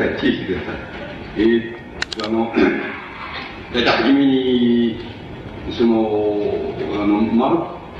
[0.00, 0.74] さい、注意してください。
[1.36, 2.52] えー、あの、
[3.74, 4.96] 大体初めに、
[5.70, 7.50] その、あの、マ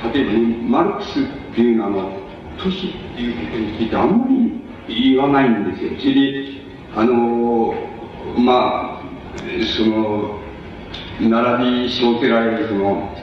[0.03, 2.11] ル、例えば、マルクスっていうのは、あの、
[2.59, 4.27] 都市っていうことについてあんま
[4.89, 5.91] り言わないんですよ。
[5.99, 6.45] それで、
[6.97, 7.75] あの、
[8.39, 9.03] まあ、
[9.77, 10.41] その、
[11.21, 13.15] 並び生てられる、その、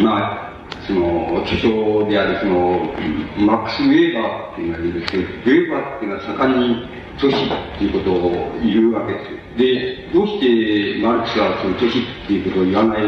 [0.00, 0.52] まあ、
[0.86, 2.94] その、巨匠である、その、
[3.38, 9.58] マックス・ウェーバーっていうのがいるんですけど、ウェーバーっていうのは盛んに都市っていうことを言うわけです。
[9.58, 13.02] で、どうしてマルクスはその都市っていうことを言わない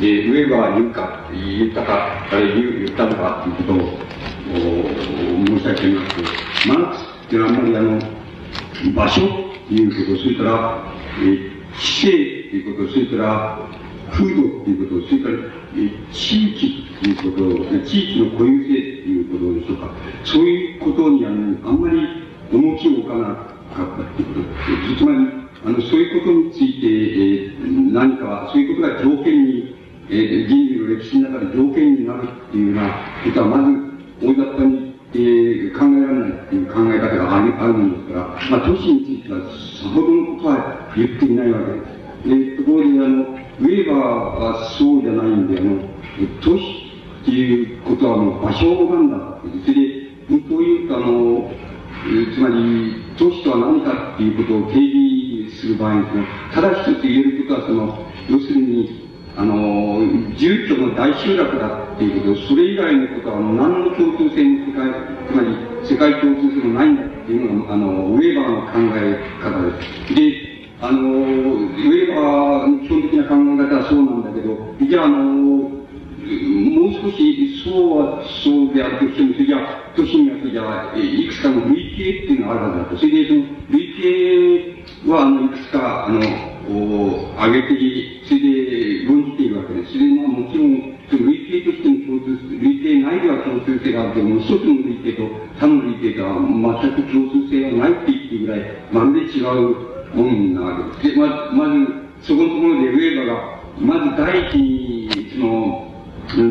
[0.00, 4.04] で、ウェーバーは言うか言ったか、あれ言言ったのかっていうことを
[5.46, 8.00] 申し上げます、マルクスっていうのはあんまりあの、
[8.94, 13.58] 場所っていうこと、それから、え地勢っていうこと、それから、
[14.10, 15.34] 風土っていうこと、それから、
[15.76, 19.90] え地域っていうこと、地域の固有性っていうことでしょうか。
[20.24, 24.96] そういうことにあのあんまり重きを置かなかったっていうこと。
[24.98, 25.18] つまり、
[25.66, 29.74] あの、そういうことについて、えー、何か、そういうことが条件に、
[30.10, 32.90] えー、人類の歴史の中で条件になるっていうような
[33.24, 42.56] ことは、まず、大雑把にえー、考えられないっていう考え方があるあるんですから、まあ、都市についてはさほどのことは言っていないわけです。
[42.56, 45.86] で、ところで、あの、ウェーバーはそうじゃないんで、あの、
[46.42, 46.90] 都市
[47.22, 51.52] っていうことはもう場所なんだそれで、こういうあの、
[52.34, 56.02] つまり、都市とは何かっていうことを定義する場合に、
[56.52, 57.98] ただ一つ言えることは、その、
[58.28, 59.04] 要するに、
[59.36, 60.00] あの、
[60.36, 64.90] 住居の大集落だっていうこと、それ以外のことは何の共通性の世界、
[65.28, 70.14] つまり世界共通性もないんだっていうのが、あの、ウェーバーの考え方です。
[70.14, 74.56] で、あの、ウェーバーの基本的な考え方はそうなんだけど、
[74.88, 75.83] じゃあ、あの、
[76.24, 82.96] もう少し、そうはそうであるとしても、それじゃあ、都市にはそれじゃあ、いくつかの類型っていうのがあるはずだと。
[82.96, 84.74] それで、その類
[85.04, 89.92] 型は、あの、いくつか、あの、上げて、それで論じているわけです。
[89.92, 95.28] それはもちろん、その類型としての共通、類型内では共通性があるけども、一つの類型と
[95.60, 98.60] 他の類型とは全く共通性がないって言ってぐらい、
[98.90, 99.44] まるで違う
[100.14, 101.14] ものなわけです。
[101.14, 105.93] で、ままず、そこのところでウェーバーが、まず第一に、その、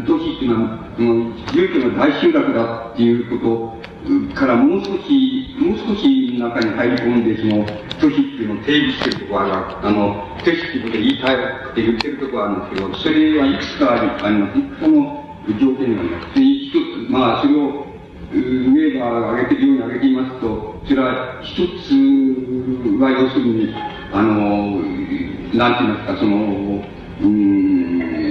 [0.05, 7.65] 都市っていうのは、その、住居の大集落だっていうことからもう少し、もう少し中に入り込んで、その、
[7.99, 11.39] 都市っていうのを定義してるところが、あの、都市っていうことで言いたいっ
[11.75, 14.59] て言ってるところあるんですけど、それはいくつかあります。
[14.59, 15.23] いくつかの
[15.59, 16.41] 条件があります。
[16.41, 16.71] 一
[17.07, 17.87] つ、まあ、それを、
[18.33, 21.93] ウェーバーが挙げてるように挙げていますと、それは一つ
[22.99, 23.73] は要するに、
[24.11, 24.81] あの、
[25.53, 26.83] なんて言いますか、その、
[27.21, 28.22] うん、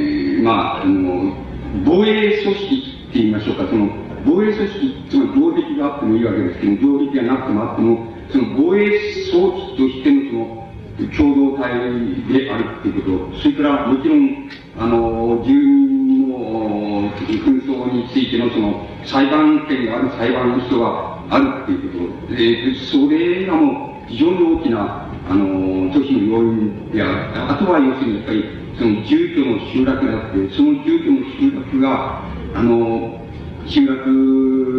[0.42, 1.34] まあ、あの、
[1.84, 2.76] 防衛組織
[3.10, 3.88] って言いましょうか、その、
[4.26, 8.98] 防衛組織、つまり防壁があってもいいわけですけど、防壁がなくてもあっても、その防衛
[9.30, 10.62] 装置としてのその、
[11.16, 11.72] 共同体
[12.28, 27.52] であるっていうこと、それからもちろん、あの、住民の紛争についてのその、裁判権がある裁判の人があるっていうこと、で、それがもう非常に大きな、あの、都市の要因である。
[27.52, 32.22] あとは要するにやっぱり、その住居の集落だって、その住居の集落が、
[32.54, 33.20] あの、
[33.66, 34.08] 集落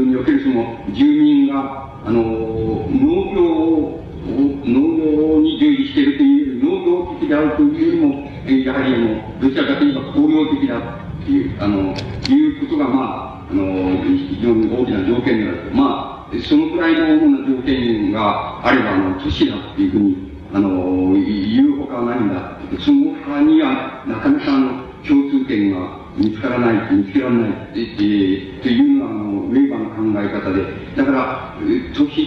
[0.07, 8.23] におけるその住民が、あの、農業を農業に従事しているという農業的であるというよりも、
[8.65, 15.71] やはりあの、どちらかといえば工業的だっていう、あの、いうことが、まあ、あの、非常に大きな条件である。
[15.73, 22.77] まあ、そのくらいの主な条件があれば、あの、都市だっていうふうに、あの、言うほかはないんだって。
[22.79, 30.63] その他には、なかなかあの、共通点が見つからない、見つけられない、えー、というのは、あの、ウェーバーの考え方で、
[30.95, 31.57] だから、
[31.95, 32.21] 都市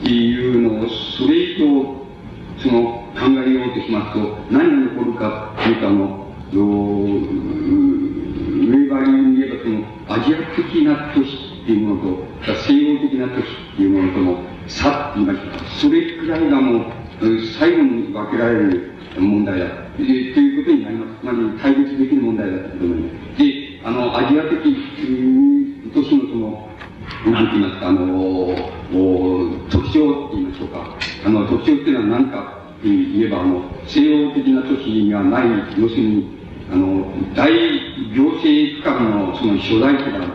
[0.00, 1.96] っていうのを、それ以上、
[2.58, 12.30] その、考えようとしますと、何が残るかっていうか、あの、ウェーバーに言えば、その、アジア的な都市っていうものと、
[12.66, 13.44] 西洋的な都市
[13.74, 19.66] っていうものとの差って言いましたそれくらいがもう、最後に分けられる問題だ。
[19.96, 21.20] ということになります。
[21.20, 23.38] つまり、対立できる問題だと思います。
[23.38, 24.60] で、あの、アジア的
[25.92, 26.68] 都市のその、
[27.26, 28.54] なんて言いますか、あの、
[29.68, 30.96] 特徴って言いましょうか。
[31.26, 36.40] あの、特徴っていうのは何かって言えば、あの、西洋的な都市にはない、要するに、
[36.72, 37.52] あの、大
[38.14, 40.26] 行政区間のその所在地である。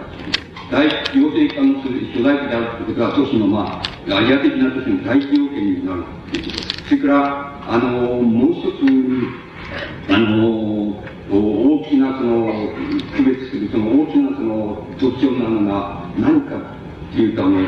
[0.71, 1.89] 大行政区間の所
[2.23, 6.74] 在地であるということは、都市の、まあ、アジア的な都市の大気要件になるということ。
[6.87, 12.69] それから、あの、もう一つ、あの、大きなその、
[13.15, 17.59] 区別する、その大きなその特徴なのが何かっていうと、あの、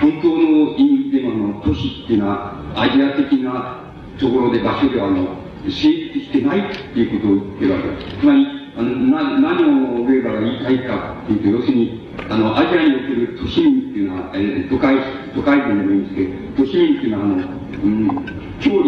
[0.00, 8.20] 本当の意味でのあの都市っていうのは、アジア的なところで場所ではあの、成立してないっていうことを言ってるわけです。
[8.20, 14.96] つまり、あの、な、何をウェーバーが言いたいかっていうと、要するに、あの、アジアにおける都市民っていうのは、えー、都会、
[15.34, 18.84] 都会人でもいいんですけど、都市民っていうのは、あの、うん、距離、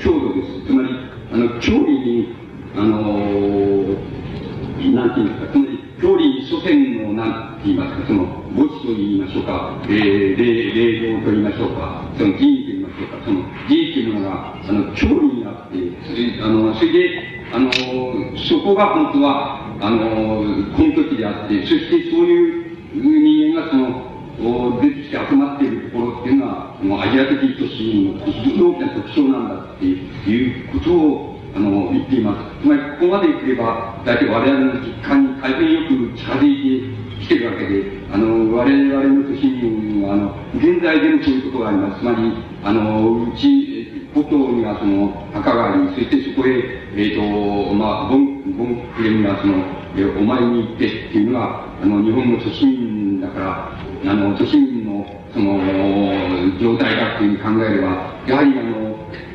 [0.00, 0.66] 強度です。
[0.66, 0.88] つまり、
[1.30, 2.34] あの、距離に、
[2.74, 8.24] あのー、なんていうんですか、つまり、距離祖先の、なんて言いますか、その、
[8.56, 15.76] 墓地と言いましょうか、えー、霊、霊道と言いましょうか、その寺院と言いましょうか、その寺院というのが、あの、距離になって、
[16.08, 17.70] それ、あの、それで、あの、
[18.48, 20.42] そこが本当は、あの、
[20.78, 24.10] 根拠地であって、そしてそういう人間がその、
[24.80, 32.62] 出てきて集まっているところっていうのは、もうアジア的都市の非常に大きな特徴なんだっていうことを、あの、言っています。
[32.62, 39.44] つまり、ここまで来れば、大体我々の実感に大変よく近づいてきてるわけで、あの、我々の都市
[40.02, 42.00] は、あの、現在でもそういうことがあります。
[42.00, 42.32] つまり、
[42.62, 43.70] あの、うち、
[44.14, 46.50] 故郷にはその墓があり、そしてそこへ、
[46.96, 49.62] えっ、ー、と、まあ、ボン、ボンクレムがその、
[49.96, 55.60] えお参りに行ってっていうのが、あの、日本の都市民だから、あの、都市民の、その、
[56.58, 57.88] 状態だっていうふうに考えれば、
[58.26, 58.90] やはりあの、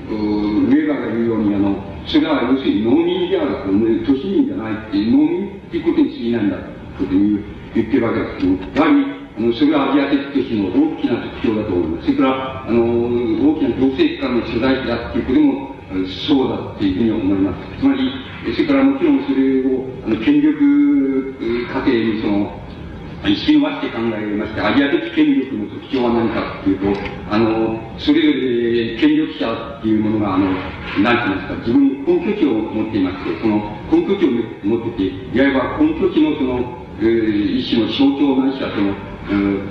[0.09, 1.75] ウェーバーが言うように、あの、
[2.05, 6.57] それは要するに農民であると、都市民じゃないって、農民っていうことに過ぎないんだ
[6.97, 9.05] という言ってるわけですけど、やはり、
[9.37, 12.05] あの、それはアジア的都市の大きな特徴だと思います。
[12.05, 12.83] それから、あの、
[13.51, 15.75] 大きな行政機関の所在地だっていうことも、
[16.27, 17.79] そうだっていうふうに思います。
[17.79, 18.11] つまり、
[18.53, 21.35] それからもちろんそれを、あの、権力
[21.71, 22.64] 過程にその、
[23.29, 26.99] 引き伸ばして考えまして、アジア的権力の特徴は何かっていうと、
[27.29, 30.45] あの、それぞれ権力者っていうものが、あの、
[31.01, 34.31] 何て言いますか、自分の根拠地を持っていまして、その根拠地を
[34.63, 39.15] 持ってて、いわば根拠地のその、えー、一種の象徴なしはその、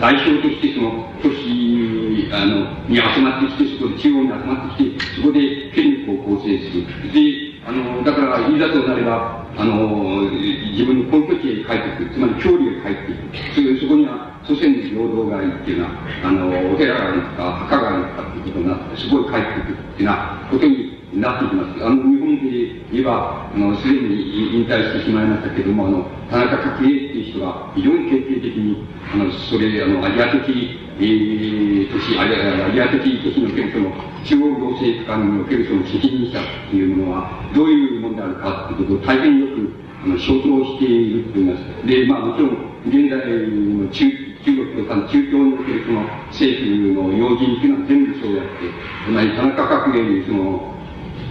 [0.00, 7.12] 代表としてその都市あのに集まってきて、そこで中央に集まってきて、そこで権力を構成する。
[7.12, 12.10] で、あの、だから、いざとなれば、あの、自分の根拠地へ帰ってくる。
[12.12, 13.54] つまり、郷里へ帰っていく。
[13.54, 15.90] そういうそこには、祖先の平等がありっていうのは、
[16.24, 21.84] あの、お寺があるのか、墓があるのかっていうことになって、すごい帰ってくるっていうのはことになってきます。
[21.84, 22.50] あの、日本で
[22.90, 33.92] 言えば、あの、すでに引退してしまいましたけれども、あの、田中角栄っていう人が非常に決定的に、あの、それ、あの、アジア的、えー、都市、アジアアジア的都市におけるその、
[34.24, 39.70] 中央行政機関におけるその責任者っていうものは、どういうものであるかっていうことを大変よく、
[40.04, 41.86] あの、象徴していると言います。
[41.86, 48.68] で、まあ、もちろん、現在の中、中国とか中共におけるその政府の要人っていうのは全部そうやって、
[49.06, 50.73] つまり田中角栄にその、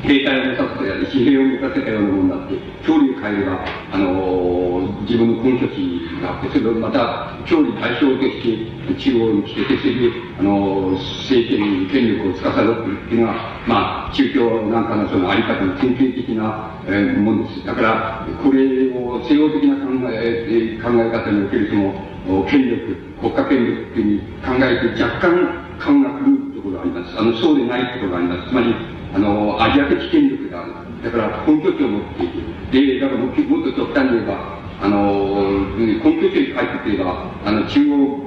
[0.04, 2.56] 兵隊を持たせたり、疲弊を持たせたようなものになって、
[2.86, 17.66] 距離を変えれば、あのー、自分の根拠地があって、それをまた、距離代表として中央に来て、それで、あのー、政権に、権力を司っているっていうのは、まあ、宗教なんかのそのあり方の典型的な、えー、ものです。
[17.66, 27.18] だから、これを西洋的な考え、考え方におけるその、権力、国家権力っていうふうに考えて、若干、感が狂うところがあります。
[27.18, 28.50] あの、そうでないところがあります。
[28.50, 28.76] つまり、
[29.14, 30.66] あの、アジア的権力が。
[31.04, 32.98] だから根拠地を持っている。
[32.98, 38.26] で、だからもっと極端に言えば、あの、根拠地に帰ってくれば、あの、中央、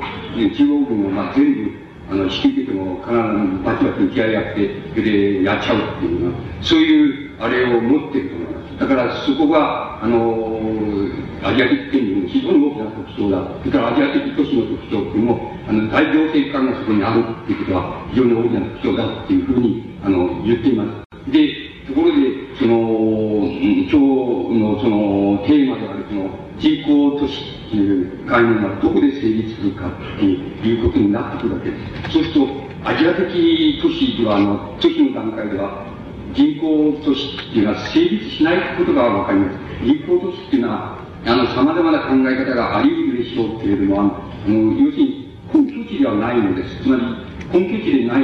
[0.55, 1.73] 中央軍をまあ全部、
[2.11, 8.56] あの、引き受けても、必ずバチバチ向き合い合って、それでやっちゃうっていうのは、そういう、あれを持ってると思います。
[8.79, 10.61] だからそこが、あの、
[11.43, 13.43] アジア的権力の非常に大きな特徴だ。
[13.61, 21.33] それからアジア的都市の特徴っていうのも、あの、大行政官がそこにあるっていうことは、非常に大きな特徴だっていうふうに、あの、言っています。
[21.33, 26.29] で、ところで、その、今日のその、テーマであるその、
[26.59, 31.77] 人口都市っていう概念がどこで成立するかっていうことになってくるわけで
[32.09, 32.13] す。
[32.13, 35.96] そうすると、アジア的都市では、あの、都市の段階では、
[36.37, 39.59] 人口都市っていうのは成立しないことがわかります。
[39.83, 46.83] 人口都市っていうのは、あの、様々な考え方があり得るでしょうけれども、あの、要するに、根拠地ではないのです。
[46.83, 47.03] つまり、
[47.53, 48.23] 根拠地でない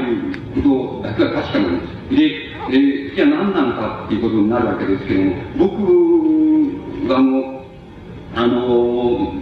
[0.62, 2.16] ことだけは確かなんです。
[2.16, 7.64] で、えじゃあ何なのかっていうことになるわけですけども、僕はあの、
[8.34, 9.32] あの、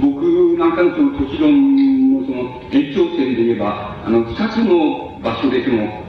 [0.00, 6.01] 僕なんかのその都市論のその延長線で言えば、あの、二つの場所でその、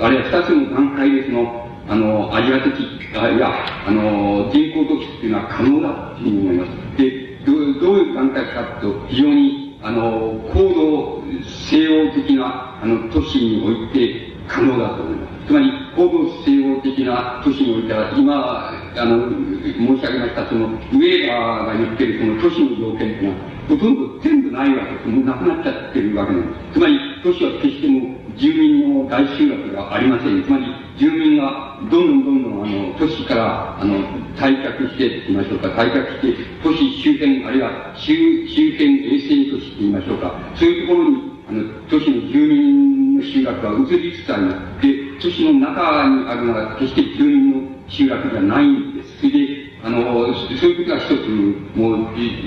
[0.00, 2.74] あるいは二つの段階でその、あの、アジア的、
[3.16, 6.98] あいや、あの、人口都市っていうのは可能だというふうに思います。
[6.98, 15.46] で、どうどういう段階かというと、非常に、あの、高度西洋的な、あの、都市において可能だと思います。
[15.48, 19.30] つまり、高度西洋的な都市においては、今、あの、
[19.64, 23.36] 申し上げました、その、ウェーバーが言ってるその都市の条件っていうのは、
[23.68, 25.08] ほとんど全部ないわけです。
[25.08, 26.78] もうなくなっちゃってるわけなんです。
[26.78, 30.42] つまり、都市は決しても住民の大集落がありません。
[30.44, 30.64] つまり、
[30.96, 33.98] 住民がどんどんどんどん、あの、都市から、あの、
[34.36, 41.16] 退却してと言いましょうか、退却して、都市周辺、あるいは周周辺衛星都市と言いましょうか、そういうところに、
[41.48, 44.86] あの、都市の住民の集落が移りつつあります。
[44.86, 49.18] で、都市の中にあるのは決して住民の集落じゃないんです。
[49.18, 51.28] それで、あの、そういうことが一つ、
[51.74, 51.98] もう、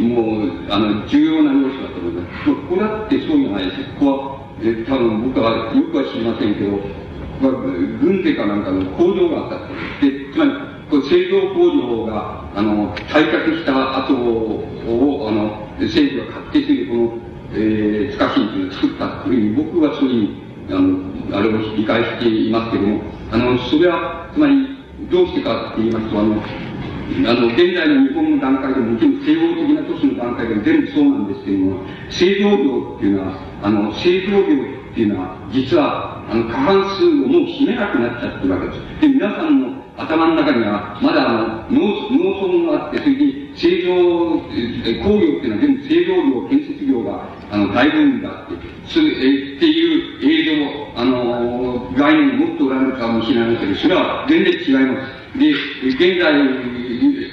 [0.02, 2.46] もう、あの、重要な要素だと思います。
[2.46, 3.78] ここだってそうじゃないです。
[4.00, 6.80] ここは、え多分僕はよくは知りませんけど、
[8.02, 10.52] 軍手かなんかの工場があったで、つまり、
[10.90, 17.18] こ製造工場が、あの、退却した後を、あの、政府が勝手するこの、
[17.54, 23.02] えー、というのを作ったというふうに、僕はそういうあの、あれを理解していますけども、
[23.32, 24.78] あの、それは、つまり、
[25.10, 26.36] どうしてかって言いますと、あの、
[27.28, 39.02] あの、現在の日本の段階でも、もちろん西洋的な都市の段階でも全部そうなんですけれども、製造業っていうのは、あの、製造業っていうのは、実は、あの、過半数をもう占めなくなっちゃってるわけです。
[39.02, 43.92] で、皆さんの頭の中には、まだあの、農、村があって、それで製造、
[45.04, 48.56] 工業っていうのは全部製造業、建設業が、あの、大分だって、
[48.88, 54.96] それ、え、っていう映像、あの、概念を持っておられるかもしれないけど、それは全然違いま
[55.36, 55.38] す。
[55.38, 56.34] で、現在、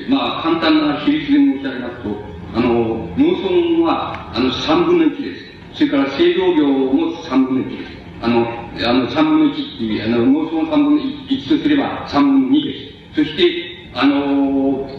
[0.08, 2.10] まあ、簡単な比率で申し上げますと、
[2.54, 2.68] あの、
[3.16, 3.26] 農
[3.76, 5.44] 村は、あの、3分の1です。
[5.74, 7.92] それから製造業も3分の1です。
[8.20, 13.24] あの、あの、3分の1っていう、あの、農村3分の1とすれば3分の2です。
[13.24, 14.90] そして、あの、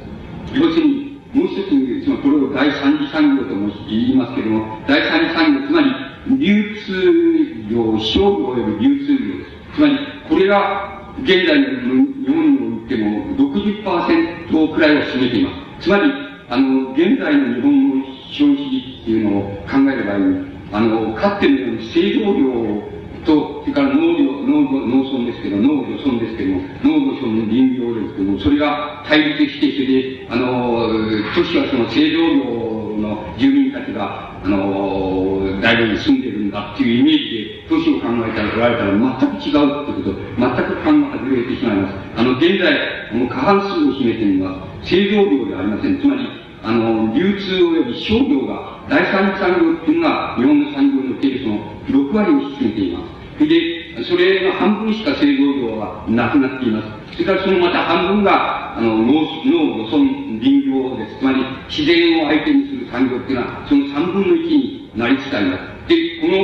[0.53, 9.75] 要するに、もう一つ、その、これを第三次産業とも言いますけれども、第三次産業、つまり、流通業、商業及び流通業です。
[9.75, 15.83] つまり、これが、現在の日本においても60%くらいを占めています。
[15.83, 16.12] つまり、
[16.50, 22.99] あの、現在の日本の消費っていうのを考える場合に、あの、かつてのように製造業
[23.29, 30.89] と、それから農業、農業、農村ですけど、農業村ですけども、農業村の林業ですけども、それが対立して、それで、あの、
[31.36, 41.95] 都市はその製造業の住民たちが、あの、大量に住んでるんだっていうイメージで、都市を考えたら、捉えたら全く違うってこと、全く勘が外れてしまいます。
[42.17, 44.89] あの、現在、もう過半数を占めています。
[44.89, 46.00] 製造業ではありません。
[46.00, 46.25] つまり、
[46.63, 53.18] あの、流通及び商業が、第三次産業っていうのが、日本の産業におけるその、6割を占めています。
[53.48, 57.13] で、それの半分しか製造業はなくなっています。
[57.13, 59.13] それからそのまた半分が、あの、農、
[59.46, 59.98] 農、村、
[60.39, 61.19] 林業です。
[61.19, 65.88] つまり、自然を相手にする産業っていうのは、その3分の1になりつつあります。
[65.88, 66.38] で、この、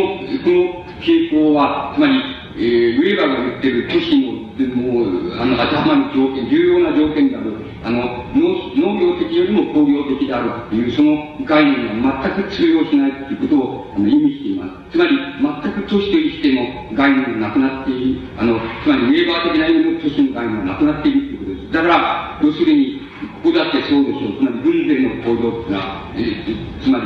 [0.44, 2.14] この傾向は、つまり、
[2.58, 4.32] えー、ウェーバーが言ってる都市の、
[4.75, 7.54] もう、あの、当てはまる条件、重要な条件である、
[7.86, 8.01] あの、
[8.34, 14.98] 農、農業的よりも工業的であるという、その概念は全く通用しないということを、あの、意味しています。
[14.98, 15.13] つまり、
[15.62, 21.74] 全く都市としての概念がなくなっている、あの、つまり、ウェーバー的な意味の都市の概念がなくなっているということです。
[21.74, 23.01] だから、要するに、
[23.44, 24.38] ここだってそうでしょう。
[24.38, 27.06] つまり、軍勢の行動っていうのは、えー、つまり、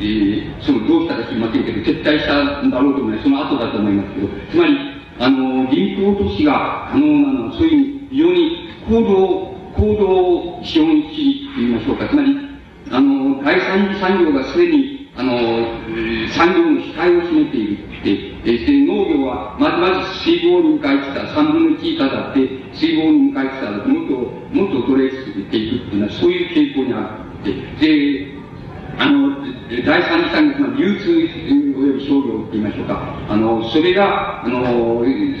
[0.00, 3.24] えー、そのどうしたか知りませんけど、撤退したんだろうと思います。
[3.24, 4.76] その後だと思いますけど、つまり、
[5.18, 12.08] あの、銀行都市が可能なのは、そういう非常に行動、行動資本主義と言いましょうか。
[12.08, 12.36] つまり、
[12.90, 15.36] あの、第三次産業がすでに、あの、
[16.28, 18.10] 産業の主体を占めているって、
[18.44, 22.40] えー、農業は、まずまず水防に向かいつつあ、3分の1以下だって、
[22.72, 24.14] 水防に向かいつつあ、もっと、
[24.54, 27.52] もっとトレースしていくっていうのは、そういう傾向にあって。
[27.80, 28.39] で、
[29.00, 29.34] あの、
[29.86, 33.00] 第三次産業、流通及び商業って言いましょうか。
[33.30, 34.60] あの、それが、あの、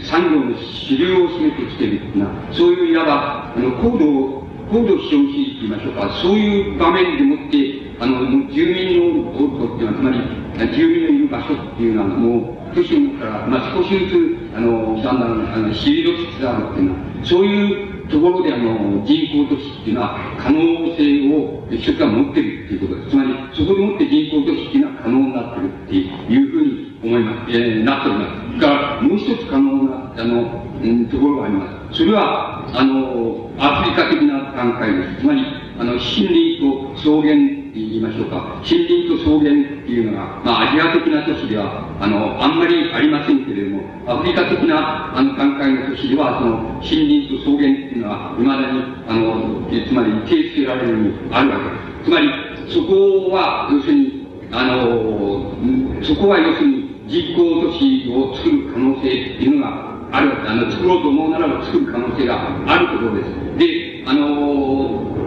[0.02, 6.08] 産業の主流を占めてきているっていうのは、そういういわば、あの、高度、高度資本主義って言いましょうか。
[6.22, 10.16] そういう場面でもって、あの、住民のことっていうのは、
[10.56, 20.60] つまり、住民のいる場所っていうのは、もう、都市のから、まあ、少しずつ、あの、だんだん、あの、退きつつあるっていうのは、そういうところであの、人工都市っていうのは可能
[20.96, 23.10] 性を一つは持ってるっていうことです。
[23.10, 28.60] つまり、そこでもって人工都市っていうのは可能になってるっていうふうに思います、えー、なっております。
[28.60, 31.98] が、もう一つ可能な、あの、うん、ところがあります。
[31.98, 35.20] それは、あの、アフリカ的な段階です。
[35.20, 35.40] つまり、
[35.78, 38.60] あの、森林と草原言いましょうか。
[38.62, 52.04] 森林と草原っていうのが、まあ、アジア的な都市では、あの、あんまりありませんけれども、アフリカ的な、あの、段階の都市では、その、森林と草原っていうのは、未だに、あの、つまり、手つけられるようにあるわけです。
[52.04, 52.28] つまり、
[52.68, 55.54] そこは、要するに、あの、
[56.02, 63.58] そこは要するに、実行都市を作る可能性っていうのがある、あの、作ろうと思うならば作る可能性があるところです。
[63.58, 65.19] で、あの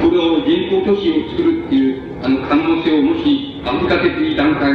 [0.00, 4.72] これを人工都市を作るっていう、あの、可能性をもし、アフリカ的段階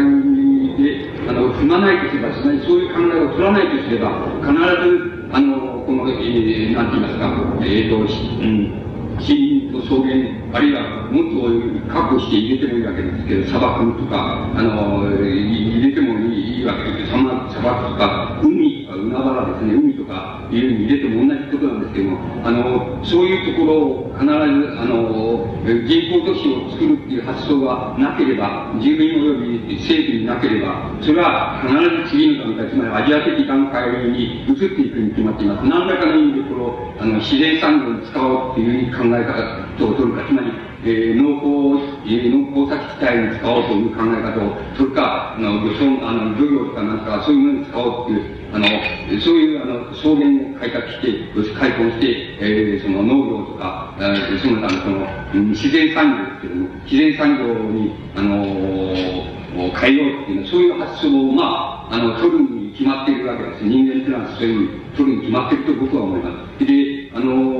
[0.77, 17.19] で、あの、踏まないとすれば、つまりそういう考えを取らないとすれば、必ず、あの、この、えー、なんて言いますか、えっ、ー、と、うん、森林と草原、あるいはもっと確保して入れてもいいわけですけど、砂漠とか、あの、入れてもいいわけですけど、
[17.51, 35.67] 砂漠とか、海とか海原ですね、海とかいうに入れても同じことなんですけども、あの、そういうところを必ず、あの、人工都市を作るっていう発想がなければ、住民及び政府になければ、それは必ず次の段階、つまりアジア的段階に移っていくに決まっています。
[35.67, 40.46] 何らかの意味でこの、あの、自然産業に使おうっていう考え方を取るか、つまり、
[40.83, 48.67] えー、農耕、えー、農耕先地帯に使おうという考え方を取るか、あの、漁村、あの、漁業とかなんか、そういうものに使おうっていう、あの、
[49.19, 59.37] そういう、あの、草原を開拓して、開墾して、えー、その農業とか、えー、その他のその、うん、自然産業ですけども、自然産業に、あのー、
[59.79, 63.63] 変えようっていうそういう発想を、まあ、あの、取るに決まっているわけです。
[63.63, 66.65] 人間っていうのはそういうふうに取るに決まっていると僕は思います。
[66.65, 67.56] で、あのー、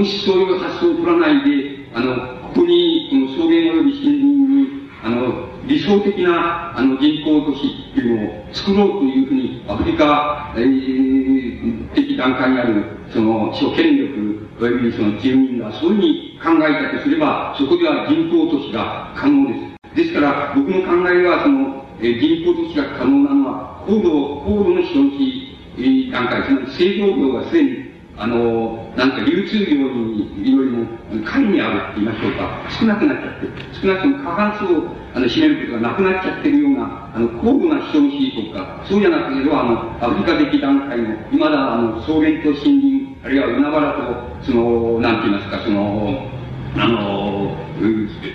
[0.00, 2.16] もしそういう発想を取らないで、あの、
[2.48, 19.54] ここに、この草原及び森林に、あの、理想的なあの人口都市っていうのを作ろうというふうにアフリカ、えー、的段階にあるその諸権力及びその住民がそういうふうに考えたとすればそこでは人口都市が可能で
[19.92, 19.96] す。
[19.96, 30.84] ですから僕の考えはその、えー、人口都市が可能なのは高度、高度の資本主義段階、つまり製造業がすでにあの、なんか流通量によりも
[31.24, 33.46] 下位にあるって言いましょうか、少なくなっちゃって、
[33.80, 46.30] 少なくとも過半数をあの占めることがなくなっちゃってるような、あの、高度な資本主義国家、そうじゃなくて、あの、アフリカ的段階の、未だ、あの、草原と森林、あるいは海原と、その、なんて言いますか、その、
[46.76, 47.56] あの、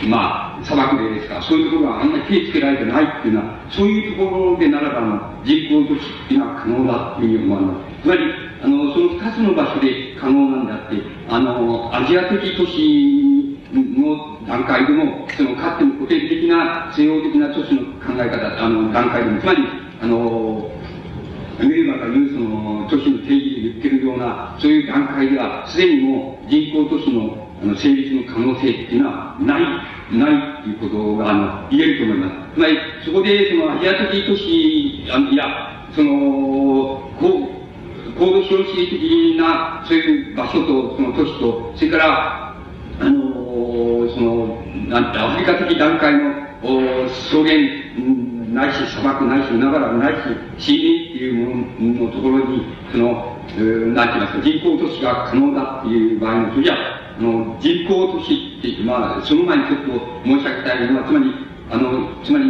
[0.08, 8.02] まあ、砂漠でですか、そういうところがあんまり手つけられてないっていうのは、そういうところでならば、の、人口都市っていうのは可能だっていうふうに思います。
[8.02, 10.96] つまり、あの、その二つの場所で可能なんであって、
[11.30, 19.62] あの、アジア的都市の段階でも、その、かつての固定的な、西洋的な都市の考え方、あの、段階でも、つまり、
[20.02, 20.72] あの、
[21.60, 29.62] ウェーバーが言うその都市の定義で言ってるような、そういう段階では、すでにもう人口都市のあの成立の可能性っていうのはない、
[30.12, 32.56] ないっていうことが、あの、言えると思います。
[32.56, 35.46] つまり、そこで、そのアジア的都市、あのいや、
[35.96, 36.12] その、
[37.20, 37.55] こう、
[38.18, 42.56] 高度標識的な、そういう場所と、その都市と、それから、
[43.00, 47.86] あのー、その、なんて、アフリカ的段階の、お草原、
[48.54, 53.36] ないし砂漠ないし海原ないし森林っていうもののところに、その、
[53.94, 56.76] なんて言いますか、人工都市が可能だっていう場合の、それじゃ
[57.20, 59.92] あの、人工都市って、まあ、その前にちょっと
[60.24, 61.34] 申し上げたいのは、つまり、
[61.72, 62.46] あの、つまり、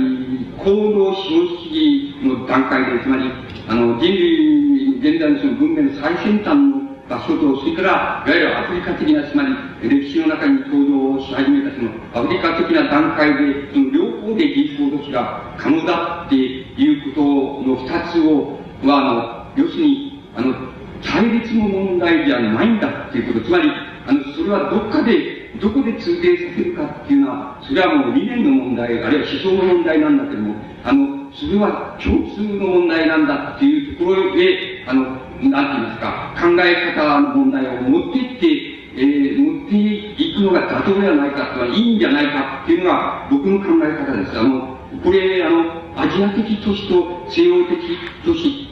[0.58, 3.32] 行動資本主義の段階で、つまり、
[3.68, 9.56] あの、人類、現在のその文明の最先端の場所と、それから、いわゆるアフリカ的な、つまり、
[9.90, 10.84] 歴史の中に登
[11.16, 17.22] 場し始めた、その、アフリカ的な段階で、その両方で技術都市が可能だっていうこ
[17.64, 20.54] との二つを、は、あの、要するに、あの、
[21.02, 23.72] 対立の問題じゃないんだっていうこと、つまり、
[24.08, 44.40] あの、それはどっかで、どこで通底させるかっていうのは、それはもう理念の問題、あるいは思想の問題なんだけども、あの、それは共通の問題なんだっていうところで、あの、なんて言いますか、考え方の問題を持っていって、えー、持っていくのが妥当ではないか、とはいいんじゃないかっていうのが僕の考え方です。
[44.40, 47.78] あの、これ、あの、アジア的都市と西洋的
[48.26, 48.68] 都市、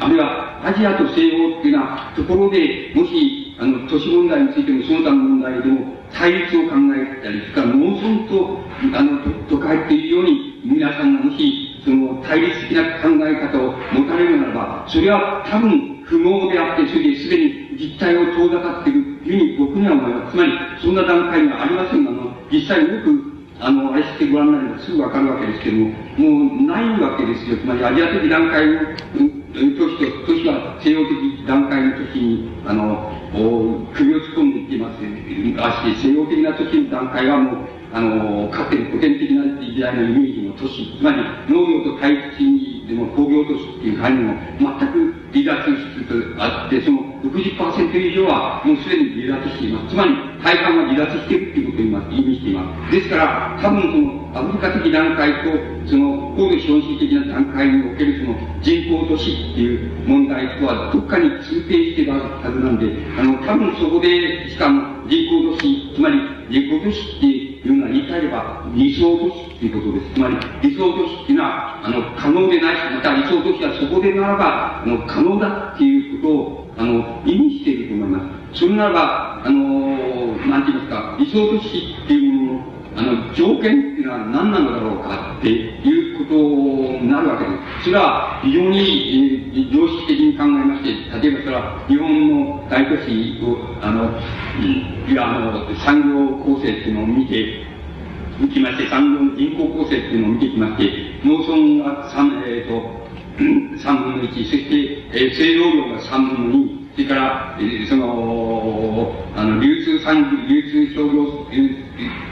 [0.00, 8.60] あるいはアジアと西洋っていうようなところで、もし、あの、都市問題についてもその他の問題でも対立を考えたり、それから農村と、
[8.94, 9.18] あの、
[9.48, 20.32] 都会っていうように、皆さんがもし、その対立的な考え方を持たれるならば、それは多分不毛であって、それですでに実態を遠ざかっているというふうに僕には思います。
[20.32, 23.22] つまり、そんな段階がありませんが、あの、実際よく、
[23.60, 27.56] あの、あれしてご覧になればすぐわかるわけですけども、もうないわけですよ。
[27.56, 28.78] つまり、アジア的段階を
[29.54, 33.12] の、年と、年は西洋的段階の時に、あの、
[33.94, 34.48] 首を突っ込ん。
[34.52, 34.98] でいきます。
[35.58, 49.94] あ西洋的な時の段階はもう、あの、かつての古典的な時代のイメージの都市、つまり農業と開地でも工業都市っていう概念も全く離脱しつつあって、その60%以上はもうすでに離脱しています。
[49.94, 50.10] つまり
[50.42, 52.92] 大半は離脱しているっていうことを今意味しています。
[52.92, 55.52] ですから、多分そのアフリカ的段階と、
[55.86, 66.16] その高度資本主義的な段階におけるその人口都市っていう問題とはどっかに通底しているはずなんで、あの、多分そこでしかも人口都市、つまり
[66.48, 70.14] 人口都市っていうのは言い換えれば理想都市っていうことです。
[70.14, 78.20] つまり理想都市っていうのは、あの、可能でないし、また理想都市はそこでならば、あの、可能だっていうことを、あの、意味していると思いま
[78.54, 78.60] す。
[78.60, 79.58] それならば、あの、
[80.46, 87.84] なんて言いますか、理想都市っていうものの、あの、条件っていうのは何なのだろうかっていうことになるわけです。
[87.84, 88.78] それは非常に、
[89.54, 90.90] えー、常識的に考えまして、
[91.22, 94.10] 例えばそれは日本の大都市を、あの、
[95.08, 97.68] いや、あの、産業構成っていうのを見て、
[98.40, 102.98] いきまして、産業の人口構成っていうのを見ていきまして、農村が3、えっ、ー、と、
[103.38, 107.56] 3分の1、そして、えー、製造業が3分の2、それから、
[107.88, 111.50] その、あの、流通産業、流通商業っ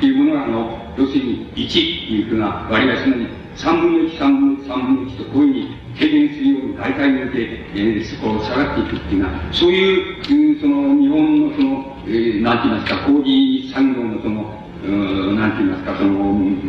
[0.01, 14.67] ていうものが、あの、要するに1っていうふうな割合するのに、3分の1、3分の1、3分の1とこういうふうに軽減するように大体によって、えー、そこを下がっていくっていうのは、そういう、その、日本のその、えー、なんて言いますか、工事産業のその、
[15.37, 16.11] なんて言いますか、その、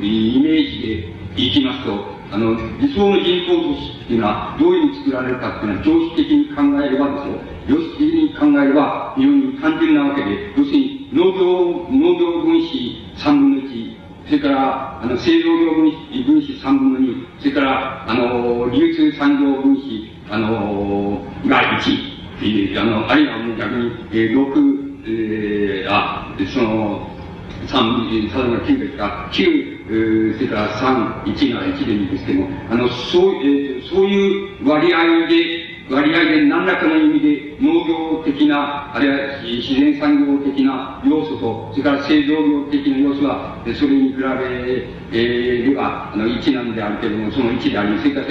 [0.03, 12.75] イメージでいきますと、あの、理想の人口都市っていうのは、どういうふうに作られるかっていうのは、常識的に考えればですよ、常識的に考えれば、非常に単純なわけで、要するに、農業、農業分子
[13.15, 27.16] 3分の1、それから、あの、製造業分子分子3分の2、それから、あの、流通産業分子、あの、が1、っていう、あの、あるいはもう逆に、えー、6、えー、あ、その、
[27.67, 29.77] 三、例えば9ですか、9、
[30.37, 48.27] それから3、1なら1でいいですけども、あの、そう、えー、そういう割合で、割合で何らかの意味で農業的な、あるいは自然産業的な要素と、それから製造業的な要素は、それに比べれば、あの、1なんであるけれども、その1であり、それから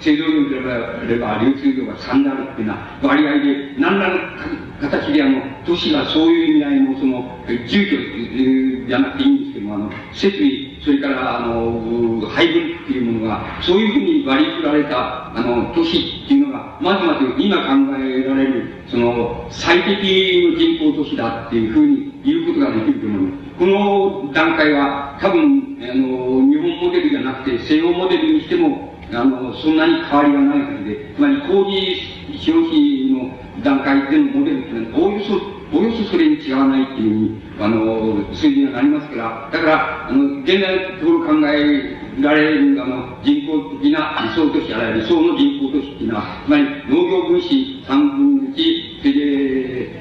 [0.00, 10.50] 製造業に比べれば、流通業が3であるっていうような割合で、何らの形であの、都市がそういう意味合いの、その、住居じゃなくていいんですけども、あの、設備、
[10.84, 23.46] それから、あの、配分っていうものが、そういうふうに割り振られた、あの、都市っていうのが、まずまず今考えられる、その、最適の人口都市だっていうふうに言うことができると思います。
[23.58, 47.48] この段階は、多分、あの、日本モデルじゃなくて、西洋モデルにしても、あの、そんなに変わりがないはずで、つまり工事消費の段階でのモデルっていうのは、およそおよそそれに違わないっていうふうに、あの、数字になりますから、だから、あの、現在のところ考えられる、あの、人工的な理想都市、あるいは理想の人工都市っていうのは、つまり農業分子
[47.86, 49.20] 3分の1、それで、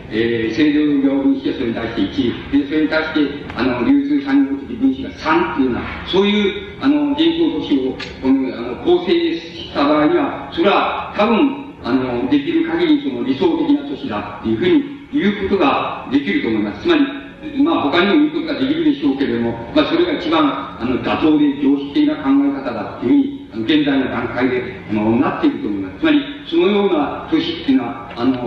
[0.10, 3.20] えー、製造業分子はそれに対して1、で、それに対して、
[3.56, 16.82] あの、流通産業的分子が3っていうような、そういう、あの、人工都市を、この、あの、構成した場合には、それは多分、あの、できる限りその理想的な都市だっていうふうに言うことができると思います。
[16.82, 26.00] つまり、まあ他にも言うことができるでしょうけれども、まあそれが一番、あの、妥当で常識的な考え方だっていうふうに、現在の段階で、あの、なっていると思います。
[26.00, 28.42] つまり、そのような都市っていうのは、あの、あ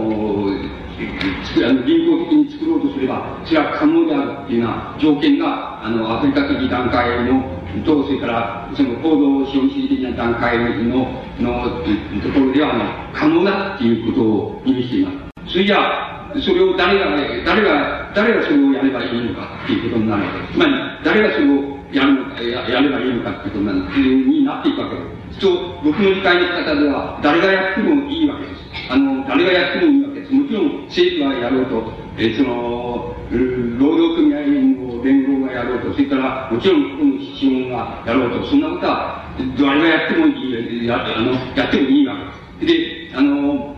[1.72, 11.06] の人工的に作ろうとすれば、それは可能であるっていうような条件が、あの、アフリカ的段階のと、それから、その行動資本主義的な段階の、
[11.38, 11.84] の、
[12.22, 15.12] ところでは、あの、可能だっていうことを意味していま
[15.46, 15.52] す。
[15.52, 17.06] それじゃあ、それを誰が、
[17.44, 20.52] 誰が、誰がそれをやればいいのかっていうことになるわけです。
[20.52, 20.72] つまり、
[21.04, 23.78] 誰がそれをやるのか、ややればいいのかっていうことになる
[24.26, 25.02] になっていくわけで
[25.34, 25.40] す。
[25.40, 28.60] そう、僕の理解の方では、誰がやってもいいわけです。
[28.90, 30.32] あの、誰がやってもいいわけです。
[30.32, 33.14] もちろん、政府がやろうと、えー、その、
[33.78, 34.38] 労働組合
[35.04, 39.24] 連合がやろうと、それから、もちろん、この資本がやろうと、そんなことは、
[39.58, 42.16] 誰がやってもいい、やあのやってもいいわ
[42.58, 43.10] けです。
[43.10, 43.77] で、あの、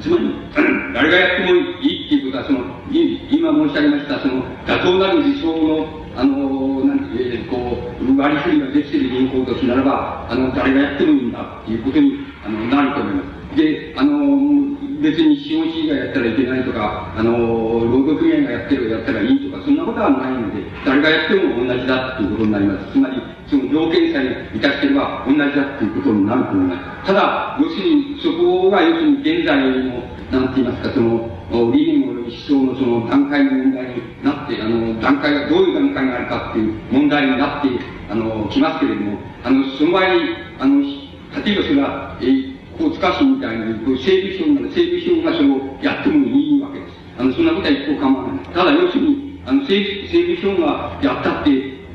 [0.00, 0.24] つまり、
[0.94, 12.12] 誰がやってもいいっていうことは、その、今申し上げました、その、妥当なる理想の、あの、なんて、えー、こう、割り振りができている銀行としならば、あの、誰がやってもいいんだっていうことに、
[12.44, 13.56] あの、なると思います。
[13.56, 17.36] で、あの、別に資本主義がやったらいけないとか、あの、
[17.84, 22.92] 労働組合がやってるやったらいいとか、そんなことはないので、誰がやっても同じだっていうことになります。
[22.92, 27.06] つまり、その条件さえ満たしてれば同じだっていうことになると思います。
[27.06, 31.28] ただ、要するに、そこが要するに現在の、なんて言いますか、その、
[31.72, 37.68] 理念の思想のその段階の問題になって、あの、段階がどういう段階があるかっていう問題になって、
[38.08, 40.04] あの、きますけれども、あの、その場合、
[40.60, 40.80] あの、
[41.44, 42.51] 例えばそれは、えー、
[42.82, 46.92] こう、塚市みたいに、こう、整備省が、整備省がそれをやってもいいわけです。
[47.16, 48.44] あの、そんなことは一向構わない。
[48.50, 51.50] ただ、要するに、あの、整備、整備省がやったって、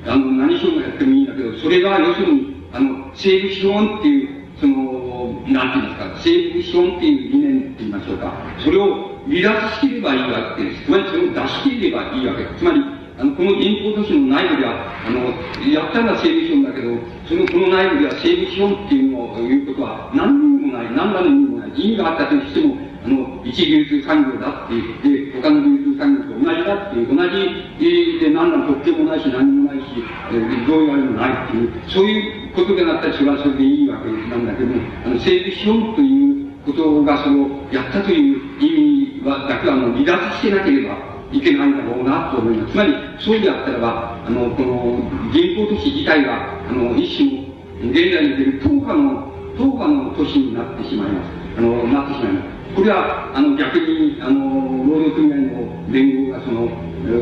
[0.05, 8.33] あの、何省がやってもいいんだけど、それが要するに、あの、整備資本っていう、その、なんて言いますか、整備資本っていう理念って言いましょうか。
[8.63, 10.85] それを離脱しきればいいわけです。
[10.85, 12.59] つまりそれを出し切ればいいわけです。
[12.59, 15.33] つまり、あの、この銀行都市の内部では、あの、
[15.65, 16.93] やったのは整備資本だけど、
[17.25, 21.71] その、この内部では整備資本っていうのを言うことは、何にもない、何らの意味もない。
[21.73, 29.97] 意味があったとしても、あの、一流通産業だって言って、他の流通産業と同じだっていう、同じで何らの特権もないし、何もないし、
[30.29, 42.73] えどういうあれもないっていう、そういうことでなったらそれはそれでいいわけなんだけども、あの、整備資本ということが、その、やったという意味は、だけは、あの、離脱してなければ、いけないんだろうなと思います。
[42.73, 44.99] つまり、そうであったらば、あの、この
[45.31, 51.29] 人工都市自体が、あの、一種の、現在に出る10日の、10日の都市になってしまいます。
[51.57, 52.75] あの、なってしまいます。
[52.75, 56.67] これは、あの、逆に、あの、労働組合の連合が、その、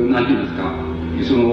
[0.10, 1.48] なんて言いますか、その、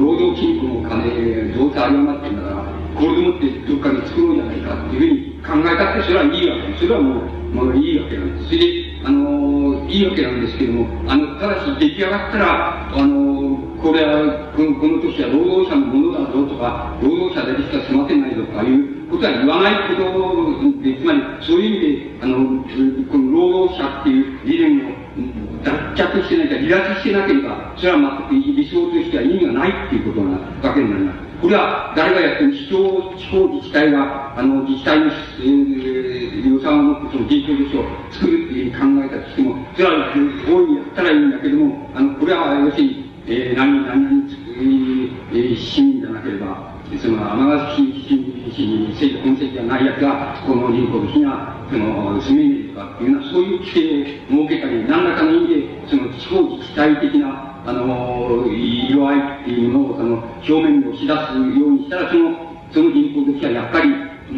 [0.00, 6.80] 労働金庫の金、どうせ誤ってんだから、これでもってどっかに作ろうじゃないかっていうふうに考えたって、それはいいわけです。
[6.80, 8.46] それはもう、まあいいわけなんです。
[8.46, 22.64] それで、あの、いいわけなんですけども、あの、ただし出来上がったら、あの、これは、この、この時は労働者のものだぞとか、労働者だけしか済ませないぞとかいうことは言わないことで、つまり、そういう意味で、あの、
[23.12, 24.92] この労働者っていう理念を
[25.62, 31.33] 脱却してないか、離脱してなければ、それは全く理想としては意味がないっていうことなわけになります。
[31.44, 44.32] これは誰がやっても地方、地方自治体が、あの、自治体の、えー、予算を持ってその人口都市を作るっていうふうに考えたとしても、それは大いにやったらいいんだけども、あの、これは要するに、えー、何、何々、
[45.32, 47.92] えー、市民じゃなければ、その尼崎
[48.48, 62.30] 市に本籍がないやつが、この人口都市が、その、住めねえとかっていうような、そういう規制を設けたり、何らかの意味で、その地方自治体的な、あの、色合いっていうのを、その、表面に押し出すようにしたら、その、
[62.70, 63.88] その人口としてはやっぱり、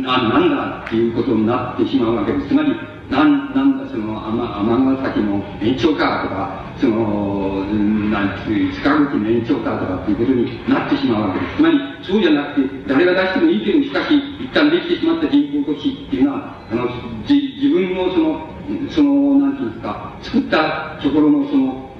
[0.02, 2.48] な、なんだっていうことになってしまうわけです。
[2.48, 2.70] つまり、
[3.10, 7.64] なん、なんだ、その、天崎の延長かとか、その、
[8.10, 11.56] なんつう、塚口の延長かとかっていうことになってしまうわけです。
[11.56, 16.88] つまり、そうじゃなくて、誰が出してもいいけど、しかし、一旦できてしまった人口都市っていうのは、あの、
[17.26, 18.46] じ、自分のその、
[18.90, 21.90] その、なんていうんですか、作ったところのその、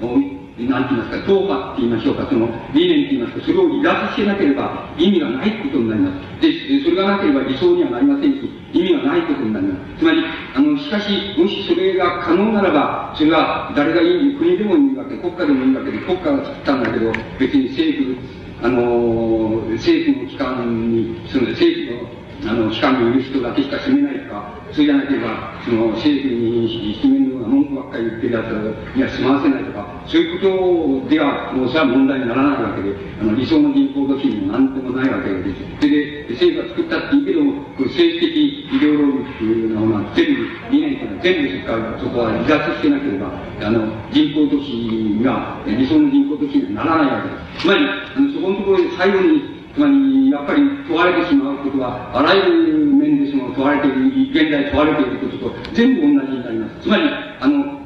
[0.65, 6.09] なんて言いますか、党派って言いましょうか、その理念って言いますか、それを離脱してなければ意味がないことになりま
[6.41, 6.41] す。
[6.41, 9.99] で、それがなければ理想にはなりませんし、意味がないことになります。
[9.99, 10.23] つまり、
[10.55, 18.17] あの、しかし、もしそれが可能ならば、それは誰がいい、国でもいいわけ、国家でもいいわけで、国家が作ったんだけど、別に政府、
[18.63, 22.09] あの、政府の機関に、その政府の
[22.45, 28.51] あの、機関にいる人だけしか住めないとか、そうじゃなければ、その、政府に住めるような文句ばっかり言ってるやつ
[28.95, 35.65] には住まわせないとか、そういうことでは、もうそれは問題にならないわけで、あの、理想の人口都市にも何ともないわけです。
[35.81, 38.37] それで、政府が作ったっていいけども、政治的
[38.69, 43.81] イデオロギーっていうのは、まあ全部、理念というのは全部そこから、そこは離脱してなければ、あの、
[44.13, 47.65] 人口都市が、理想の人口都市にはならないわけです。
[47.65, 56.81] つまり、あの、そこのところで最後に、つまり、やっぱり問われてしまうことは、あらゆる面でその問われている、現在問われていることと全部同じになります。
[56.81, 57.03] つまり、
[57.39, 57.77] あの、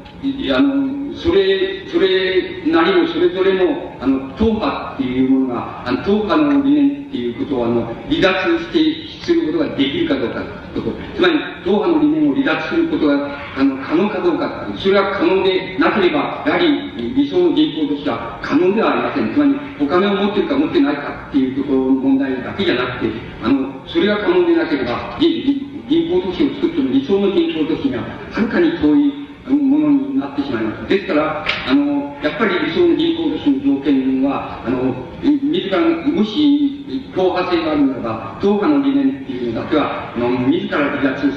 [0.56, 10.44] あの、それ、それなりのそれぞれの、あの、党派っていうものが、あの、党派の理念っていうことを、あの、離脱して、することができるかどうか
[10.74, 10.92] こと。
[11.16, 14.68] つまり、党派の理念を離脱することが、あの、可能かどうか。
[14.76, 19.34] それは可能でなければ、やはり理想の人口としては可能ではありません。
[19.34, 23.12] つまり、お金を持ってるか持ってないかっていうことの問題だけじゃなくて、
[23.44, 30.90] あの、それが可能でなければ、人口都市を作っても理想の人口都市には、はるかに遠いものになってしまいます。
[30.90, 41.32] ですから、あの、やっぱり理想の人口都市の条件は、あの、自ら、もし、党派性があるならば、党派の理念っていうのだけは、あの、自ら離脱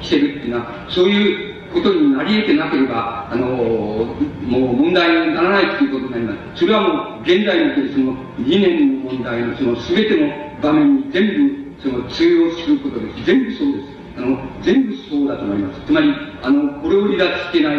[0.00, 6.60] してるっていうのは、そういうことになり得てなければ、あの、もう問題にならないっていうことになります。
[6.60, 13.24] それはもう、現在のその理念の問題のその全ての場面に全部、その通用することです。
[13.24, 13.99] 全部そうです。
[14.20, 15.80] あの、全部そうだと思います。
[15.86, 17.76] つまり、あの、これを離脱してない、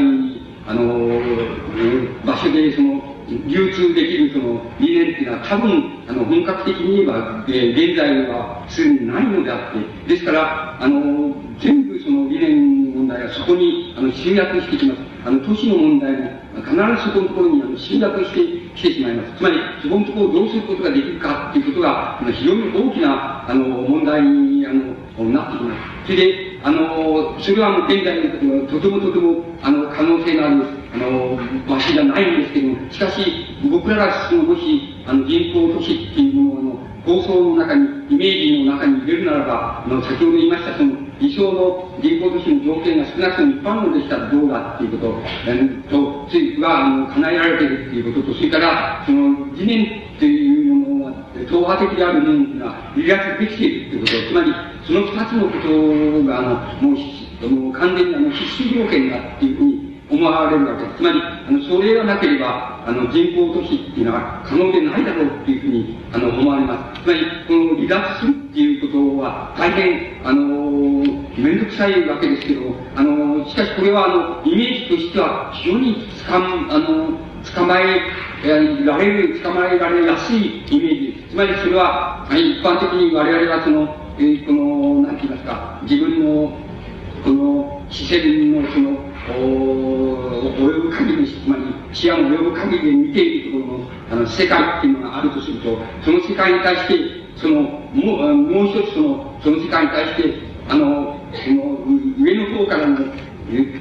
[0.68, 1.08] あの、
[2.26, 3.12] 場所で、その、
[3.48, 15.02] 流通できるその理念っていうのは多分、あの、本格的に言えば、えー、現在はすでにないのであって、ですから、あの、全部その理念の問題はそこに、あの、集約してきます。
[15.24, 18.40] あの、都市の問題も、必ずそこのところに、あの、集約して
[18.76, 19.38] きてしまいます。
[19.38, 24.94] つまり、そこのところをどうすることができるかっていうことが、あの、非常に大きな、あの、問題に、あの、
[25.30, 26.06] なってきます。
[26.06, 33.22] それで、あの、それはもう現在のとてもとても、あの、可能性がある、あの、場所じゃないんですけども、しかし、
[33.70, 51.14] 僕らがその、もし、あの、人口都市っていうものを、あの、構想の中に、イメージの中に入れるならば、あの、先ほど言いました、その、理想の人口都市の条件が少なくとも一般のでしたらどうだっていうこと、えー、と、ついは、あの、叶えられてるっていうことと、それから、その、理念というものは、
[51.48, 56.98] 党派的である理念というのは、離脱できているということ、つまり、その二つのことが、あの、も
[57.42, 60.98] う、もう完全にあの必須条件だっていうふうに思われるわけです。
[60.98, 67.02] つまり、あの、それがなければ、あの、人口都市っていうのは可能でないだろうっていうふうに、あの、思われます。
[67.04, 70.52] つまり、この離脱するっていうことは、大変、あの、
[71.38, 72.62] めんどくさいわけですけど、
[72.96, 77.18] あの、しかしこれは、あの、イメージとしては、非常につかん、あの、
[77.56, 78.02] 捕まえ
[78.86, 81.30] られる、捕まえられやすいイメージです。
[81.32, 86.52] つまりそれは、一般的に我々はその、えー、この、なんて言いますか、自分の、
[87.24, 88.92] この、視線のその、
[89.30, 96.94] お及ぶ限り、つまり視野の及ぶ限りで見ているところの、あの、世界っていうのがあるとすると、その世界に対して、
[97.36, 100.34] その、もう、もう一つその、その世界に対して、
[100.70, 101.82] あの、その、
[102.20, 102.98] 上の方からの、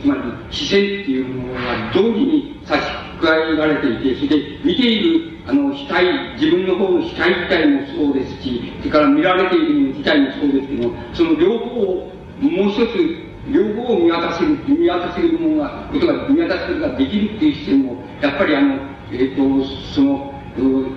[0.00, 2.80] つまり視線っていうものが同時に差し
[3.20, 8.42] 加えられていて、それで見ている、あの、死体、自分の方の死体自体もそうです。
[8.42, 18.74] し、それから見られているもの自体もそうですけども、その両方をもう一つ両方を見渡せる、見渡せるものが、ことが、見渡すことができるっていう視点も、やっぱりあの、
[19.12, 20.34] えっ、ー、と、その、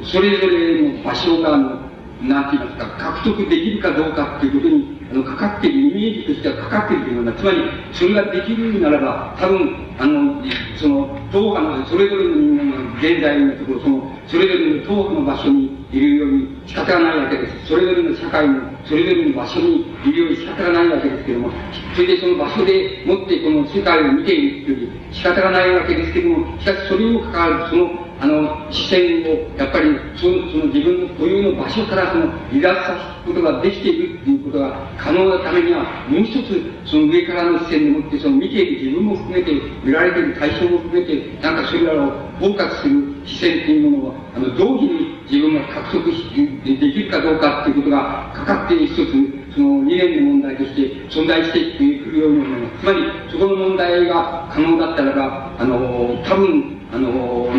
[0.04, 1.83] それぞれの場所が、
[2.21, 7.58] なんて言いますか、獲得できるかどうかっていうことに、あの、かかっている、イメージとしてはかかっているというような、つまり、
[7.91, 10.41] それができるならば、多分、あの、
[10.76, 17.67] その、党派の、それぞれの人間が、現在のところ、その、それぞれの党派の場所にいるように仕方がないわけです。
[17.67, 21.52] それぞれの社会の、それぞれの場所にいるように仕方がないわけですけども、
[21.93, 27.91] それでその場所でもってこの世界を見ているという仕方がないわけですけども、しかしそれにもかかわらず、その、
[28.24, 39.52] あの、視線を、やっぱりそ、その自分の固有の場所からその離脱させることができているっていうことが可能なためには、もう一つ、その上からの視線でもって、その見ている自分も含めて、
[39.84, 52.80] 見られている対象も含めて、なんかそれらを包括する視線っていうものを、あの、同時に自分が獲得できるかどうかっていうことがかかって一つ、その理念の問題として存在してくるように思います。
[52.80, 57.10] つまり、そこの問題が可能だったらば、あの、多分、あの、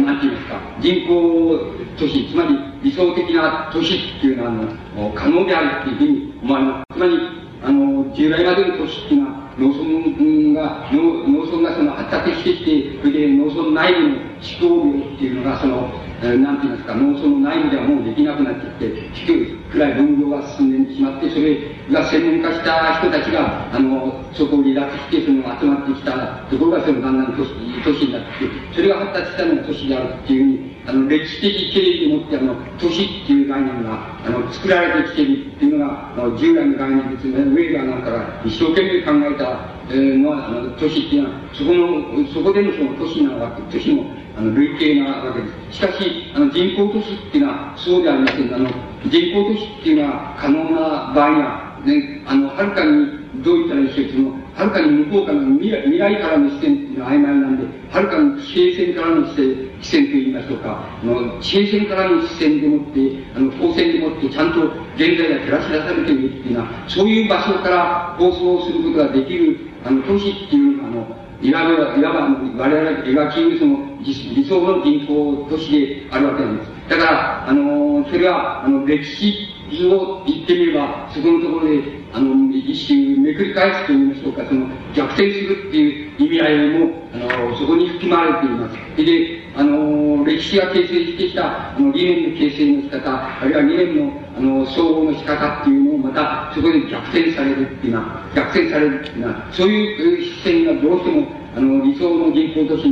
[0.01, 1.59] なんて言いますか、人口
[1.99, 6.95] 都市、つまり理想的な都市っていうのは、あの、可能であるっていうふうに思われます。
[6.95, 7.19] つまり、
[7.65, 11.03] あの、従来までの都市っていうのは、農村が、農
[11.47, 15.91] 村がその発達してきて、それで農村内部の思考病っていうのが、その、
[16.23, 21.59] えー、なんて言いますか、農村の内部ではもうできなくなってきて、低いくらい分業が進んでしまって、それ
[21.91, 27.51] が専門化した人たちが、あの、そこを離脱して、その集まってきたところが、そのだんだん都市
[27.83, 44.05] 都市になってきて、それが発達したのが都市であるっていうふうに、あの、歴史的経緯でもって、あの、都市っていう概念が、あの、作られてきてるっていうのが、あの、従来の概念ですね、ウェーガーなんかが一生懸命考えた、え、のは、あの、都市っていうのは、そこの、そこでのその都市なわけ、都市の、
[44.37, 45.77] あの、類型なわけです。
[45.77, 48.55] しかし、あの、人工都市っていうのは、そうではありません。
[48.55, 48.69] あの、
[49.11, 63.01] 人工都市っていうのは、可能な場合には、ね、あの、はるかに、どういったらいいでしょう、その、はるかに向こうからの未来未来からの視線っていうのは曖昧なんで、はるかに地平線からの視線視線といいましょうか、あの地平線からの視線でもって、
[63.37, 64.65] あの光線でもってちゃんと
[64.97, 71.07] 現在が照らし出されているっていうのは、そういう場所から放送することができる、あの、都市っていう、あの、
[71.43, 72.21] いわば、いわば、
[72.57, 76.71] 我々が描きうるその理想の人口都市であるわけなんです。
[76.89, 79.49] だから、あの、それは、あの、歴史
[79.91, 88.77] を言ってみれば、そこのところで、あの、一種めくり返すと言いましょうか、その、逆転するっていう意味合いも、あの、そこに含まれています。
[88.97, 101.27] で、あの、歴史が形成してきた、あの、理念の形成の仕方、あるいは理念の、あの、総合の仕方っていうのをまた、そこで逆転されるっていうのは、逆転されるっていうのは、そういう視線がどうしても、
[101.57, 102.89] あの、理想の人口都市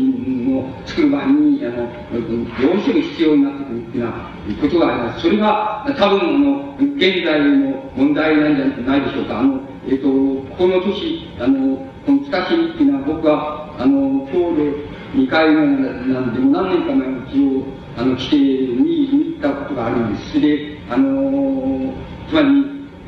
[0.49, 1.77] を作る場合に、あの、
[2.13, 5.23] どうしても必要になってくるっていうようなことがあります。
[5.23, 9.41] それが、多分、あの、現在の問題なんじゃないでしょうか。
[9.41, 15.67] あの、えっ、ー、と、この都市、あの、この塚市っていうのは僕は、あの、今日で2回目
[16.15, 17.65] なんで、も何年か前に一応、
[17.97, 20.41] あの、来て見、見たことがあるんです。
[20.41, 21.93] で、あの、
[22.29, 22.49] つまり、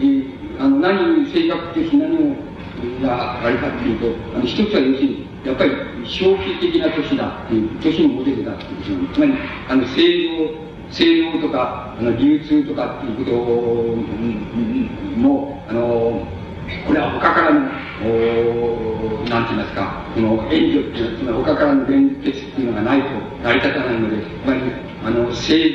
[0.00, 2.34] えー、あの、何、性格として何を、
[3.00, 5.70] があれかっていうと、あの、一つは要するに、やっぱり
[6.04, 9.14] 消費的な都市だっていう、都市のモデルだっていうことなんです。
[9.14, 9.32] つまり、
[9.68, 16.26] あの、製造、性能とか、あの、流通とかっていうことも、あの、
[16.86, 17.60] これは他からの、
[18.02, 23.08] おなんて言いますか、この援助っていうのは、つまり他からの連結っていうのがないと
[23.42, 24.60] 成り立たないので、つまり、
[25.04, 25.70] あの、性、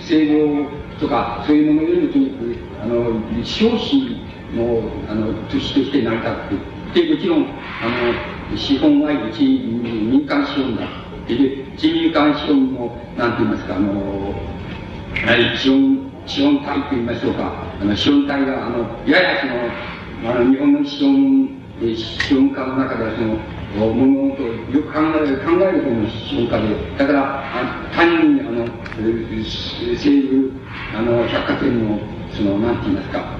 [0.00, 4.22] 性能とか、そういうものよりもとにかく、あの、消費
[4.54, 10.86] の、あの、都市として成り立ってで、もちろん、あの、資本は一民間資本だ。
[11.26, 11.36] で、
[11.76, 14.34] 人民間資本の、なんて言いますか、あの、
[15.56, 17.52] 資本、資本体と言いましょうか。
[17.80, 21.48] あの、資本体が、あの、ややその、あの、日本の資本、
[21.94, 23.38] 資本家の中ではその、
[23.76, 30.52] 物事をよく考える、考える方の資本家で、だから、あ単に、あの、西武、
[30.96, 31.98] あの、百貨店の、
[32.32, 33.36] その、なんて言いますか、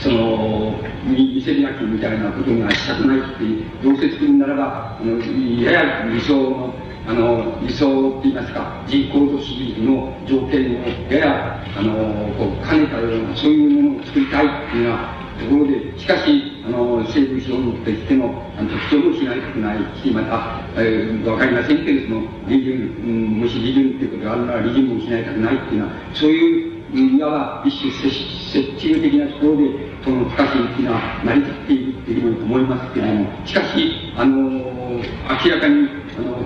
[0.00, 0.74] その、
[1.04, 5.18] 見せなきみたいなことがしたくないって、どうせ作るならば、あの、
[5.62, 6.74] やや理想の、
[7.06, 11.94] あの、理想って言いますか、人口都市の条件をやや、あの、
[12.36, 29.64] こう、兼ねたような、そういうものを作りたいっていうようなところで、しかし、あの、西部資本としての、あの、特徴もしないたくないし、また、えー、わかりませんけれども、利潤、うん、もし利潤っていうことがあるなら利潤もしないたくないっていうのは、そういういわば一種接地的なところで、
[30.02, 36.36] その深しいっていうのは成り立っているっていうふうに思いますけれども、しかし、あの、明らかに、あの、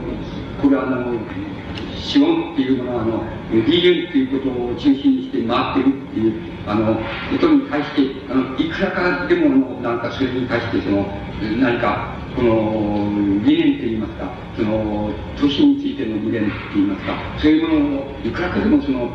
[0.60, 1.14] これはあの、
[1.94, 3.24] 資本っていうのは、あの、
[3.66, 11.06] 利潤っていうことを中心にして回ってるっていう、あの、ことに対して、あの、いくらかでも、なんかそれに対して、その、
[11.60, 19.10] 何か、この理念といいますか、その都市についての理念といいますか、そういうものをいくらかでもその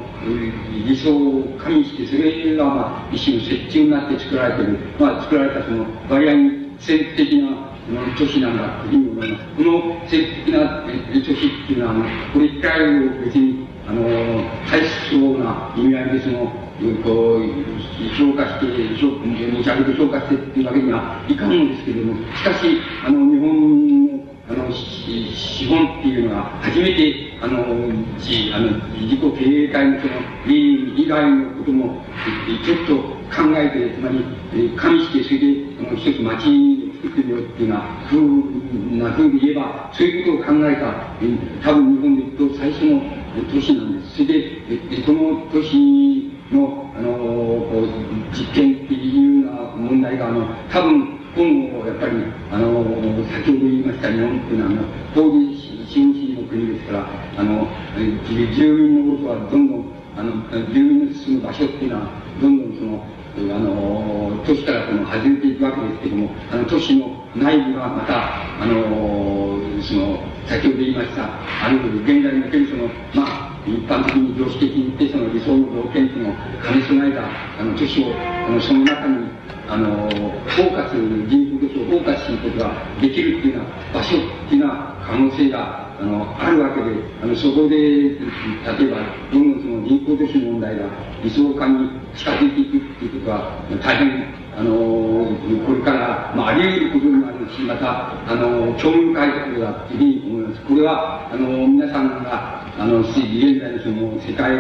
[0.86, 7.67] 理想を加味して、それがまあ一種の設置になって作られている、まあ作られたその割合に戦的な
[8.18, 9.46] 都市なんだというふうに思います。
[9.56, 10.90] この戦的な都
[11.24, 14.04] 市っていうのは、あのこれ一回別に、あの、
[14.70, 16.68] 大層な意味合いでその、
[17.04, 17.48] こう、
[18.18, 27.64] 評価して、持ち上げて評価してっていうわけにはいかんのですけれども、しかし、あの、日本の、あの、資本っていうのが初めて、あの、
[28.20, 30.14] じあの自己経営会のその、
[30.46, 32.04] 理以外のことも、
[32.66, 32.96] ちょっと
[33.34, 35.46] 考えて、つまり、加味して、それで、
[35.80, 41.18] あの、一つ町に作ってみよっていうような、ふうなふうに言えば、そういうことを考えた、
[41.64, 43.02] 多分日本で言うと最初の
[43.52, 44.16] 都市なんです。
[44.16, 52.84] それで、その都市の、あのこう、実験っていうような問題が、あの、多分、今後、やっぱり、あの
[53.30, 55.56] 先ほど言いました日本っていうのは、あの、法理
[55.88, 57.68] 新進の国ですから、あの、
[58.56, 59.86] 住民のことはどんどん、
[60.18, 60.34] あの、
[60.74, 62.10] 住民の住む場所っていうのは、
[62.42, 63.06] どんどんその、
[63.38, 76.34] あの、都市からこの外れていくわけですけども、あの、都市の内部はまた、あの、その、先ほど言いました、あの現在におけるその、まあ、一般的に常識的に言ってその理想の条件というのを
[76.64, 77.28] 兼ね備えた
[77.60, 79.28] あの都市をあのその中に
[79.70, 88.18] あの包括人口都市を包括することができるっていうような場所っていうような可能性があのあるわけであのそこで例え
[88.92, 88.98] ば
[89.32, 90.86] どんどんその人口都市の問題が
[91.24, 94.74] 理想化に近づいていくっていうことは大変あの
[95.68, 100.66] これから、まあ、あり得ることになるし、また、あの興味深いところだというふうに思います。
[100.66, 104.58] これは、あの皆さんが、あの、現在のその世界、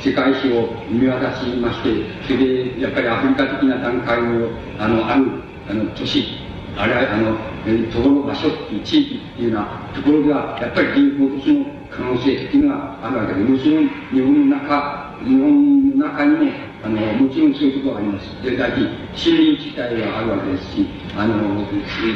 [0.00, 1.90] 世界史を見渡しまして、
[2.26, 5.24] それでやっぱりアフリカ的な段階の、あの、ある、
[5.68, 6.24] あの、都市、
[6.76, 7.36] あれは、あの、
[7.90, 16.52] ところ、場所っていう地域っていうようなところでは、やっぱり人口都市の可能性っていうのがあるわけで、もちろん日本の中、日本の中にも、
[16.84, 18.42] あの、もちろんそういうことがあります。
[18.44, 20.86] で、だけ森林地帯があるわけですし、
[21.16, 21.34] あの、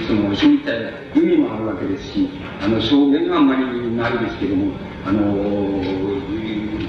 [0.06, 0.70] その、森林地
[1.16, 2.28] 帯、海もあるわけですし、
[2.60, 4.72] あの、草原があんまりないですけども、
[5.06, 5.20] あの、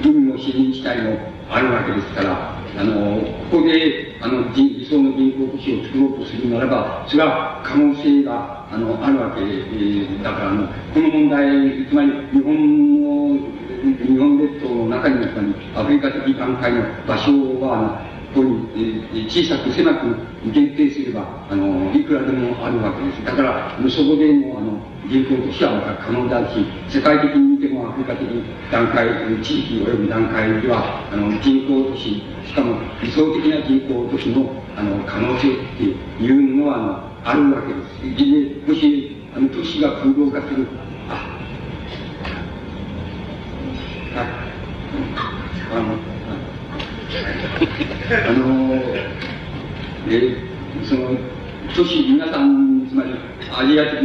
[0.10, 1.18] 海も森林地帯も
[1.50, 3.22] あるわけですから、あの、
[3.52, 13.40] ここで、あの、理想の人工都市を作ろうとするならば、それは可能性が、あの、あるわけ、えー、だから、あの、この問題、つまり、日本の、
[13.82, 18.46] 日本列島の中にやっぱり、アフリカ的段階の場所は、こう、
[19.30, 20.16] 小さく狭く
[20.52, 23.26] 限定すれば、あの、いくらでもあるわけです。
[23.26, 24.80] だから、そこでも、あの、
[25.10, 28.28] 人口としてはまた可能だし、世界的に見てもアフリカ的
[28.72, 29.08] 段階、
[29.44, 35.84] 地域及び段階では、あの、人口都市、しかも理想的な人口都市の、あの、可能性って
[36.24, 38.26] いうのは、あの、あるわけです。
[38.66, 40.68] で、もし、あの、都市が空洞化する、
[41.10, 41.14] あ、
[44.16, 44.28] はい。
[45.74, 46.21] あの、
[48.28, 48.74] あの、
[50.10, 50.38] え、
[50.84, 51.18] その、
[51.76, 53.12] 都市、皆さん、つまり、
[53.54, 54.00] アジア的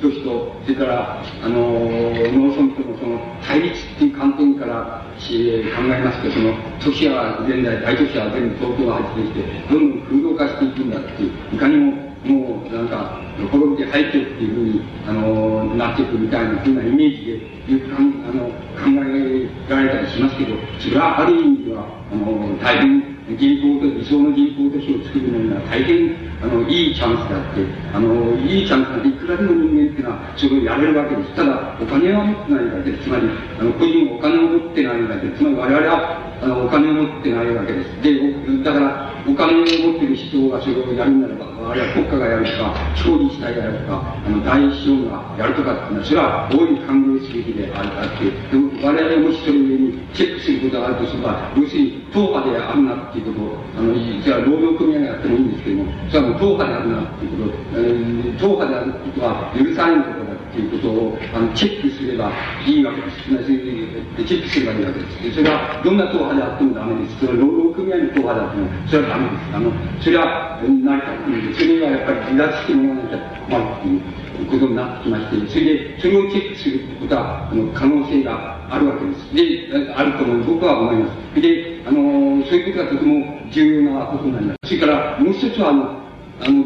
[0.00, 9.40] 都市と、それから、あの、農村とのその対立っていう観点からし考えますと、その、都市は現在、大都市は全部東京が発展して、
[9.70, 11.92] どんどん空洞化していくんだっていう、いかにも、
[12.24, 13.20] もう、なんか、
[13.50, 26.12] 滅びて入ってっていうふうに、あの、なっていくみたいなふうなイメージで、いうかんあの考えられたりしますけど、それはある意味では、あの、大変、銀行と理想の銀行都市を作るのには大変
[26.42, 38.02] あのいいチャンスであってあのいいチャンスなんていくらでも人間っていうのはそれをやれるわけですただお金は持ってないだけでつまりあの個人お金を持ってないだけでつまり我々はあのお金を持ってないわけです。
[38.02, 48.28] でだからお金を持ってる人がそれをやるならばあるいは国家がやるとか調理したいがやるとかあの大資本がやるとかっていうのはそれは大いに歓迎すべきであって
[48.84, 60.23] 我々もしそれにチェックすることがあるとすれば要するに党派であるなっていうことをあのじゃあ労働組合がやってもいいんですけどもそれはもう党派であるなっていうこと、えー、党派であることは許されないこと
[60.54, 62.30] っていうことをあのチェックすれば
[62.64, 63.24] いいわけです。
[63.26, 65.34] チェックすればいいわけです。
[65.34, 67.18] それはどんな党派であってもダメです。
[67.18, 69.50] それは労働組合の党派であってもそれはダメです。
[69.50, 79.34] あのそれは成り立っているそれがやっぱり離脱してもらわなきゃ困るっていうことになってきまして、それでそれをチェックするってことはあの可能性があるわけです。
[79.34, 81.40] で、あると思う僕は思います。
[81.42, 84.70] で、あのそういうことがとても重要なことになります。
[84.70, 85.98] それからもう一つはあの
[86.46, 86.64] あの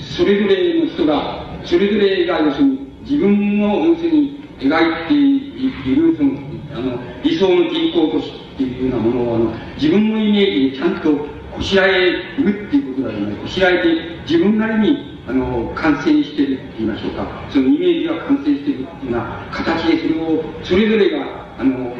[0.00, 6.30] それぞれの人がそれぞれが要するに自分の要するに描いているその
[6.72, 11.10] あの理想の人口都市っていうようなものをあの自分のイメージにちゃんと
[11.50, 13.42] こしらえるっていうことだと思います。
[13.42, 13.88] こしらえて
[14.30, 21.92] 自分なりにあの完成してるって言いましょうかそのイメージが完成してるっていうような形でそれをそれぞれがあの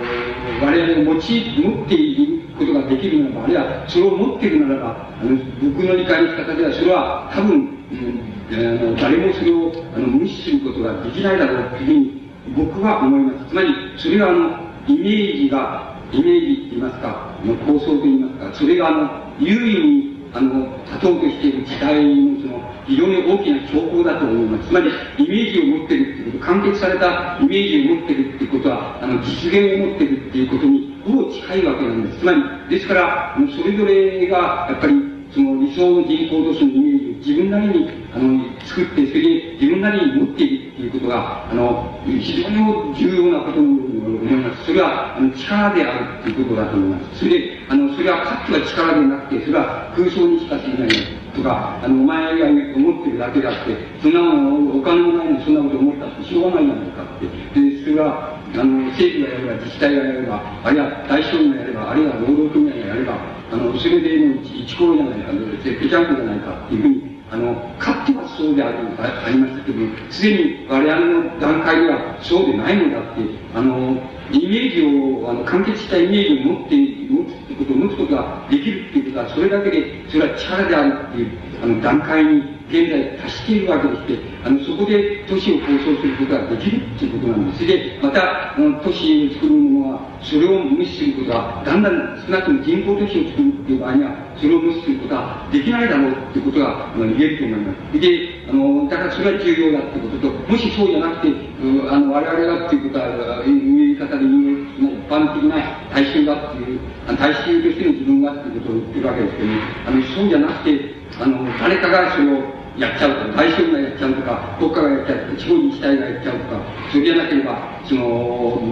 [0.63, 12.21] 我々持ち持っていることができるならばあるいはそれを持っているならばあの僕の理解の仕方ではそれは多分、うんあの誰もそれをあの無視することができないだろうというふうに
[12.57, 13.51] 僕は思います。
[13.51, 14.49] つまり、それはあの、
[14.89, 24.69] イメージが、イメージって言いますか、の構想と言いますか、それがあの、優位に、あの、立とうとしている時代のその、非常に大きな兆候だと思います。
[24.69, 32.19] つまり、イメージを持ってるっていうこと、完結されたイメージを持ってるっていうことは、あの、実現を持ってるっていうことに、ほぼ近いわけなんです。
[32.21, 44.65] つまり、ですから、それぞれが、やっぱり、その理想の人口とそのイメージを自分なりにあの作ってそれで自分なりに持っているっていうことがあの非常に重要なことと思います。
[44.67, 47.19] それはあの力であるということだと思います。
[47.21, 51.20] それであのそれはかつは力でなくてそれは空想にしか過ぎない。
[51.35, 57.61] とかあのお前が思ってるだけだってそんなお金もないのにそんなこと思ったってしょうがないじゃないかって。
[57.61, 63.15] でそれはあの政府がやれば自治体がやればあるいは大将がやればあるいは労働組合がやれば
[63.53, 69.79] あのそれでもう一行じゃないかぺちゃんこじゃないかっていうふうにあの、勝手はそうであるありましたけど、
[70.11, 73.21] すでに我々の段階ではそうでないのだって、
[73.55, 73.97] あの、
[74.33, 81.31] イメージを、あの、完結したイメージを持って、持つってことを持つことができるっていうことは、それだけで、それは力であるっていう、
[81.63, 87.67] あの、段階に現在達しているわけでして、あの、そこで都市を構想することができるっていうことなんです。
[87.67, 98.01] で、また、あの都市を作るものは、それを無視することは、だんだん少なくとも人工都市を作るっていう場合には、それを無視することはできないだろうっていうことが、あの、言えると思います。
[98.01, 98.09] で、
[98.49, 105.59] あの、だからそれは重要だっていうことと、もしそうじゃなくて、うあの、我々がっていうことは、言い方で言う、一般的な
[105.93, 106.81] 大衆だっていう、
[107.19, 116.61] 大衆としての自分がっていうことを言ってるわけですけど、ね、あの、そうじゃなくて、あの、誰かがそれを、やっちゃうとか、大将がやっちゃうとか、国家がやっちゃうとか、地方自治体がやっちゃうとか、
[116.93, 118.03] それじゃなければ、その、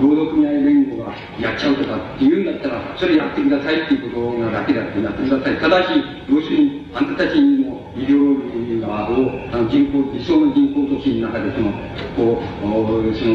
[0.03, 5.57] 労働組合連合がやっちゃうとかっていうんだったら、それやってくださいっていうことなだけだってやってください。
[5.57, 5.88] ただし、
[6.28, 8.38] 要するに、あんたたちの医療
[8.80, 11.72] がを、あの人口、理想の人口都市の中で、その、
[12.16, 13.34] こう、その、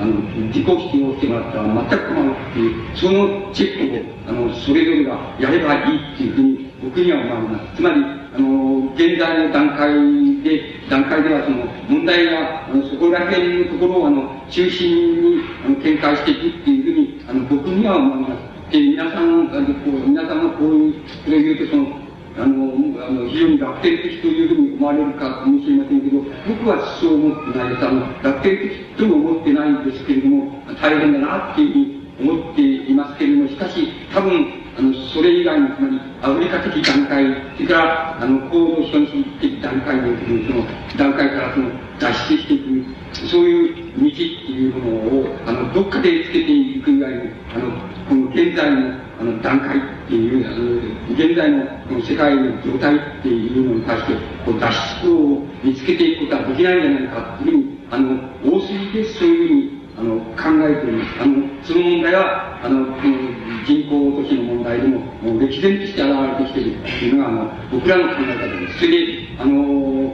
[0.00, 0.12] あの、
[0.48, 7.76] 自己主張をしてもらったら全く困るっていう、そのチェックを、あの、それぞれがやればいいっていうふうに、僕には思われます。
[7.76, 9.94] つまり、あの、現在の段階
[10.42, 10.60] で、
[10.90, 18.72] 段階ではその、問題が、あの、そこら辺のところを、あの、中心に、あの、展開していくっていうふうに、あの、僕には思います。
[18.72, 22.04] で、皆さん、あの、こう、皆さんがこういう、それを言うと、その、
[22.36, 26.18] あの、あの非常に楽天的というふうに思われるかもしれませんけど、
[26.48, 27.86] 僕はそう思ってないです。
[27.86, 30.50] あの、楽天的とも思ってないんですけれども、
[30.82, 37.24] 大変だなっていうふうに思っていますけれども、しかし、多分、あの、それ以外に、つまり、アフリカ的段階、
[37.56, 40.66] それから、あの、高度資本主義的段階における、その
[40.98, 41.70] 段階からその
[42.00, 47.22] 脱出していく、そういう道っていうものを、あの、どっかでつけていく以外の、
[47.54, 47.70] あの、
[48.08, 54.14] この現在の、あの、段階っていう、あの、現在のこの世界の状態っていうのに対して、
[54.44, 54.72] こう脱
[55.02, 61.22] 出を見つけていくことはできないんじゃないかっていうふうに、あの、大筋でそういうふうに、あの、考えています。
[61.22, 63.34] あの、その問題は、あの、この
[63.64, 68.78] 人口都市の問題でも、もう歴然として現れてきているというのが、あの、僕らの考え方です。
[68.80, 70.12] それで、あの、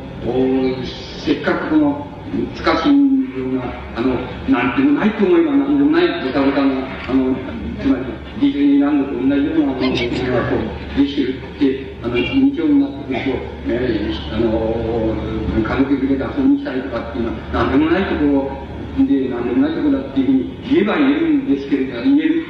[1.24, 3.62] せっかくこの、難しいような、
[3.96, 4.14] あの、
[4.48, 7.34] なんてもないと思えばなんでもないボタボタな、あの、
[7.80, 8.04] つまり、
[8.40, 13.30] ディズニーランドと同じようなものがこう、できてるって、あの、日常になってくると、
[13.66, 18.69] えー、あの、家族連れで遊びに来たりとかっていうのは、なんでもないところを、
[19.06, 22.44] で、なんでもないところだっていうふうに言えば言えるんですけれど、言える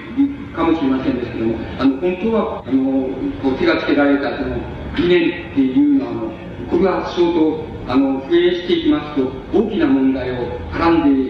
[0.55, 3.09] かもしれませんですけども、あの、本当は、あの、
[3.42, 4.57] こう手がつけられたその
[4.96, 6.32] 理念っていうのは、あの、
[6.70, 11.20] これは相当、あの、増えしていきますと、大きな問題を絡んで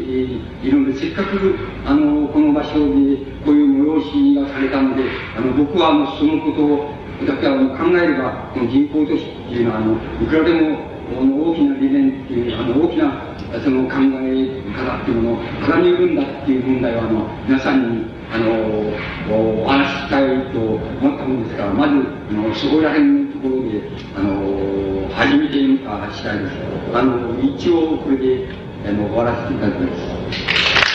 [0.66, 1.56] いるので、せっかく、
[1.86, 5.04] あの、この場所でこういう催しがされたので、
[5.36, 9.92] あの、僕は、あの、そのことを、だけあの考えれば、この人口都市っていうのは、あの、
[10.22, 18.46] いくらでも、あの大きな理念っていう、あの、大きなその考え方っていうものを貫入るんだっていう問題は、あの、皆さんに、あの、
[19.28, 21.94] お話ししたいと思ったものですから、まず、
[22.30, 23.82] あの、そこら辺のところで、
[24.16, 26.56] あの、始めてみたしたいです。
[26.94, 28.46] あの、一応これで、
[28.86, 30.90] あの、終わらせていただきま。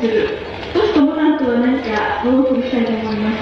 [0.00, 0.38] する
[0.72, 3.38] 都市とモダンとは何かご報告したいと思います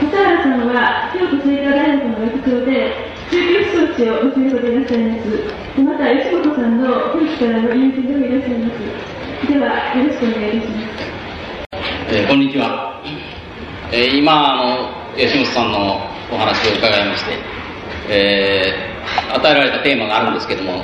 [0.00, 2.94] 笠原さんは京都精華大学の学長で
[3.28, 13.02] 中級思想地を教えていらっしゃいますまた吉本さんの古くからの友人でもいらっしゃいますではよろしくお願いいたします、えー、こんにちは、
[13.92, 15.96] えー、今あの吉本さんの
[16.30, 17.32] お話を伺いまして、
[18.10, 20.82] えー、与えられたテーマがあるんですけども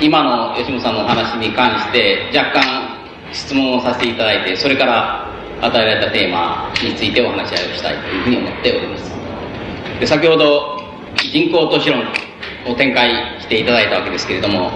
[0.00, 2.98] 今の吉本さんのお話に関して若干
[3.32, 5.26] 質問をさせていただいて、それから
[5.62, 9.21] 与えられたテーマについてお話し合いをしたいというふうに思っております。
[10.02, 10.80] で先ほど
[11.30, 12.02] 人口都市論
[12.66, 14.72] を展開していただいたわけですけれども、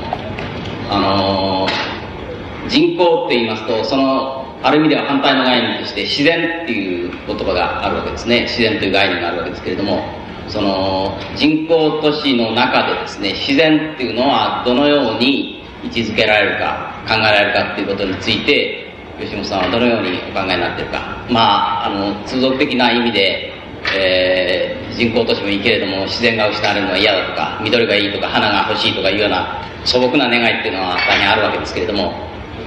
[0.89, 8.43] あのー、人口って言いますと、その、ある意味では反対の概念として自然っていう言葉があるわけですね。
[8.43, 10.01] 自然という概念があるわけですけれども、
[10.47, 21.27] その人口都市の中でですね、自然っていうのはどのように位置づけられるか、考えられるかっていうことについて、吉本さんはどのようにお考えになってるか。
[21.29, 23.53] まあ、あの、通俗的な意味で、
[23.93, 32.12] え、人口都市もいいけれども、自然が失われるのは嫌だとか、緑がいいとか、花が欲しいとかいうような素朴な願いっていうのは大変あるわけですけれども、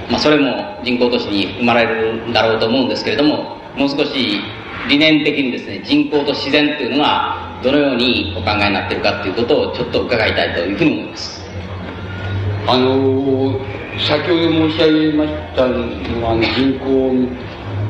[0.10, 4.42] まあ、それも人口都市に生まれるんだろうと思うんですけれども、もう少し
[4.88, 11.42] 理念的にですね、人口と自然っていうのはどのようにお考えになってるかっていうことをちょっと伺いたいというふうに思います。
[12.68, 13.60] あの
[13.98, 17.28] 先ほど申し上げましたのは、人口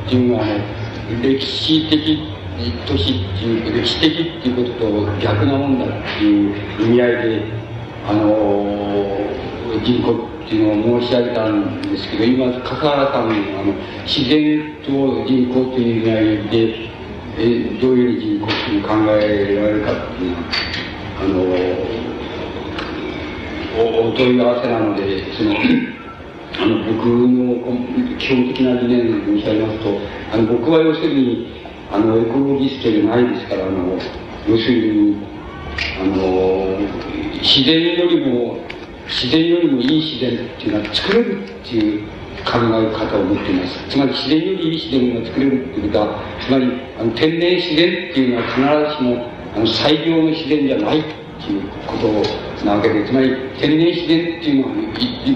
[0.08, 0.46] っていうのは、
[1.22, 2.39] 歴史的
[2.86, 7.44] 都市っていう、歴史的っていうことと逆なもんだっていう意味合いで、
[8.08, 8.24] あの
[9.84, 13.74] 人口っていうのを申し上げたんですけど、今、笠原さんのあの
[14.06, 14.92] 自然と
[15.26, 16.90] 人口という意味合いで、
[17.38, 20.44] えどういう人口っていうのを考えられるかっていうのは、
[21.22, 22.00] あの
[23.78, 30.00] お問い合わせなので、その、あの、僕の基本的な理念を申し上げますと、
[30.34, 31.48] あの、僕は要するに、
[31.92, 33.98] あの、エコロギストじゃないですから、あの、
[34.48, 35.18] 要するに、
[36.00, 36.78] あの、
[37.42, 38.60] 自然よりも、
[39.08, 42.08] 自然よりもいい自然っていうのは作れるっていう
[42.46, 43.80] 考え方を持っています。
[43.90, 46.66] つまり自然よりいい自然が作れるっていうことは、つまり
[47.00, 48.62] あの天然自然っていうのは必
[48.92, 49.26] ずしも
[49.56, 54.76] あの最良の自然じゃないっていうことなわけで、つまり天然自然っていうのは、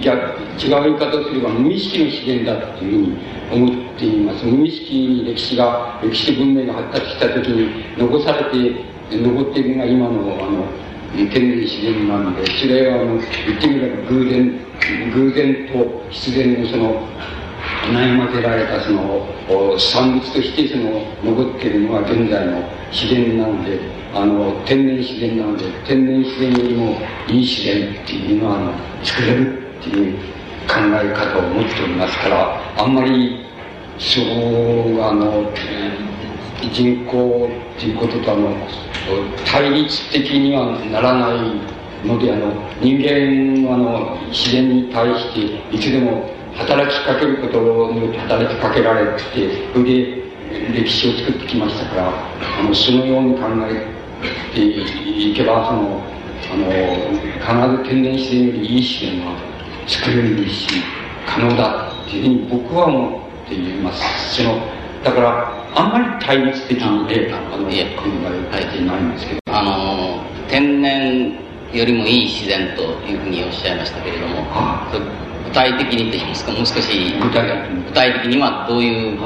[0.01, 4.45] 逆違う言い方をすれば無意識の自然だっていうふうに思っています。
[4.45, 10.67] 無意識に歴史が、歴史文明が発達した時に残されて、残っているのが今の、あの、
[11.15, 14.59] 天然自然なので、それは、あの、言ってみれば偶然、
[15.13, 17.07] 偶然と必然のその、
[17.91, 19.27] 悩ませられたその
[19.77, 23.79] 産物としてその残っているのが現在の自然なので
[24.13, 28.73] あの天然自然なので天然自然よりもいい自然っていうのはあの
[29.03, 30.17] 作れるっていう
[30.67, 33.45] 考え方を持っておりますからあんまり
[33.97, 35.51] そうあの
[36.71, 38.55] 人口っていうこととあの
[39.45, 49.21] 対立的にはならないので、あの、人間は、あの、自然に対して、いつでも働きかけることによって働きかけられて、
[49.73, 50.23] それで
[50.73, 52.13] 歴史を作ってきましたから、
[52.59, 53.87] あの、そのように考え
[54.53, 56.01] ていけば、その、
[56.51, 59.35] あの、必ず天然自然よりいい自然は
[59.87, 60.67] 作れるし、
[61.25, 64.35] 可能だっていうふうに僕は思っています。
[64.35, 64.59] その、
[65.03, 69.41] だから、あんまり対立的で、あの、考えていないんですけど。
[69.47, 71.31] あの、天然
[71.73, 79.25] よりもいい自然というふうにおっしゃいましたけれども、はあ、具体的にと言いますか、もう少し具体具体的にはどういうこ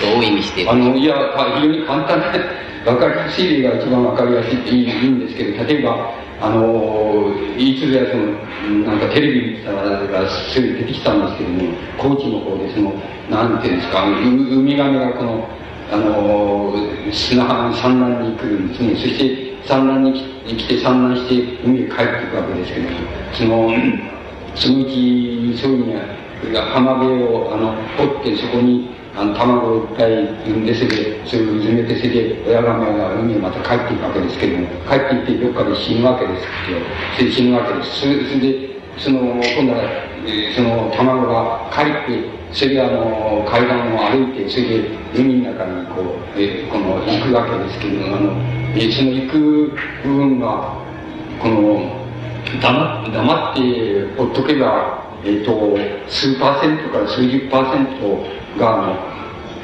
[0.00, 1.14] とを意味しているあの、いや、
[1.54, 2.40] 非常に簡単で、
[2.84, 6.10] 分かりやすい例が一番分かりやすいっていいんですけど、例えば、
[6.40, 11.62] あの、いつぞやその、なんかテレビ見たらすぐ出てきたんですけども、
[11.98, 12.94] 高知の方でその、
[13.28, 15.48] なんていうんですか、ウミガメがこの、
[15.90, 16.74] あの、
[17.12, 18.94] 砂浜に産卵に来るんですね。
[18.94, 20.12] そして産卵に
[20.46, 22.96] 来て産卵して海へ帰っていくわけですけども、
[23.32, 24.17] その、
[24.58, 30.12] そのうち、そういうには、浜辺を、あの、掘ってそこに、あの、卵をいっぱい
[30.50, 36.80] 産んで、それで、それを埋めて、それで、親ガメが海へまた帰っていくわけですけども、帰っていってどっかで死ぬわけですけど、
[37.14, 38.00] それで死ぬわけです。
[38.00, 48.32] それで、その、今度は、えその卵が帰って、それであの、階段を歩いて、それで海の中にこう、えこの、行くわけですけれども、あの、
[48.74, 50.74] えその行く部分が、
[51.40, 51.97] この、
[52.56, 55.76] 黙黙ってほっとけば、えっ、ー、と、
[56.08, 58.96] 数パーセントから数十パーセントが、あの、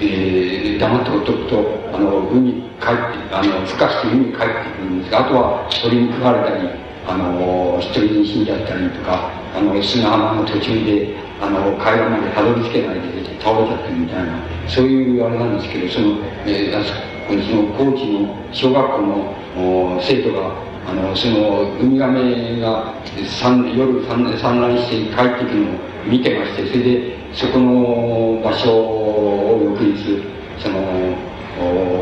[0.01, 1.57] えー、黙ってほっとくと、
[1.95, 6.69] あの、海に帰って、あの、孵化して海に帰ってくるんですが、あとは鳥に食われたり、
[7.07, 16.85] あの、一人に死んじゃったりとか、あの、砂浜の途中で、あの、階段までたどり着けないで倒れちゃってるみたいな、そういうあれなんですけど、その、えー、
[17.29, 25.75] その高知の小学校の生徒が、あの、その、ウミガメが夜産卵して帰ってくるのを
[26.07, 30.23] 見てまして、それで、そこの場所を翌日、
[30.59, 31.17] その、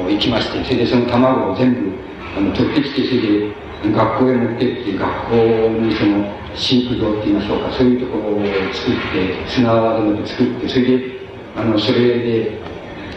[0.09, 1.93] 行きまして、それでその卵を全部、
[2.37, 3.63] あの、取ってきて、それで、
[3.95, 5.37] 学校へ持ってって、学校
[5.81, 11.23] にその、飼育場って言いましょうか、そういうところを作って、砂場で作って、それで、
[11.57, 12.62] あの、それで、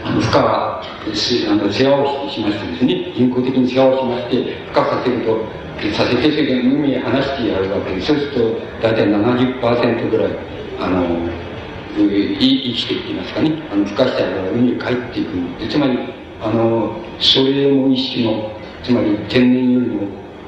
[0.06, 4.36] あの、孵化、あの、世話をしましてですね、人工的に世話をしまして、
[4.70, 5.44] 孵化させると、
[5.92, 8.38] させて、それで海へ離してやるわけです、そうすると、
[8.80, 10.32] 大体70%ぐらい、
[10.78, 11.28] あの、
[11.96, 12.02] 生
[12.38, 15.58] きていきますかね、あの、孵化したら海に帰っていく。
[15.58, 15.98] でつまり、
[16.40, 18.52] あの、それも一種の、
[18.84, 20.02] つまり天然よりも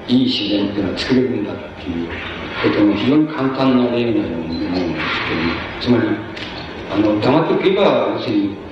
[0.07, 2.09] いい自然っていうのは作れるんだっていう
[2.63, 6.17] ことの非常に簡単な例のように思うんですけども、つまり、
[6.95, 7.83] あの、黙っておけば、
[8.15, 8.68] 要するに、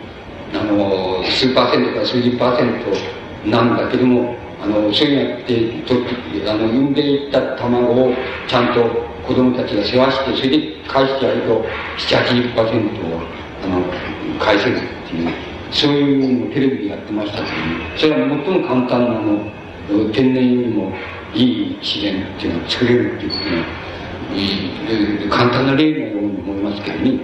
[0.54, 2.84] あの、数パーセントから数十パーセン
[3.44, 5.94] トなんだけども、あの、そういうやって、と
[6.50, 8.14] あの、産んでいった卵を
[8.48, 11.64] ちゃんと子供たちが世話して、それで返してやると、
[11.98, 13.20] 7、80%を、
[13.64, 13.84] あの、
[14.38, 15.32] 返せるっていう、
[15.70, 17.48] そういうのをテレビでやってましたけど、
[17.96, 19.52] それは最も簡単なの、
[20.12, 20.92] 天然よりも
[21.34, 23.86] いい自然っていうのを作れるっていうことね、
[25.30, 27.20] 簡単な例のように思いますけどね。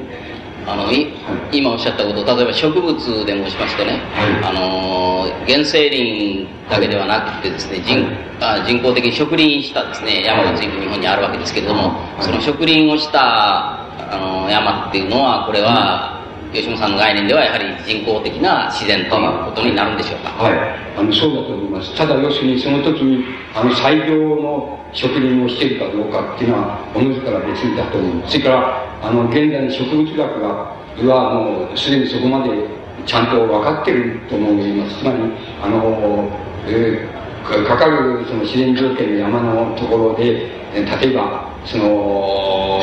[0.67, 1.13] あの、い、
[1.51, 8.07] 今おっしゃったこと、例えば植物で申しますとね、はい、あの、原生林だけではなくてですね、人、
[8.41, 13.83] あ人工的に植林したですね、山が随分日本にあるわけですけれども、はい、その植林をした、
[14.13, 16.22] あの、山っていうのは、これは、
[16.53, 20.31] 吉本さんの概念ではやはり人工的な自然ということになるんでしょうか。
[20.31, 20.83] はい。
[20.97, 21.97] あのそうだと思います。
[21.97, 23.25] ただ要するにその時に
[23.55, 28.33] あの採業の植林をしているかどうかっていうのはおのずから別にだと思います。
[28.33, 30.77] それからあの現在の植物学が
[31.09, 32.69] はもうすでにそこまで
[33.07, 34.99] ちゃんと分かってると思います。
[34.99, 35.19] つまり
[35.63, 36.29] あの、
[36.67, 42.81] えー、かかるその自然条件の山のところで例えばその、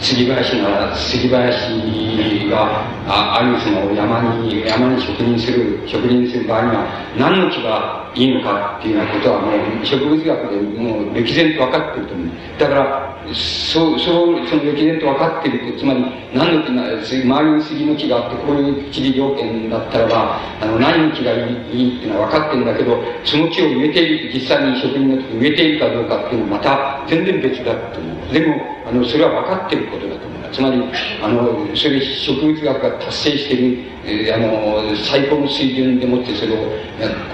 [0.00, 6.86] 杉林が、杉林がああるその山に、山に植林する、植林する場合には
[7.18, 9.48] 何の木がいいのかっていうようなことはも
[9.82, 12.28] う植物学でもう歴然と分かってると思う。
[12.58, 28.32] だから、そう、そう、その歴然と分かってる、つまり何の木が、周りに杉の木があって、こういう地理条件だったらば、あの、何の木がいいいいっていうのは分かってるんだけど、その木を植えている、実際に植林の時植えているかどうかっていうのはまた全然別だという。
[28.32, 30.38] でも、あの、それは分かってることだと思う。
[30.52, 30.82] つまり、
[31.22, 36.72] あの、それ植物学が達成している、えー、あの、最高の水準でもってそれを、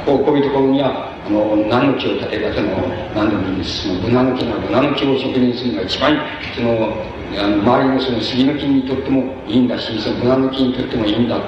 [0.04, 2.68] こうこういうところには、あの、何の木を例えばその、
[3.14, 3.88] 何でもいいです。
[3.88, 6.20] その、ブナの木ならブナの木を植林するのが一番、
[6.54, 11.40] その、あの、周りのその杉の木にとってもいいんだし、そのブナの木にとってもいいんだっ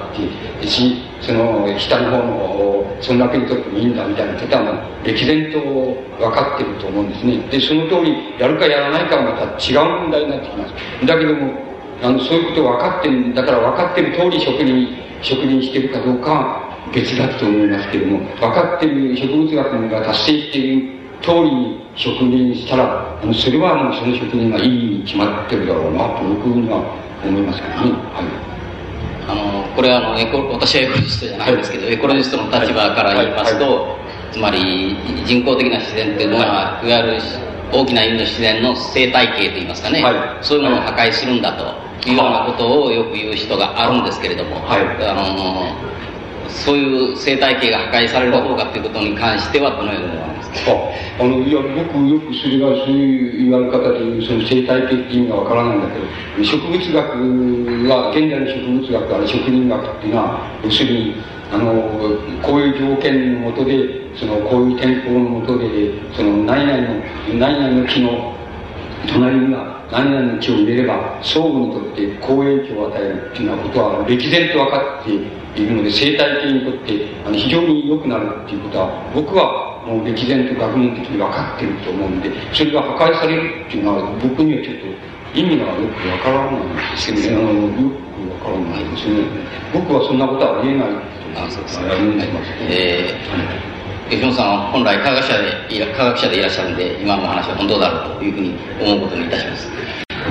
[0.59, 4.75] てし、その、下の方の村落にとってもいいんだみたいなことはもう、
[5.05, 7.37] 歴然と分かってると思うんですね。
[7.49, 10.73] で、その通り、やるかやらないかはまた違う問題になってきます。
[11.05, 11.53] だけども、
[12.01, 14.89] あの、そういうこと分かってるんだから分かってる通り職人、
[15.21, 27.91] 職人してるかどうか別だと思いますけれども、分かってる植物学が達成している通りに植林したら、あのそれはもうその職人がいいに決まってるだろうなと僕には思いますけどね。
[28.13, 28.47] はい。
[29.29, 33.73] あのこれはあのエコ私はエコロジストじゃないんですけど、はい、エコロジストの立場から言いますと、はい。
[33.73, 33.97] は
[34.31, 37.21] い、つまり人工的な自然っていうのは、い、わゆる
[37.73, 40.01] 大きな意味の自然の生態系といいますかね、
[40.41, 45.96] そういうものを破壊するんだというようなことをよく言う人があるんですけれども、あの
[46.49, 50.71] そういう生態系が破壊されるかどうかということに関してはどのように思われますか？
[51.19, 61.15] あのいや僕よくそれがそういう言われ方でその生態系っていう意味がわからないんだけど植物学は現在の植物学ある植林学っていうのは要するに
[61.51, 61.71] あの
[62.43, 67.01] こういう条件のもとでそのこういう天候のもとでその何々の
[67.39, 68.36] 何々の木の
[69.07, 89.23] 隣には何々の木を入れれば相互にとって好影響を与えるっていうようなことは歴然と分かっているので生態系にとってあの非常に良くなるっていうことは僕はもう歴然と学問的に分かっていると思うんでそれが破壊されるっていうのは僕にはちょっと意味がよく分からないんですけどねよく分からないですね
[89.73, 91.59] 僕はそんなことは言えないと思います。
[92.69, 93.76] えー
[94.09, 99.69] 吉本さんは本来科学者で科学者でいらっしゃるんで今のお話は本当だろうというふうに思うことにいたします。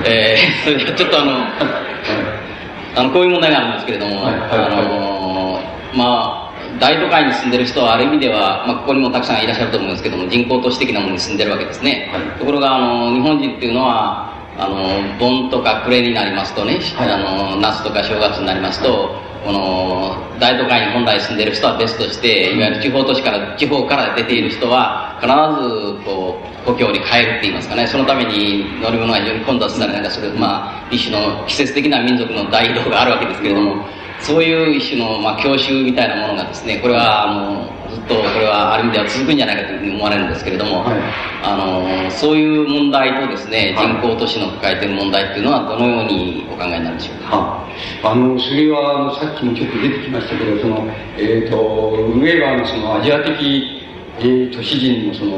[0.05, 1.31] えー、 それではちょっとあの
[2.97, 5.59] あのこういう問題があるんですけれども、はいはいはい、あの
[5.93, 6.47] まあ
[6.79, 27.87] 大都会に住んでる人はある意味では、まあ、ここにもたくさんいらっしゃると思うんですけども人工都市的なものに住んでるわけですね、はい、ところがあの日本人っていうのはあの盆とか暮れになりますとね、はい、あの夏とか正月になりますと、この大都会に本来住んでる人は別としていわゆる地方都市から地方から出ている人は必ずこう故郷に帰るっていいますかね。
[27.87, 33.85] そのために乗り物が非常に混雑したりなんかする、まあ、一種の季節的な民族の大移動があるわけですけれども
[34.21, 40.99] そういう一種の、まあ、教習みたいなものがですねこれはあのずっとこれはある意味では続くんじゃないかというふうに思われるんですけれども、はい、
[41.43, 47.65] あのそういう問題とですね、人口都市の抱えている問題っていうのはどのようにお考えになるでしょうか、
[48.03, 50.87] あのそれはあのさっきもちょっと出てきましたけどその、
[51.17, 53.83] えーと、ウェーバーのそのアジア的、
[54.19, 55.37] えー、都市人のその、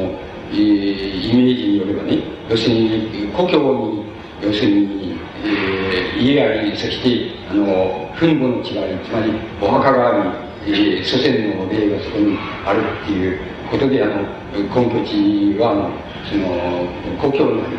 [0.50, 2.18] えー、イメージによればね
[2.48, 3.58] 要するに故郷
[3.94, 4.10] に
[4.42, 12.36] 要するに、えー、家ありそしてあの墳墓の違いつまりお墓がありえー、祖先の霊がそこに
[12.66, 14.22] あるっていうことで、あの、
[14.52, 15.90] 根拠地は、あの、
[16.28, 16.84] その、
[17.18, 17.76] 故郷になる。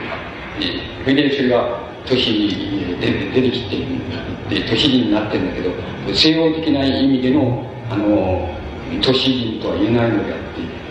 [1.04, 2.50] それでそれが都市
[3.00, 3.78] で出てきて、
[4.50, 5.72] で、都市人になってるんだけど、
[6.16, 8.50] 西洋的な意味での、あの、
[9.02, 10.46] 都市人とは言えないのであって、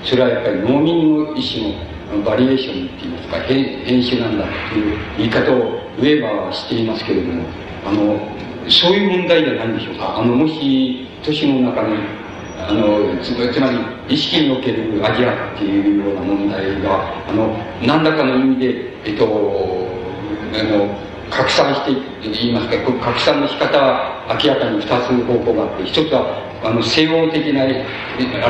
[0.05, 1.79] それはやっぱり農民の一種の
[2.25, 7.45] バリエーションっていいますか、変変種なんだっていう言い方をウェーバーはしていますけれども、
[7.87, 8.19] あの、
[8.69, 10.19] そういう問題じゃないんでしょうか？
[10.19, 11.97] あの、もし、都市の中に、
[12.59, 20.89] あの、つまり、意識におけるアジアっていうような問題が、あの、何らかの意味で、えっと、あの、
[21.31, 21.93] 拡散して
[22.23, 27.67] 言いますか、拡散の仕方は明らかに二つ方向があって、一つは、あの、西洋的な、あ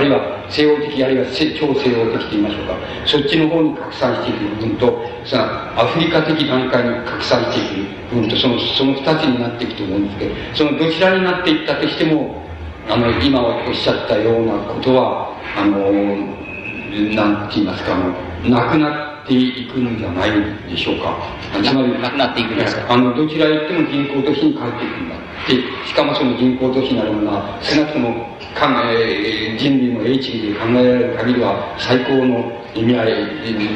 [0.01, 2.75] るいは西洋的、あるいは超西洋的と言いましょうか、
[3.07, 12.43] そっちの方に拡散していく部分と、さアフリカ的段階に拡散していく部分と、その、その二つになっていくと思うんですけど、そのどちらになっていったとしても、
[12.89, 15.79] あの、今おっしゃったようなことは、あの、
[17.15, 20.31] なんて言いますか、あの、なくなっていくんじゃない
[20.69, 21.15] でしょうか。
[21.63, 22.93] つまり、なくなっていくんですか？
[22.93, 25.15] あの、どちらへ行っても人工都市に帰っていくんだ。
[25.47, 33.13] で、しかもその人工都市なるものは、少なくとも、考え、人類の英知で考えられる限りは、最高の意味合い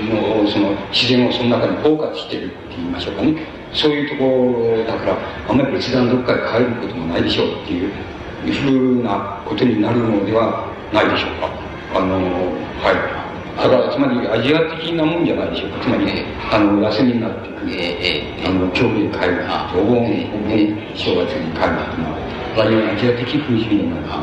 [0.08, 3.34] の、その、自然をその中に包括しているって言いましょうかね。
[3.72, 4.24] そういうとこ
[4.78, 5.18] ろだから、
[5.48, 7.92] あんまり別段どっかへ帰ることもないでしょうっていう
[8.52, 11.50] ふうなことになるのではないでしょうか。
[11.94, 12.16] あの、
[12.82, 13.14] はい。
[13.56, 15.80] だから、つまりアジア的なもんじゃないでしょうか。
[15.82, 16.06] つまり、
[16.50, 17.72] あの、休みになってくる。
[17.72, 20.52] えー、あの、競技会話、お盆、お盆、
[20.94, 24.02] 正月に会話というのは、割合アジア的風習になる。
[24.10, 24.18] あ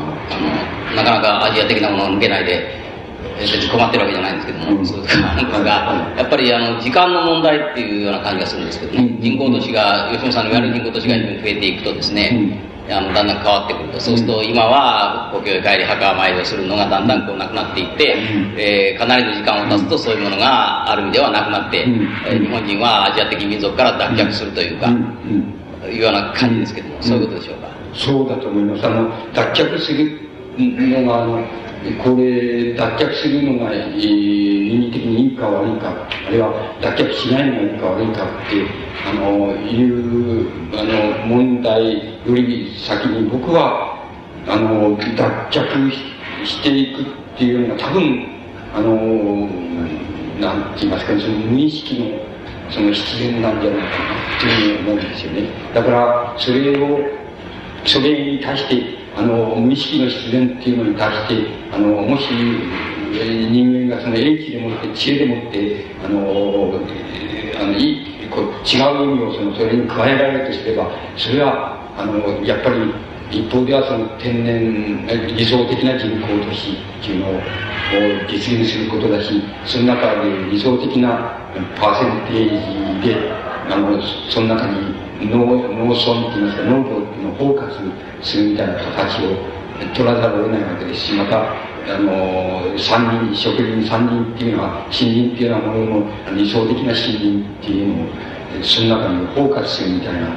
[0.90, 2.82] の、なかなかアジア的なものを抜けないで、
[3.38, 12.58] 別に困ってるわけじゃないんですけども、うん、そうですが、 やっぱりあの時間の問題っていうような感じがするんですけどね、人口都市が、吉野さんの言われる人口都市が増えていくとですね、
[12.90, 14.00] あのだんだん変わってくると。
[14.00, 18.16] そうすると今は故郷へ帰り墓参りをするのがだんだんこうなくなっていって、
[18.58, 21.86] えー、かなりの時間を経つとそういうものがある意味ではなくなって、
[22.28, 24.88] えー、日本人はアジア的民族から脱却するというか、
[25.88, 27.81] いうような感じですけども、そういうことでしょうか。
[27.94, 28.86] そうだと思います。
[28.86, 30.18] あの脱却する
[30.58, 31.44] のがあの
[32.04, 38.66] これ脱却するのが、えー、倫理的にいいか悪いかあるいは脱却しないのがいいか悪いかって
[39.04, 44.06] あのいうあの問題より先に僕は
[44.46, 45.90] あの脱却
[46.44, 47.04] していくっ
[47.38, 48.26] ていうのが多分
[48.74, 48.92] あの
[50.40, 52.32] なんて言いますかその無意識の
[52.70, 57.21] その必然なんじゃないかなっていうふうに思うんですよねだからそれを
[57.84, 62.28] それに対してあの無意識の必然っていうのに対してあのもし
[63.12, 66.20] 人間がその英知でもって知恵でもってあの
[67.60, 72.94] あのいこう違う意味をそのそれに加えられるとすればそれはあのやっぱり
[73.30, 75.06] 一方ではその天然
[75.36, 77.40] 理想的な人口都市っていうのを
[78.28, 81.36] 実現することだしその中で理想的な
[81.76, 83.32] パーセンテージで
[83.68, 84.94] あのその中に
[85.26, 87.70] 農農村っていいますか農業っていうのを包括
[88.22, 89.36] するみたいな形を
[89.94, 91.54] 取らざるを得ないわけですしまた
[91.84, 98.06] あの三人職人三人っていうのは森林っていうようなものの理想的な森林っていうのを
[98.62, 100.28] その中に包括するみたいな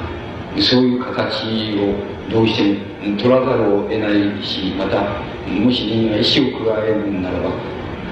[0.62, 2.62] そういう形をどうして
[3.08, 7.50] も取らざるを得ないしまたもし人間が意志を加えるならば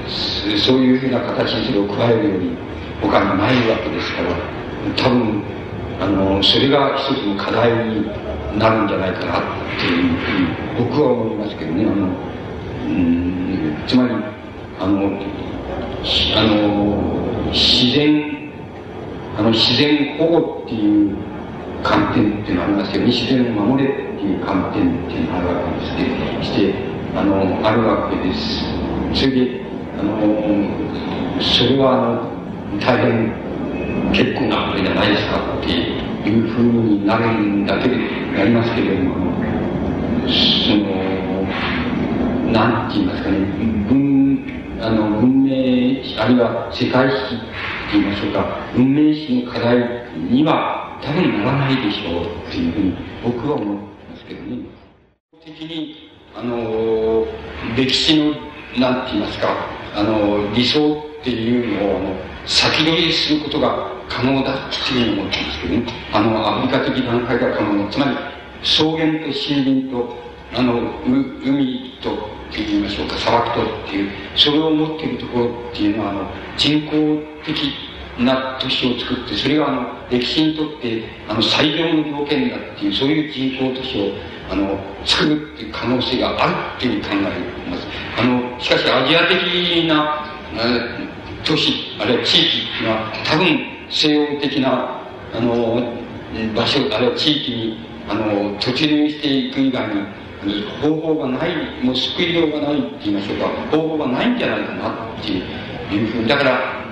[0.07, 2.51] そういうふうな形にそれを加えるより
[3.01, 4.37] 他にないわけですから
[4.97, 5.43] 多分
[6.01, 8.07] あのそれが一つの課題に
[8.59, 9.43] なるんじゃないかなっ
[9.81, 11.85] ていうふうに僕は思いますけどね。
[11.85, 12.09] あの
[12.87, 14.15] うんつまり
[14.81, 15.11] あの
[16.37, 18.51] あの自然
[19.39, 21.17] あの自然保護っていう
[21.83, 23.07] 観点っていうのがありますよね。
[23.07, 26.75] 自然を守れっていう観点っていうのがあるわけですでして
[27.17, 28.65] あのあるわけです。
[29.15, 29.61] それで
[29.99, 30.13] あの
[31.41, 33.44] それはあの大変
[34.13, 37.97] 結構なこれじゃないですかっていうふうになるんだけで
[38.33, 39.15] なりますけれども
[40.29, 43.39] そのなんて言いますかね
[43.89, 44.25] 文
[44.81, 45.51] あの文明
[46.21, 47.45] あるいは世界史って
[47.93, 49.79] 言いましょうか文明史の課題
[50.31, 54.59] には多分ならないでしょうっていうふうに僕は思ってますけどね。
[55.45, 57.27] 的にあの
[57.77, 58.33] 歴史の
[58.79, 59.49] なんて言いますか
[59.95, 65.93] あの理想っていうのをあの先取りすることが可能だっていうふうに思ってますけどね。
[66.13, 68.17] あのアフリカ的段階が可能つまり
[68.63, 70.25] 草原と森林と
[70.55, 77.57] あの海と言いましょうか砂漠とっていうそれを持っているところっていうのはあの人工的
[78.19, 84.15] な都市を作ってそれがあの歴史にとってあの最良の条件だっていうそういう人工都市を
[84.51, 87.87] あの作るっていう可能性があるっていうふうに考えます。
[88.19, 90.31] あのしかしアジア的な
[91.45, 95.01] 都市あるいは地域っていうのは多分西洋的な
[95.35, 95.83] あの
[96.55, 97.79] 場所あるいは地域に
[98.09, 99.89] あの突入していく以外
[100.45, 103.47] に方法がないもう救いようがないって言いましょうか。
[103.71, 106.85] 方法がないんじゃないかなっていうふうにだから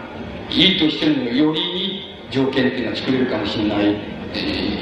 [0.51, 4.39] いいとしてもよりいい条件っていうのは作れるかもしれない、え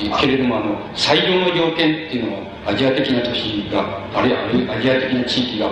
[0.09, 5.71] ー、けれどもあの最良の条件っていうのをアジア的な都市があるいはアジア的な地域が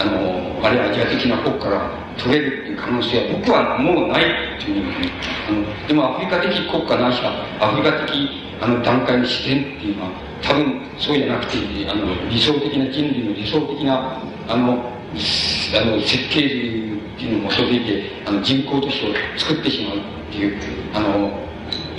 [0.00, 4.24] あのあるいはアジア的な国家が取れるっていう可能性は僕はもうない
[4.58, 5.10] っていうふうに
[5.48, 8.28] あのでもアフリカ的国家ないしはアフリカ的
[8.60, 10.10] あの段階の視点っていうのは
[10.42, 11.58] 多分そうじゃなくて
[11.90, 20.58] あの理想的な人類の理想的なあのあの設計図っていうのを基づいてあの人工都市を作ってしまうっていう
[20.94, 21.30] あの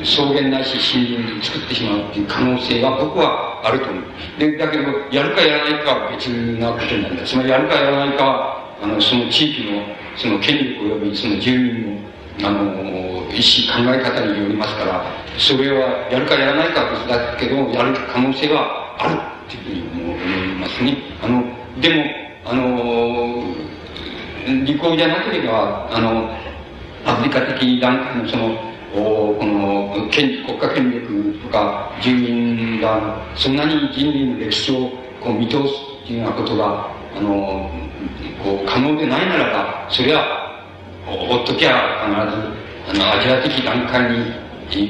[0.05, 4.03] 草原ないし森林に作ってしまうっていう可能性は僕はあると思う。
[4.39, 7.31] で、だけど、やるかやらないかは別なことなります。
[7.33, 9.81] つまり、やるかやらないかは、あの、その地域の、
[10.15, 12.03] その権力及びその住民
[12.39, 12.61] の、あの、
[13.31, 15.03] 意思、考え方によりますから、
[15.37, 20.97] それはやるかやらないかは別だけど、やる可能性はあるっていうふうに思いますね。
[21.21, 21.43] あの、
[21.81, 22.03] でも、
[22.45, 23.43] あの、
[24.65, 26.29] 利口じゃなければ、あの、
[27.05, 34.89] アフリカ的段階のその、この権国家権力とか住民がそんなに人類の歴史を
[35.21, 35.73] こう見通す
[36.03, 37.69] っていうようなことがあの
[38.41, 40.63] こう可能でないならばそれは
[41.05, 44.44] ほっときゃ必ずあのアジア的段階に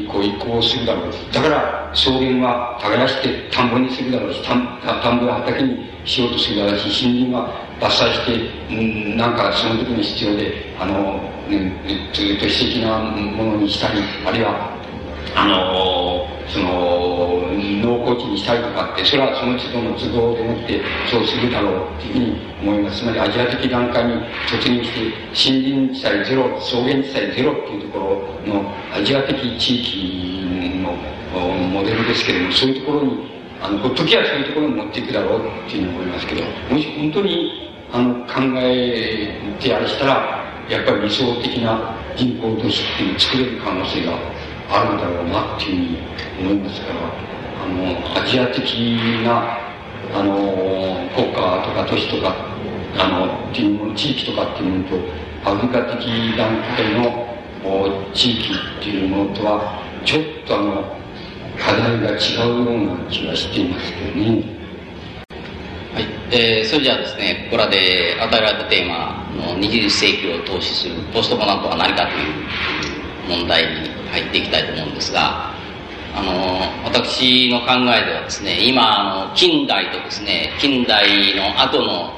[0.08, 11.20] こう移行するだろうだから草原は耕して田んぼにするだろうし田んぼは畑にしようとするだろうし森林は伐採して、うん、なんかその時に必要であの、
[11.50, 11.72] ね、
[12.14, 14.76] ずっと史的なものにしたりあるいは
[15.36, 23.00] あのその、農耕地にしたりとかって、それはその都度の都合でもってそうするだろうっていうふうに思います。
[23.00, 24.14] つまりアジア的段階に
[24.48, 25.00] 突入して、
[25.36, 28.00] 森林地帯ゼロ、草原地帯ゼロっていうとこ
[28.48, 30.94] ろのアジア的地域の
[31.74, 44.18] モデルですけれども、そういうところに、あの、ほっときはそういうところに持っていくだろうっていうふうに思いますけど、もし本当に、あの、考えてやるしたら、やっぱり理想的な人口都市っていうのを作れる可能性が
[44.70, 45.98] あるんだろうなっていう
[46.38, 47.26] ふうに思いますから、
[47.64, 48.64] あの、アジア的
[49.24, 49.58] な、
[50.14, 52.36] あの、国家とか都市とか、
[52.98, 54.96] あの、っていうもの、地域とかっていうものと、
[55.46, 56.06] アフリカ的
[56.38, 57.28] 段階の
[58.14, 60.96] 地域っていうものとは、ちょっとあの、
[61.58, 64.44] 課題が違うような気がしていますけどね。
[65.94, 75.52] はい、えー、それじゃあですね、ここらで与えられたテーマの20世紀を投資するポストコナントは何かという問題に入っていきたいと思うんですが、
[76.16, 82.14] あの、私の考えではですね、今、あの、近代とですね、近代の後の、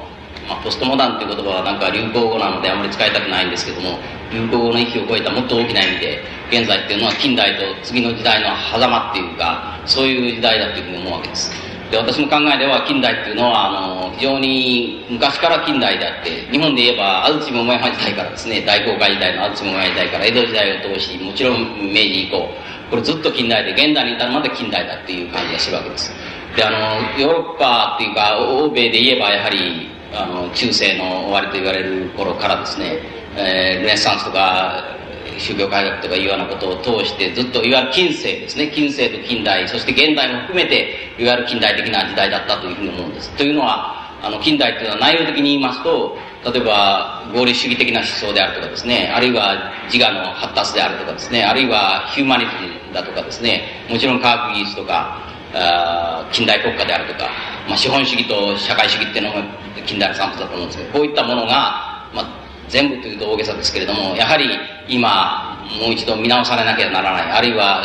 [0.48, 3.98] まあ、ポストモダンという言葉はなんか流行語なのであまり使いたくないんですけども、
[4.32, 11.67] 流行語の域を超えたもっと大きな意味で、現在っていうのは近代と次の時代の狭間っていうか、そういう時代だというふうに思うわけです。
[11.90, 22.48] で私の考えでは近代っていうのはあの非常に昔から近代であって日本で言えば安土桃山時代からですね大航海時代の安土桃山時代から江戸時代を通しもちろん明治以降
[22.90, 26.12] これずっと近代で現代に至るまで近代だっていう感じがするわけです。
[26.56, 32.98] であのヨーロッパっていうか欧米で言えばやはりあの中世の終わりと言われる頃からですね、
[33.36, 34.97] えー、ルネッサンスとか
[35.38, 38.68] 宗教改革とかいうようなことを通してずっといわゆる近世ですね。
[38.68, 43.30] 近世と近代そして現代も含めていわゆる近代的な時代だったというふうに思うんです。
[43.36, 55.18] というのはあの近代というのは内容的に言いますと例えば合理主義的な思想であるとかですねあるいは自我の発達であるとかですねあるいはヒューマニティだとかですねもちろん科学技術とか
[55.54, 57.30] あ近代国家であるとか、
[57.68, 59.42] まあ、資本主義と社会主義っていうのが
[59.86, 64.48] 近代の産物だと思うんですけどこういったものが、まあ、全部というと大げさですけれども、やはり
[64.88, 67.82] 今、もう一度見直されなきゃならない、あるいは、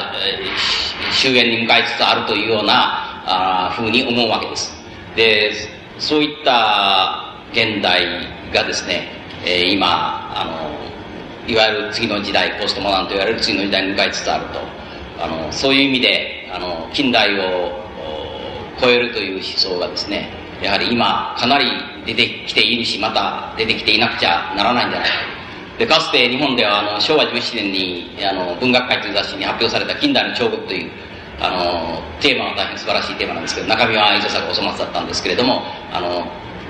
[1.11, 4.73] 終焉に向かいつつあるというような、あふうに思うわけです。
[5.15, 5.51] で、
[5.99, 8.05] そういった現代
[8.53, 9.07] がですね、
[9.45, 10.73] えー、今、あの、
[11.47, 14.59] いわゆる次の時代、ポストモダンと言われる次の時代に向かいつつあると。
[15.19, 17.84] あの、そういう意味で、あの、近代を
[18.79, 20.29] 超えるという思想がですね、
[20.61, 21.65] やはり今かなり
[22.05, 25.15] 出てきているし、また出てきていなくちゃならないんじゃないか。
[25.79, 30.91] で、かつて日本ではあの昭和17年にあの文学界という雑誌に発表された近代の彫刻という
[31.39, 36.25] あのテーマは大変素晴らしいテーマなんですけど、中身は伊佐坂お粗末だったんですけれども、あの、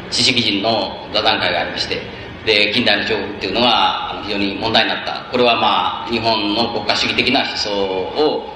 [0.09, 2.01] 知識人の座談会がありまして、
[2.45, 5.27] で、近代の彫刻っていうのは非常に問題になった。
[5.31, 8.49] これはまあ、日本の国家主義的な思想を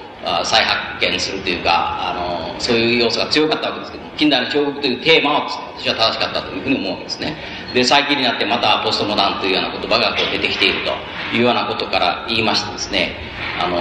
[0.44, 7.36] 再発見するというか、あの、そういう要素が強かったわけですけども、近代の彫刻というテーマはですね、私は正しかったというふうに思うわけですね。
[7.72, 13.16] で、最近になってまたポストモダンというような言葉がこう出てきているというようなことから言いましてですね、
[13.62, 13.78] あの、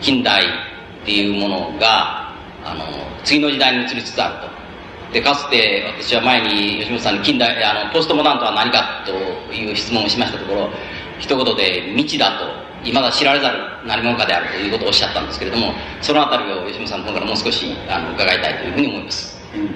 [0.00, 2.34] 近代っていうものが、
[2.64, 2.84] あの、
[3.24, 5.12] 次の時代に移りつつあると。
[5.12, 9.12] で、かつて私は前に吉本さんに近代、あの、ポストモダンとは何かと
[9.54, 10.70] いう質問をしましたところ、
[11.18, 19.38] 一言で未知だと未だ知られざる何者かであるということをおっしゃったんですけれども、そのあたりを吉本さんの方からもう少しあの伺いたいというふうに思います。
[19.54, 19.70] うん、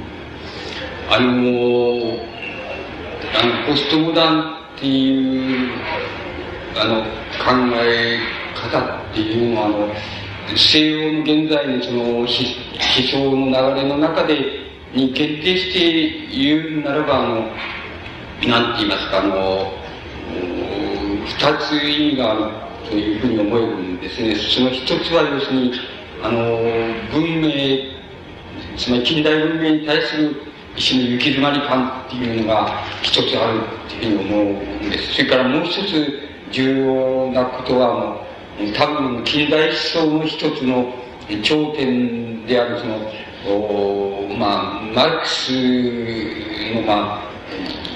[1.13, 2.33] あの、
[3.35, 4.41] あの、ポストモダン
[4.77, 5.71] っていう、
[6.77, 8.19] あの、考え
[8.55, 9.89] 方っていうのは、あの、
[10.57, 14.63] 西洋の現在のその思想の流れの中で、
[14.95, 17.35] に決定して言うならば、あの、
[18.47, 19.73] なんて言いますか、あの、
[21.25, 24.35] 二つ意味があるというふうに思えるんですね。
[24.35, 25.73] その一つは要するに、
[26.23, 26.59] あの、
[27.11, 27.49] 文明、
[28.77, 30.37] つまり近代文明に対する
[30.77, 35.15] 一種の行き詰まり感っていうのが一つあるっていうふうに思うんです。
[35.15, 38.27] それからもう一つ重要なことは、
[38.77, 40.93] 多分近代思想の一つの
[41.43, 45.51] 頂点であるその、おまあ、マルクス
[46.75, 47.23] の、まあ、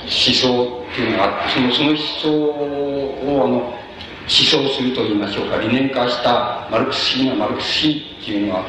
[0.04, 3.85] 思想っていうのがあって、その、その思想を、あの、
[4.28, 8.64] 思想すると言いましょうか、理念化したマルクス主義なマルクス主義っていうのは、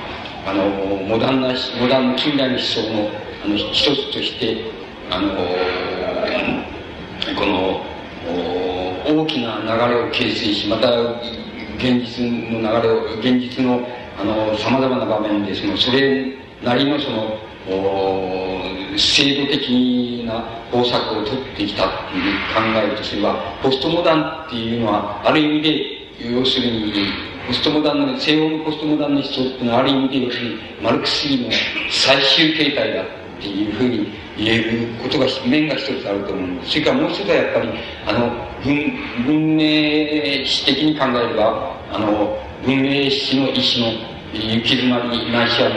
[0.45, 0.63] あの、
[1.07, 1.49] モダンな、
[1.81, 3.09] モダンの近代の思想の、
[3.43, 4.71] あの、一つとして、
[5.09, 5.33] あの、
[7.35, 7.81] この、
[9.07, 10.91] 大きな流れを形成し、また、
[11.77, 13.81] 現実の流れを、現実の、
[14.19, 17.39] あの、様々な場面で、その、それなりのその、
[18.97, 20.41] 制度的な
[20.71, 26.93] 方策を取ってきたっていう考えるとすれば、ポストモダンっていうのは、ある意味で、要するに、
[27.47, 31.51] ポストモダンの、西欧のポストモダンの思想っていうのはある意味で要するにマルクス主義の
[31.89, 33.05] 最終形態だっ
[33.39, 36.71] ていうふうに言えることが、面が一つあると思うんです。
[36.71, 37.69] それからもう一つはやっぱり、
[38.05, 45.75] あの、文、文明史的に考えれば、あの、文明史の意思の行き詰まりないしはの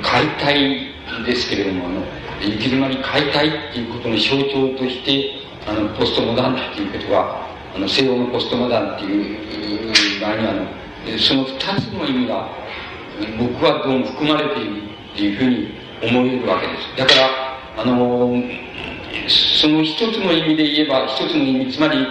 [0.00, 0.92] 解体
[1.26, 2.02] ですけれども、あの、
[2.42, 5.30] 行き詰まり解体っていうことの象徴として、
[5.66, 7.46] あの、ポストモダンっていうことは、
[7.76, 10.66] あの、西洋のポストモダンっていう場合にあの、
[11.18, 12.48] その二つの意味が、
[13.38, 14.82] 僕はどうも含まれている
[15.12, 15.68] っていうふうに
[16.02, 16.96] 思えるわけです。
[16.96, 18.34] だから、あの、
[19.28, 22.04] その一つの意味で言えば、一つの意味、つまり、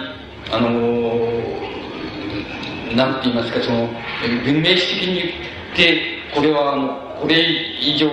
[0.50, 0.70] あの、
[2.96, 3.88] なんて言いますか、その、
[4.44, 6.02] 文明史的に言って、
[6.34, 7.38] これは、あの、これ
[7.80, 8.08] 以上、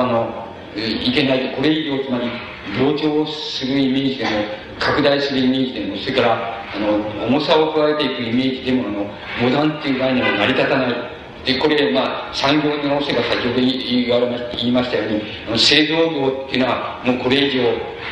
[0.00, 0.41] あの、
[0.76, 2.30] いけない、これ以上、つまり、
[2.78, 4.30] 同調するイメージでも、
[4.78, 9.04] 拡大するイメージでも、それから、あの、重さを加えていくイメージでも、あの、
[9.42, 11.12] モダンっていう概念は成り立たない。
[11.44, 17.68] で、これ、まあ、産業の直せが先ほど言われま言いましたように、あの製造業っていうのは、もうこれ以上、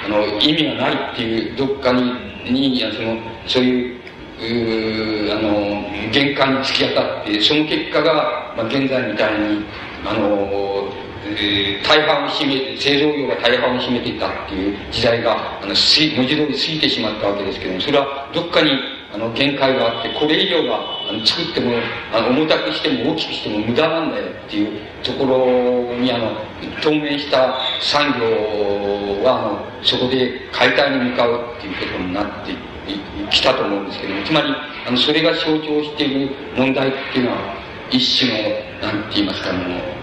[0.07, 2.13] あの、意味がないっていう、どっかに、
[2.51, 3.17] に、その、
[3.47, 4.01] そういう、
[4.41, 9.65] うあの、玄関に突き当たって、その結果が、まあ、現在みたいに、
[10.05, 10.91] あの、
[11.37, 18.73] えー、大半を占め、製造業が大半を占めていたっていう時代が、あの、文字通り過ぎてしまったわけですけども、それはどっかに、
[19.13, 20.79] あの、限界があって、これ以上が、
[21.09, 21.73] あの、作っても、
[22.13, 26.37] あの、重たくしても大きくしても無駄なんだよっていうところに、あの、
[26.81, 32.55] 透明した産業は、あの、そこで解体に向かうっていうことになって
[33.31, 34.55] きたと思うんですけども、つまり、
[34.87, 37.39] あの、それが象徴している問題っていうのは、
[37.91, 38.49] 一種の、
[38.81, 40.00] なんて言いますか、あの、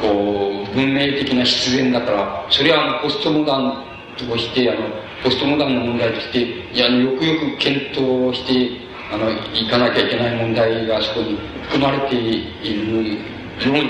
[0.00, 3.84] こう、文明的な必然だから、それはあの、ポストモダン
[4.16, 4.80] として、あの、
[5.22, 13.18] ポストモダンの問題として、いや、よくよく検討して、あの、いかなきゃいけない問題がそこに含まれているように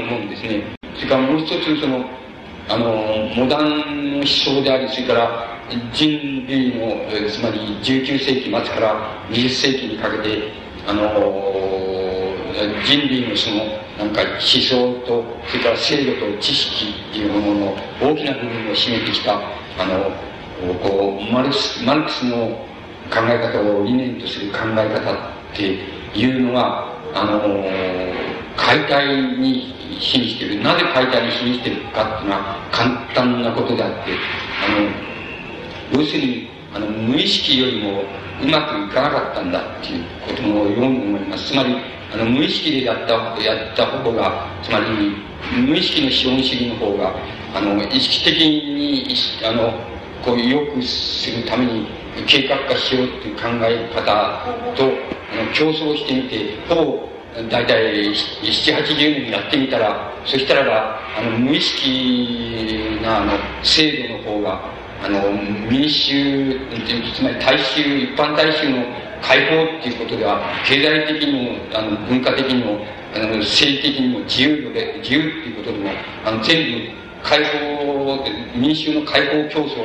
[0.02, 0.62] 思うんですね。
[0.96, 2.04] それからもう一つ、その、
[2.68, 2.86] あの、
[3.36, 5.50] モダンの思想であり、それから、
[5.92, 10.52] 人類の、つまり19世紀末から20世紀にかけて、
[10.86, 11.49] あの、
[12.84, 13.64] 人類のその、
[13.98, 19.40] なんか思想と、それから制度と知識っていうものの大きな部分を占めてきた、
[19.78, 20.10] あの、
[20.82, 22.48] こう、マルクス、マルクスの
[23.10, 25.16] 考え方を理念とする考え方っ
[25.54, 25.78] て
[26.14, 27.40] いうのが、あの、
[28.56, 30.62] 解体に比してる。
[30.62, 34.12] なぜ解体に比してるかっていうのは簡単なことであって、
[34.66, 38.04] あの、要するに、あの、無意識よりも
[38.42, 41.52] うまくいかなかったんだっていうことのように思います。
[41.52, 41.76] つまり、
[42.12, 45.16] あの、無意識でやった、やった方が、つまり、
[45.66, 47.14] 無意識の資本主義の方が、
[47.54, 49.14] あの、意識的に、
[49.44, 49.74] あの、
[50.22, 51.86] こう、良くするために
[52.26, 54.02] 計画化しようっていう考え方
[54.76, 57.08] と、あの、競争してみて、ほぼ、
[57.48, 63.32] 大体、七、八十年やってみたら、そしたら、あの、無意識な、あの、
[63.62, 64.60] 制度の方が、
[65.02, 65.32] あの、
[65.70, 66.58] 民衆、
[67.14, 68.84] つまり大衆、一般大衆の
[69.22, 72.84] 解放っていうことでは、経済的にも、あの、文化的にも、
[73.14, 75.90] あの、政治的にも自由度で、自由っていうことでも、
[76.24, 78.24] あの、全部、解放、
[78.54, 79.82] 民衆の解放競争、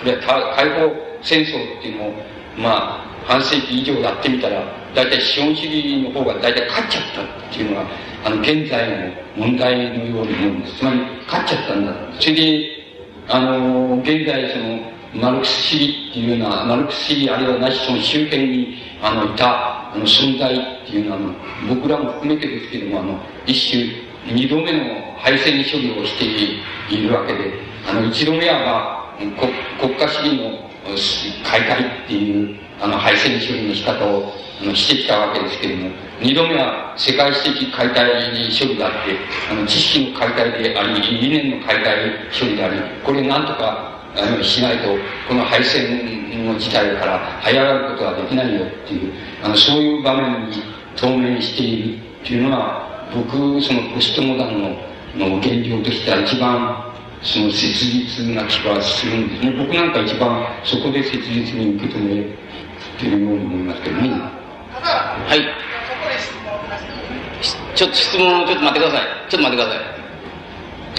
[0.00, 0.92] あるいは解放
[1.22, 2.12] 戦争っていうのを、
[2.56, 4.62] まあ、半世紀以上やってみたら、
[4.94, 7.86] 大体資本主義の方が大体勝っちゃったっていうのが、
[8.24, 10.78] あの、現在の問題のように思うんです。
[10.78, 11.92] つまり、勝っちゃったんだ。
[12.20, 12.70] それで、
[13.28, 21.34] あの、現在その、マルクス主義っていうような、マルクス主義あるいはなしその周辺に、あの、いた、あの、存在っていうのは、あの、
[21.74, 27.52] 僕らも含めてですけども、あの、一種、二度目の敗戦処理をしているわけで、
[27.88, 30.68] あの、一度目は、まあ、国家主義の
[31.44, 35.90] 解体っていう、あの、敗戦処理の仕方を、あの、してきたわけですけども、
[36.20, 38.10] 二度目は世界史的解体
[38.58, 39.16] 処理であって、
[39.50, 43.95] あの、知識の解体であり、理念の解体処理であり、これなんとか、
[44.42, 44.96] しないと、
[45.28, 49.12] この敗戦の事態から這い上がることはできないよっていう、
[49.42, 50.62] あの、そういう場面に
[50.96, 54.76] 透明しているっていうのが、僕、そのポストモダンの
[55.16, 59.50] の現状としては一番、その切実な気がするんですね。
[59.56, 62.36] 僕なんか一番そこで切実に受け止め
[62.98, 64.10] てるように思いますけどね。
[64.10, 65.40] はい。
[67.74, 69.30] ちょっと質問、ちょっと待ってください。
[69.30, 69.96] ちょっと待ってください。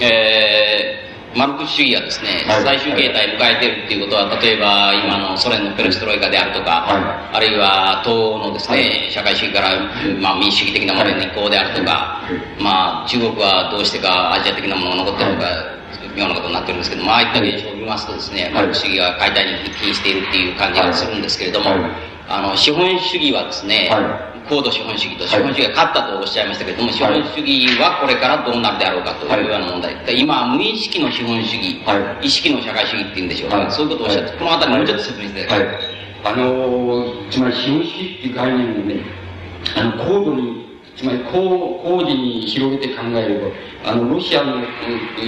[0.00, 9.76] えー、マルクス主義がですね、はい、最終形態を迎えているっていうことは、例えば今のソ連のペレストロイカであるとか、はい、あるいは東欧のですね、はい、社会主義から、
[10.20, 12.22] まあ、民主主義的なものに移行であるとか、
[12.60, 15.78] まあ、中国はどうしてかアジア的なものが残ってるのか、
[16.18, 21.70] ようなことになってるんですけども、ああいった現象を見ますとですね、マルクス主義が解体に起因しているっていう感じがするんですけれども、
[22.28, 23.88] あの、資本主義はですね、
[24.48, 29.96] 高度資本主義と資本主義が勝ったとおっしゃいましたけれども、資本主義はこれからどうなるであろうかというような問題。
[30.18, 31.80] 今、無意識の資本主義、
[32.22, 35.98] 意識の社会主義っていうんでしょうか、そういうことをおっしゃって、このあたりもうちょっと説明してだきます。
[36.24, 39.02] あのつまり資本主義っていう概念をね、
[39.76, 40.66] あの、高度に、
[40.96, 43.50] つまり高、高次に広げて考えれば、
[43.84, 44.64] あの、ロシアの、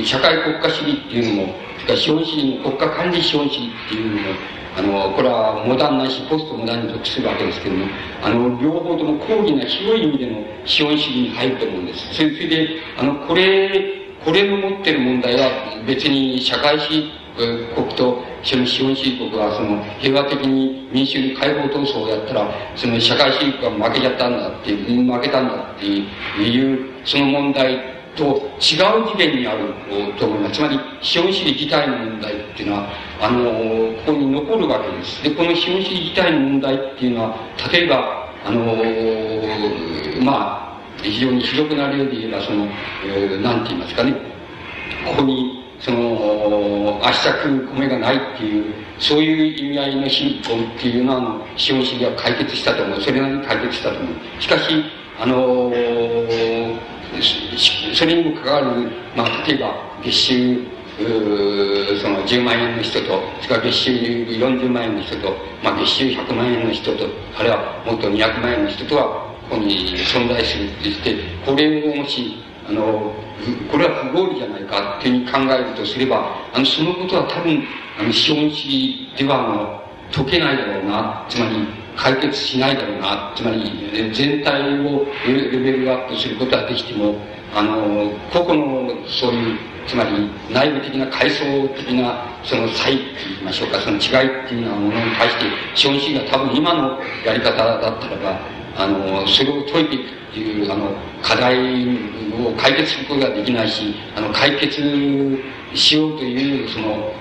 [0.04, 4.34] 社会国家主義っていうのも、それから資本主義の国家管理資本主義っていうのも、
[4.80, 7.86] あの、これはモダンなし、ポストモダンに属するわけですけども、
[8.22, 12.14] あの、両方とも高義な広い意味での資本主義に入ると思うんです。
[12.14, 15.48] それで、あの、これ、これの持ってる問題は
[15.86, 17.12] 別に社会主義
[17.74, 29.74] 国とその資本主義国はその平和的に民主に解放闘争をやったらその社会主義国が負けちゃったんだっていう負けたんだっていうその問題と違う次元にある
[30.18, 30.54] と思います。
[30.54, 32.88] つまり、資本主義自体の問題っていうのは、
[33.20, 33.50] あの、
[34.04, 35.22] ここに残るわけです。
[35.22, 37.36] で、この資本主義自体の問題っていうのは、
[37.72, 42.66] 例えば、あの、まあ、非常に非俗な例で言えば、その、
[43.06, 44.12] えー、なんて言いますかね、
[45.06, 53.00] ここに、その、足先米がないっていう、そういう意味合いの貧困っていうのは、資本主義は解決したと思う。
[53.00, 54.42] それなりに解決したと思う。
[54.42, 54.84] しかし、
[55.18, 55.70] あの
[57.94, 60.66] それにも関わる、まあ、例えば、月収、
[62.00, 67.06] その10万円の人と、それから月収40万円の人と、まあ、月収100万円の人と、
[67.36, 72.36] あるいはもっと200万円の人とは、ここに存在するってして、これをもし、
[72.68, 73.12] あの、
[73.70, 77.64] これは不合理じゃないかっていうふうに考えるとすれば、あの、そのことは多分、
[77.98, 79.80] あの、資本主義では、あの、
[80.12, 87.16] 解けないだろうな、つまり、解決しないだろうな、つまり、全体をレベルアップすることはできても、
[87.54, 95.44] あの、個々のそういう、つまり内部的な階層的なその差異って言いましょうか、その違いっていうようなものに対して、
[95.74, 98.40] 資本主義が多分今のやり方だったらば、
[98.76, 100.92] あの、それを解いていくっていう、あの、
[101.22, 101.56] 課題
[102.46, 104.80] を解決することができないし、あの、解決
[105.74, 107.12] しようという、その、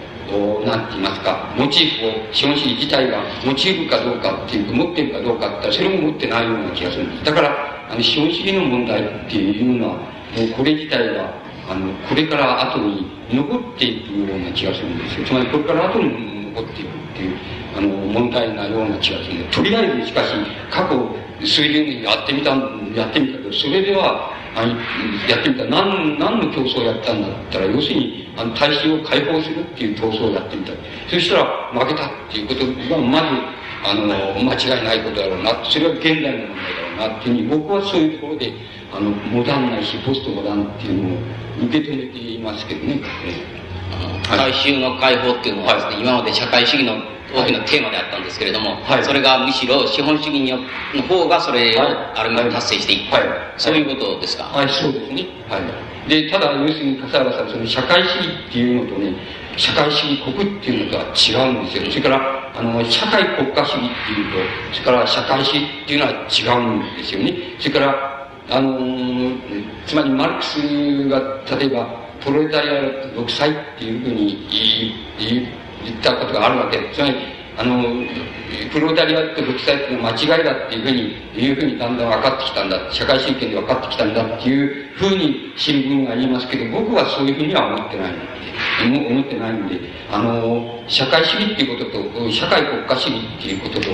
[0.66, 7.26] なんて言いますか、モチーフを、資本主義自体が持ち得るかどうかっていうか、持ってるかどうかってそれも持ってないような気がするんです。
[7.26, 10.02] だから、あの、資本主義の問題っていうのは、も
[10.46, 11.34] うこれ自体が、
[11.70, 15.26] あの、これから後に残っていくような気がするんですよ。
[15.26, 17.38] つまりこれから後に残っていくっていう、
[17.78, 20.34] あの、問題なような気がするんで、とりあえずしかし、
[20.70, 20.96] 過去
[21.46, 24.64] 数十年やってみた、やってみたけど、それでは、あ
[25.30, 30.74] やってみた何、何の競争をやったんだったら、要するに、あの、大衆を解放するっていう闘争をやってみた。
[31.10, 33.26] そしたら、負けたっていうことが、まず、
[33.86, 34.08] あの、
[34.44, 35.64] 間違いないことだろうな。
[35.64, 38.54] それは現代の問題だろうな、っていうふうに、僕はそういうところで、
[38.92, 41.18] あの、モダンないし、ポストモダンっていうのを
[41.68, 43.02] 受け止めていますけどね。
[44.30, 47.02] 大衆の解放っていうのはですね、はい、今まで社会主義の
[47.34, 51.82] 大きなテーマであったんですけれども、はい、それがむしろ資本主義の方がそれを
[52.16, 53.24] ある意味達成していく、はい、
[53.58, 54.44] そういうことですか？
[54.46, 55.28] はい、そうですね。
[55.48, 56.10] はい。
[56.10, 59.14] で、ただ、要するに笠原さん、その社会主義っていうのとね、
[59.58, 61.92] 社会主義国っていうのとは違うんですよ。
[61.92, 64.40] それから、あの、社会国家主義っていうと、
[64.74, 67.36] それから社会主義っていうのは違うんですよね。
[67.60, 69.38] それから、あの
[69.86, 71.20] つまりマルクスが、
[71.60, 74.48] 例えば、プロレタリア独裁っていうふうに
[75.84, 76.78] 言ったことがあるわけ。
[76.94, 77.16] つまり、
[77.58, 77.84] あの、
[78.72, 81.02] プロレタリアって独裁っていうのは間違いだっていうふうに、
[81.36, 82.92] いうふうにだんだん分かってきたんだ。
[82.92, 88.14] 社会主義権で分かってきたんだっていうふうに新聞が言いますけど、僕はそういうふうには思ってない、
[89.08, 89.80] 思ってないんで、
[90.12, 93.90] あの、社会主義っていうことと、社会国家主義っていうことと、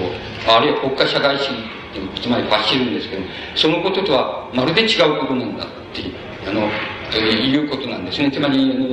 [0.48, 3.24] あるいは国家社会主義って、つまりファッシズムですけど、
[3.56, 6.35] そのこととはまるで違うことなんだっていう。
[6.48, 6.70] あの、
[7.18, 8.32] いうことなんですね。
[8.32, 8.88] つまり、あの、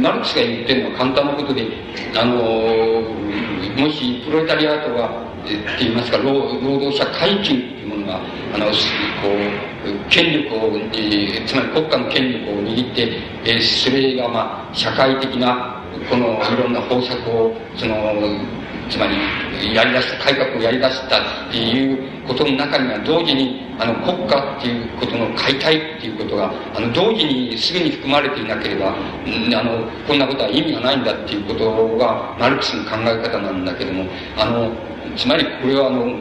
[0.00, 1.66] マルクスが言ってるのは簡単なことで、
[2.16, 2.34] あの、
[3.76, 8.20] もしプロレタリアートが、って言いますか、労働者階級っていうものが、
[8.54, 13.08] あの、こう、権力を、えー、つまり国家の権力を握って、
[13.44, 17.94] えー、それが、まあ、社会的な、このいろんな方策を、その、
[18.90, 21.18] つまり、やり出した、改革をやり出した
[21.48, 34.04] っていうことの中には、同時に、あの、国家っていうことの解体っていうことが、あの、同時にすぐに含まれていなければ、あの、こんなことは意味がないんだっていうことが、マルクスの考え方なんだけども、
[34.36, 34.70] あの、
[35.16, 36.18] つまりこれはあの、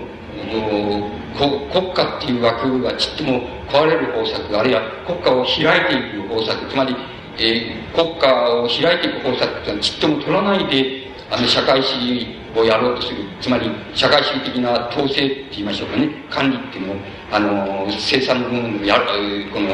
[1.37, 6.95] 国家っていう枠がちっとも壊れる方策、あるいは国家を開いていく方策、つまり、
[7.37, 13.23] えー、国家を開いていく方策っていうのはちっとも取らないで、あの、社会主義をやろうとする。
[13.41, 16.09] つまり、社会主義的な統制って言いましょうかね。
[16.29, 16.97] 管理っていうのを、
[17.31, 19.05] あの、生産の部分でやる、
[19.53, 19.69] この、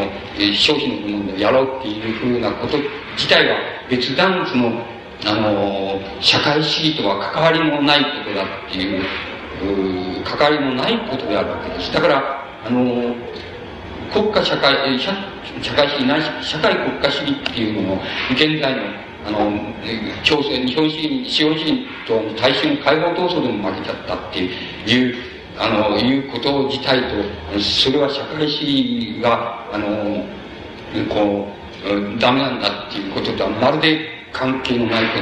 [0.54, 2.78] 消費の部分でやろうっていうふうなこと
[3.16, 3.58] 自体は
[3.90, 4.82] 別段、その、
[5.26, 9.04] あの、社会主義とは関わりもないことだっていう
[10.24, 11.94] 関わりのないことであるわけです。
[11.94, 13.16] だから、あの、
[14.14, 15.12] 国家社会、社
[15.62, 18.00] 社会主義ないし社会国家主義っていうのを、
[18.32, 18.84] 現在の、
[19.26, 19.38] あの、
[20.24, 25.16] 共生、日本主義、資本主義と大衆の解放闘争でも負けちゃったっていう、
[25.58, 30.24] あの、いうこと自体と、それは社会主義が、あの、
[31.10, 31.48] こ
[31.84, 34.00] う、ダメなんだっていうこととはまるで
[34.32, 35.20] 関係のないこ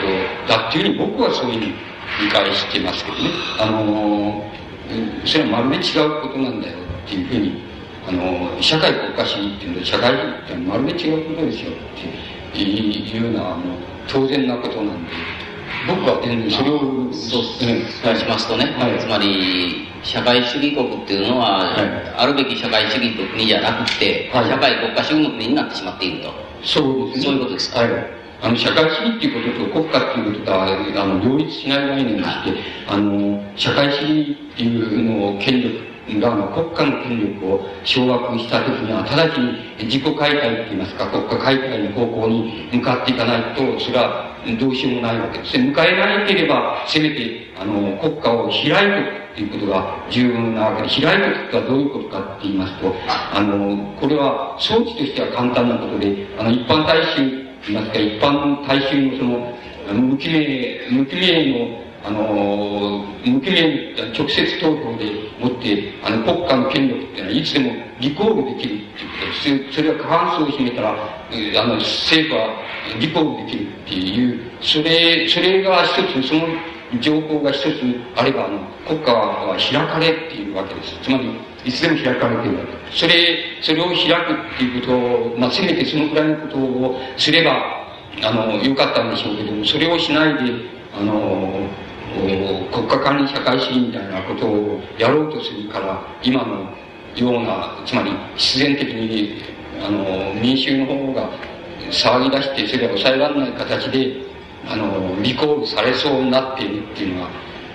[0.47, 1.73] とだっていうふうに僕はそういうふうに
[2.25, 3.29] 理解してますけどね。
[3.59, 4.43] あの、
[5.25, 7.63] それはまるで違うことなんだよっていうふうに、
[8.07, 15.11] あの、社会国家主義っていうのは社会主義ってまるで違うことですよっていうような、あの、当然なことなんで、
[15.87, 16.79] 僕は全然それを、
[17.11, 17.85] そうね、
[18.17, 26.33] しますとね、はい、つまり、社会主義国っていうのは、はい、あるべき社会主義国じゃなくて、はい、社会国家主義国になってしまっていると。
[26.63, 27.23] そうですね。
[27.25, 27.79] そういうことですか？
[27.81, 27.89] はい。
[28.41, 32.51] あの、社会主義っていうことと国家っていうこととは、あの、両立しない概念でして、
[32.87, 35.79] あの、社会主義っていうのを権力
[36.19, 45.57] がの国家の権力を掌握した時には、直ちに自己解体って言いますか、国家解体の方向に向かっていかないと、それはどうしようもないわけです。
[45.57, 57.21] 向かえなければ、せめて、あの、国家を開くっていうことが重要なわけで、開くとはどういうことかって言いますと、あの、これは装置としては簡単なことで、あの、一般大衆、
[57.67, 59.53] 言いますか、一般大衆のその、
[59.93, 65.05] 無記名、無記名のあの、無期限、直接投票で
[65.39, 67.71] もって、あの、国家の権力っていうのは、いつでも
[68.01, 69.75] リコールできるっていうことです。
[69.75, 72.55] それは過半数を占めたら、あの、政府は
[72.99, 76.41] リコールできるっていう、それ、それが一つ、その
[76.99, 77.69] 情報が一つ
[78.17, 80.99] あれば、あの、国家は開かれっていうわけです。
[81.01, 83.13] つまり、いつでも開かれているわけそれ、
[83.61, 87.87] それを開くっていうことを、まあ、せめてそのくらいのことをすれば、
[88.21, 90.53] あの、よかったんでしょうけども、それをしないで、
[90.93, 91.61] あの、
[92.71, 96.69] 国家管理社会主義みたいなことをやろうとするから、今の
[97.15, 99.41] ような、つまり必然的に、
[99.81, 101.29] あの、民衆の方が
[101.91, 104.15] 騒ぎ出して、それは抑えられない形で、
[104.67, 107.29] あの、リコールされそうになっているっていうのは、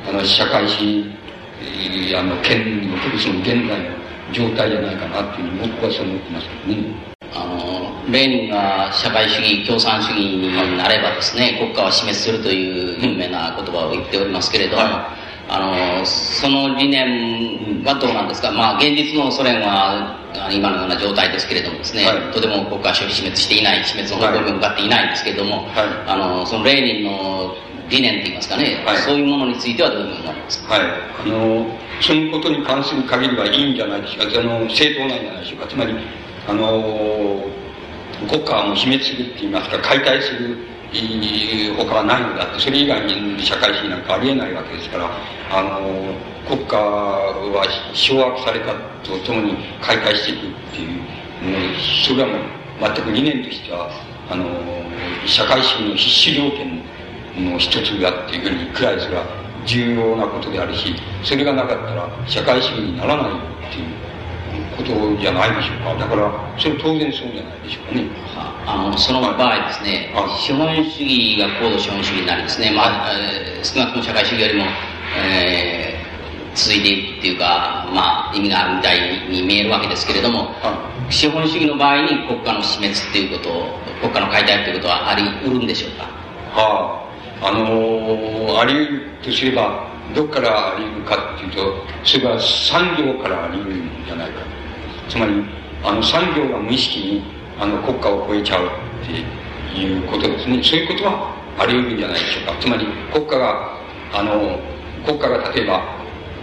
[0.09, 3.99] あの、社会主義、あの、権利のその現在の
[4.33, 7.19] 状態じゃないかなっていうふうに僕はそう思ってますけどね。
[7.39, 14.93] あの、レーニンが社会主義、共産主義になればですね、国家は死滅するという有名な言葉を言っておりますけれども、はい、
[15.51, 18.51] あの、その理念はどうなんですか？
[18.51, 20.19] まあ、現実のソ連は、
[20.51, 27.55] 今のような状態ですけれどもですね、はい、とても国家は死滅していない、死滅の方向に向かっていないんですけれども、はい、あの、そのレーニンの
[27.89, 30.75] 理念といいますかね、そういうものについてはどういうふうに思われますか？
[30.75, 30.83] はい。
[30.85, 31.67] あの、
[32.01, 34.41] そのことに関する限りはいいんじゃないでしょうか。
[34.41, 35.67] あの、正当なんじゃないでしょうか。
[35.67, 35.95] つまり、
[36.49, 37.45] あの
[38.29, 40.57] 国家はもう死滅するって言いますか解体する
[41.77, 45.11] 他はないのだってそれ以外に社会主義なんかありえないわけですから
[45.53, 46.17] あの
[46.49, 48.73] 国家は掌握された
[49.05, 51.03] とともに解体していくっていう
[51.45, 51.77] もう
[52.07, 53.91] それはもう全く理念としては
[54.31, 54.47] あの
[55.27, 56.83] 社会主義の必死条件
[57.53, 59.25] の一つだっていうふうにくらいそれは
[59.67, 63.33] 重要なことであるしそれがなかったら社会主義にならない
[63.69, 64.08] っていう
[64.79, 66.07] ことじゃないでしょうか。
[66.07, 68.07] だから、それ当然そうじゃないでしょうかね。
[68.65, 74.65] あの、その場合ですね、資本主義が高度資本主義になりですね、まあ、えー、少なくとも社会主義よりも、
[75.19, 79.01] えー、続いていくっていうか、まあ、意味があるみたい
[79.31, 80.55] に見えるわけですけれども、
[81.11, 83.51] 資本主義の場合に国家の死滅っていうこと、
[84.01, 86.05] 国家の解体っていうことはあり得るんでしょうか？
[86.61, 87.09] は
[87.41, 91.75] あ、あのー、あり得るとすれば、どこからあり得るかっていうと、
[92.05, 94.41] それは産業からあり得るんじゃないか。
[95.09, 95.45] つまり、
[95.83, 97.23] あの産業が無意識に
[97.59, 98.71] あの国家を超えちゃうっ
[99.75, 100.63] ていうことですね。
[100.63, 102.61] そういうことはあり得るんじゃないでしょうか。
[102.61, 103.79] つまり国家が、
[104.13, 104.59] あの、
[105.05, 105.83] 国家が例えば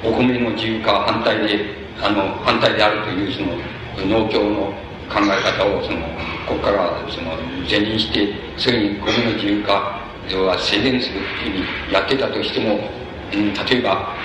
[0.03, 1.65] お米の自由化反対で、
[2.01, 4.73] あの、反対であるというその農協の
[5.09, 5.99] 考え方をその
[6.47, 7.37] 国家がその
[7.67, 12.79] 是認して、それに米の自由化要は制限するっていうふうにやってたとしても、
[13.33, 14.15] うん、例えば、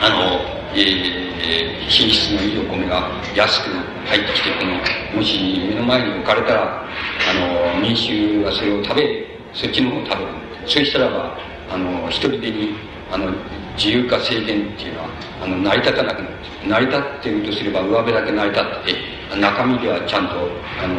[0.00, 3.70] あの、えー、品質のいいお米が安く
[4.06, 6.84] 入ってきて、この、もし目の前に置かれたら、
[7.30, 10.30] あの、民衆はそれを食べ、そっちの方を食べる。
[10.66, 11.38] そうしたらば、
[11.70, 12.74] あの、一人でに、
[13.10, 13.32] あの、
[13.76, 15.08] 自由化制限っていうのは、
[15.42, 16.34] あの、成り立たなくなる。
[16.66, 20.34] 成り立っているとすれば、上辺だけ成り立ってて、中身ではちゃんと、
[20.82, 20.94] あの、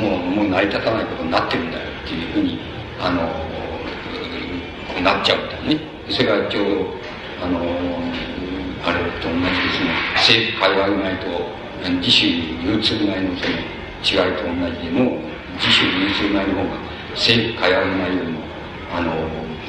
[0.00, 2.58] もう、もう成り立たないことになってるんだよっていうふうに、
[2.98, 3.22] あの、
[5.02, 5.80] なっちゃうんだよね。
[6.08, 6.94] それはちょうど、
[7.44, 7.60] あの、
[8.86, 11.26] あれと同じですね政府界隈内と
[12.00, 13.58] 自主に流通内のその
[14.06, 15.18] 違いと同じでも
[15.58, 16.78] 自主流通内の方が
[17.12, 18.40] 政府界隈内よりも
[18.94, 19.12] あの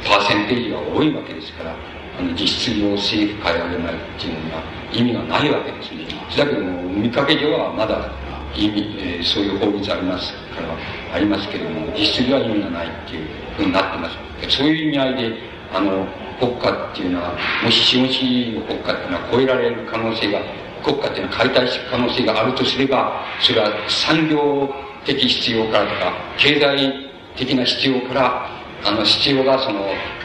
[0.06, 1.76] パーセンテージが多いわけですから
[2.18, 6.08] あの実質上政府変えられないっていうのは意味がないわけですね。
[6.36, 8.10] だけども、見かけ上はまだ
[8.56, 10.76] 意味、えー、そういう法律ありますから、
[11.14, 14.18] ありますけれども、実質では意味がないっていうふうになってます。
[14.50, 15.38] そういう意味合いで、
[15.74, 16.08] あの、
[16.40, 17.34] 国家っていうのは、
[17.64, 20.40] もし資本主義の国家っていうのは超えられる可能性が、
[20.84, 24.70] 国家っていうのは解体していく可能性があるとすれば、それは産業
[25.06, 26.94] 的必要からとか、経済
[27.36, 28.50] 的な必要から、
[28.84, 29.82] あの、必要がその、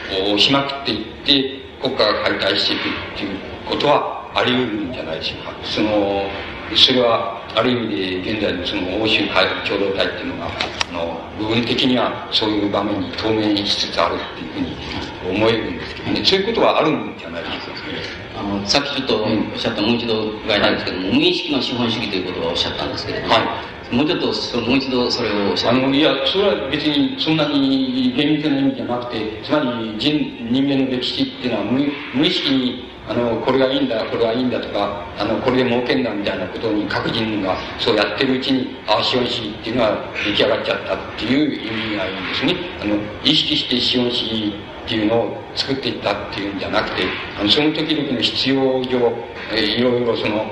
[0.09, 2.81] 押しまくっていって、国家が解体していく
[3.15, 5.53] っていうことはあり得るんじゃないでしょうか。
[5.63, 6.29] その、
[6.75, 18.39] それは、ある意味で現在のその欧州共同体っていうのが、あの、部分的にはそういう場面に当面しつつあるっていうふうに思えるんですけどね、そういうことはあるんじゃないですか？
[18.39, 23.95] あのさっきちょっとおっしゃった、もう一度伺いたいんですけども、無意識の資本主義ということをおっしゃったんですけれども、はい。
[23.95, 31.79] もうちょっとそもう一度それをおっしゃあのいやそれは別にそんなに厳密な意味じゃなくてつまり人人間の歴史っていうのは無
[32.15, 44.53] 無意識にあのこれがいいんだこれはいいんだとかあのこれで儲けんだみたいなことに各人がそうやってるうちにああ資本主義っていうのは出来上がっちゃったっていう意味がいいんですねあの意識して資本主義
[44.85, 47.03] っていうのを作っていったっていうんじゃなくて
[47.39, 50.45] あのその時々の必要上いろいろその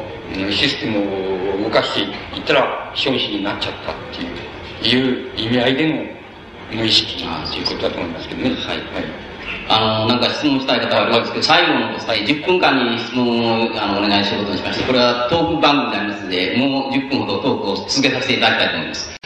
[0.52, 2.02] システムを動かして
[2.38, 4.52] いったら資本主義になっちゃったっていう
[4.84, 7.24] いう意味合いでの無意識と
[7.58, 8.50] いうことだと思いますけどね。
[8.50, 8.78] はい。
[8.78, 9.31] はい
[9.68, 19.22] あの、なんか質問したい方はあるんですけど、最後の際、10分間に質問をあのお願いすることにしまして、これはトーク番組になりますので、もう10分ほどトークを続けさせていただきたいと思います。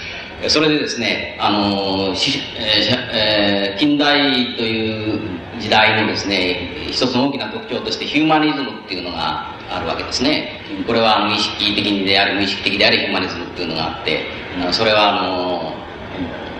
[0.48, 5.20] それでですね、あの、えー、近代という
[5.60, 10.62] 時代のですね、一つの大きな特徴としてヒューマニズムっていうのがあるわけですね。
[10.86, 14.26] これはあの意識的にであり、無意識的であり、ヒューマニズムっていうのがあって、
[14.72, 15.85] それはあの、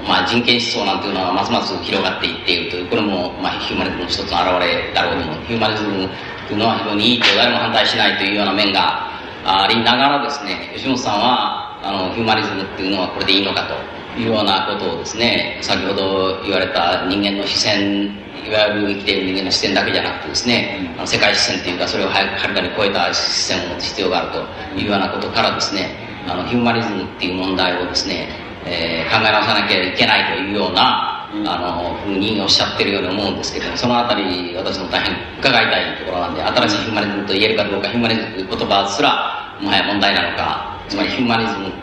[0.08, 5.46] まあ、人権思想なんていうのはますます広がっていっているという、これも、まあ、ヒューマニズムの一つの表れだろうと思う。
[5.46, 6.10] ヒューマニズム
[6.48, 9.10] というのは非常にいいと誰も反対しないというような面が
[9.46, 24.32] ありながらですね、吉本さんは、あの、ヒューマニズムっていうのはこれでいいのかというようなことをですね、先ほど言われた人間の視線いわゆる生きている人間の視点だけじゃなくてですね、あの世界視線というかそれをはるかに超えた視線を持つ必要がある
[24.76, 25.90] というようなことからですね
[26.28, 28.30] あのヒューマニズムっていう問題をですね、
[28.66, 41.74] えー、考え直さなきゃいけないというような、あのふうにおっしゃってるように思うんですけどそのあたり私も大変伺いたいところなんで新しいヒューマニズムと言えるかどうかヒューマニズムという言葉すらもはや問題なのかつまりヒューマニズム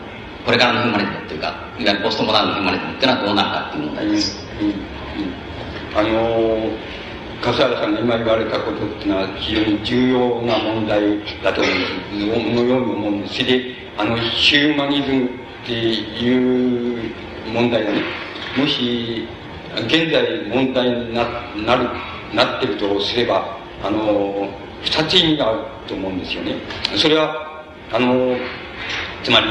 [0.45, 4.37] これからのヒューマニズムっていうかいわゆるポストモダンのヒューマニズムっていうのはどうなるかっていう問題です。
[4.59, 4.67] うん。
[4.67, 4.77] うん。
[5.93, 6.69] あの
[7.43, 11.01] 笠原さんが今言われたことっていうのは非常に重要な問題
[11.43, 11.69] だと思
[12.63, 13.45] うように思うんです。
[13.45, 17.13] で、あの、ヒューマニズムっていう
[17.53, 18.01] 問題がね、
[18.57, 19.25] もし、
[19.85, 21.23] 現在問題にな
[21.65, 21.89] なる、
[22.33, 24.49] なってるとすれば、あの、
[24.83, 26.55] 二つ意味があると思うんですよね。
[26.97, 27.63] それは、
[27.93, 28.35] あの、
[29.23, 29.47] つまり、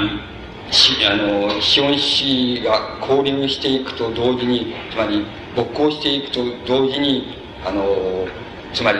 [1.10, 5.24] あの、資本主義が交流していくと同時に、つまり、
[5.56, 8.26] 勃興していくと同時に、あの、
[8.74, 8.98] つまり、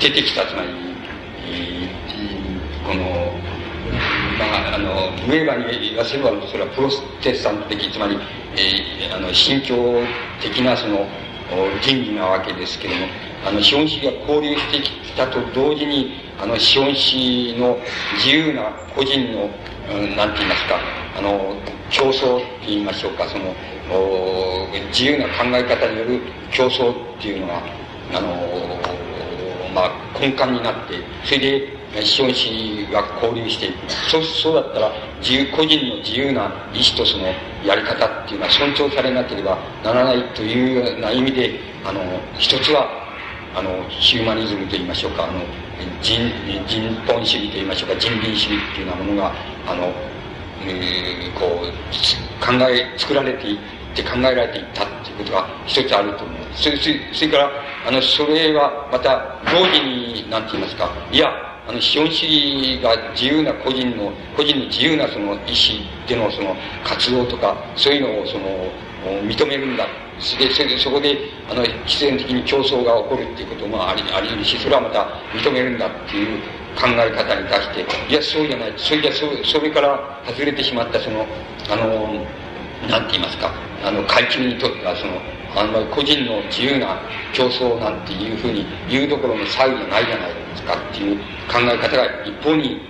[0.00, 0.68] 出てきた、つまり、
[2.84, 3.51] この、
[4.38, 6.88] まあ、あの、ウェーバーに言わせれば、それはプロ
[7.22, 8.18] テスタント的、つまり、
[8.56, 9.76] えー、あの、信教
[10.40, 11.06] 的な、その、
[11.82, 13.06] 人義なわけですけども、
[13.46, 17.78] あの、資本主義が交流してきたと同時に、あの、資本主義の
[18.16, 19.50] 自由な個人の、
[19.90, 20.78] うん、なんて言いますか、
[21.18, 21.56] あの、
[21.90, 23.54] 競争って言いましょうか、その、
[23.90, 27.62] お自由な考え方による競争っていうのが、
[28.14, 28.28] あの
[29.74, 30.94] まあ、根幹になって、
[31.24, 33.92] それで資本主義が交流していく。
[34.10, 36.42] そうそうだったら、自由、個人の自由な
[36.72, 37.26] 意思とその
[37.64, 42.00] やり方っていうのは尊重されなければならないというような意味で、あの、
[42.38, 42.88] 一つは、
[43.54, 45.40] あの、ヒューマニズムと言いましょうか、あの、
[46.00, 46.18] 人、
[46.66, 49.32] 人本主義と言いましょうか、人民主義っていうようなものが、
[49.66, 49.92] あの、
[50.64, 53.58] えー、こう、考え、作られていっ
[53.94, 56.38] て考えられていったっていうことが一つあると思う。
[56.54, 56.76] それ、
[57.12, 57.50] それから、
[57.86, 65.78] あの、それはまた同時に、なんて言いますか、いや、あの、資本主義が自由な個人の、個人の自由なその意思
[66.08, 68.70] でのその活動とか、そういうのをその、
[69.22, 69.86] 認めるんだ。
[70.38, 71.18] で、それで、そこで、
[71.50, 76.38] あの、必然的に競争が起こるっていうこともあり、あり得るし、それはまた認めるんだっていう
[76.76, 78.72] 考え方に対して、いや、そうじゃない。
[78.76, 81.26] それじゃ、そそれから外れてしまった、その、
[81.70, 82.26] あの、
[82.88, 83.52] なんて言いますか、
[83.84, 85.20] あの、階級にとっては、その、
[85.54, 86.98] あの、個人の自由な
[87.32, 90.74] 競争なんていうふうに言うところの差異じゃないじゃないか？
[90.74, 91.16] っていう
[91.48, 92.80] 考え方が一方に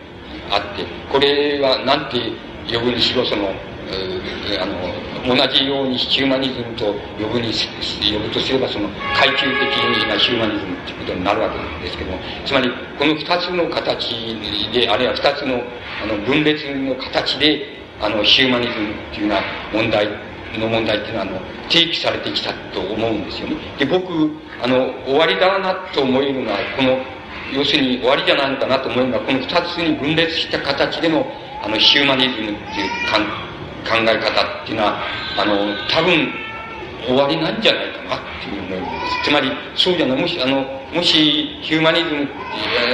[0.50, 2.18] あって、これはなんて
[2.66, 6.86] 呼ぶにしろ、その、あの、同じようにヒューマニズムと
[7.18, 14.36] 呼ぶに、呼ぶとすれば、その、階級的なヒューマニズムっていうことになるわけですけども、つまり、この二つの形
[14.72, 15.62] で、あるいは二つの、
[16.02, 17.66] あの、分裂の形で、
[18.00, 20.08] あの、ヒューマニズムっていうような問題
[20.58, 23.56] の問題っていうのは、あの、提起されてきたと思うんですよね。
[23.78, 24.30] で、僕、
[24.62, 26.98] あの、終わりだなと思えるのは、この、
[27.52, 31.26] 要するに終わりじゃないのかなと思うのは、この二つに分裂した形での、
[31.62, 32.90] あの、ヒューマニズムっていう
[33.84, 35.04] 考え方っていうのは、
[35.38, 35.54] あの、
[35.88, 36.32] 多分、
[37.04, 39.24] 終わりなんじゃないかなっていう思います。
[39.24, 40.64] つまり、そうじゃない、もし、あの、
[40.94, 42.28] もし、ヒューマニズム、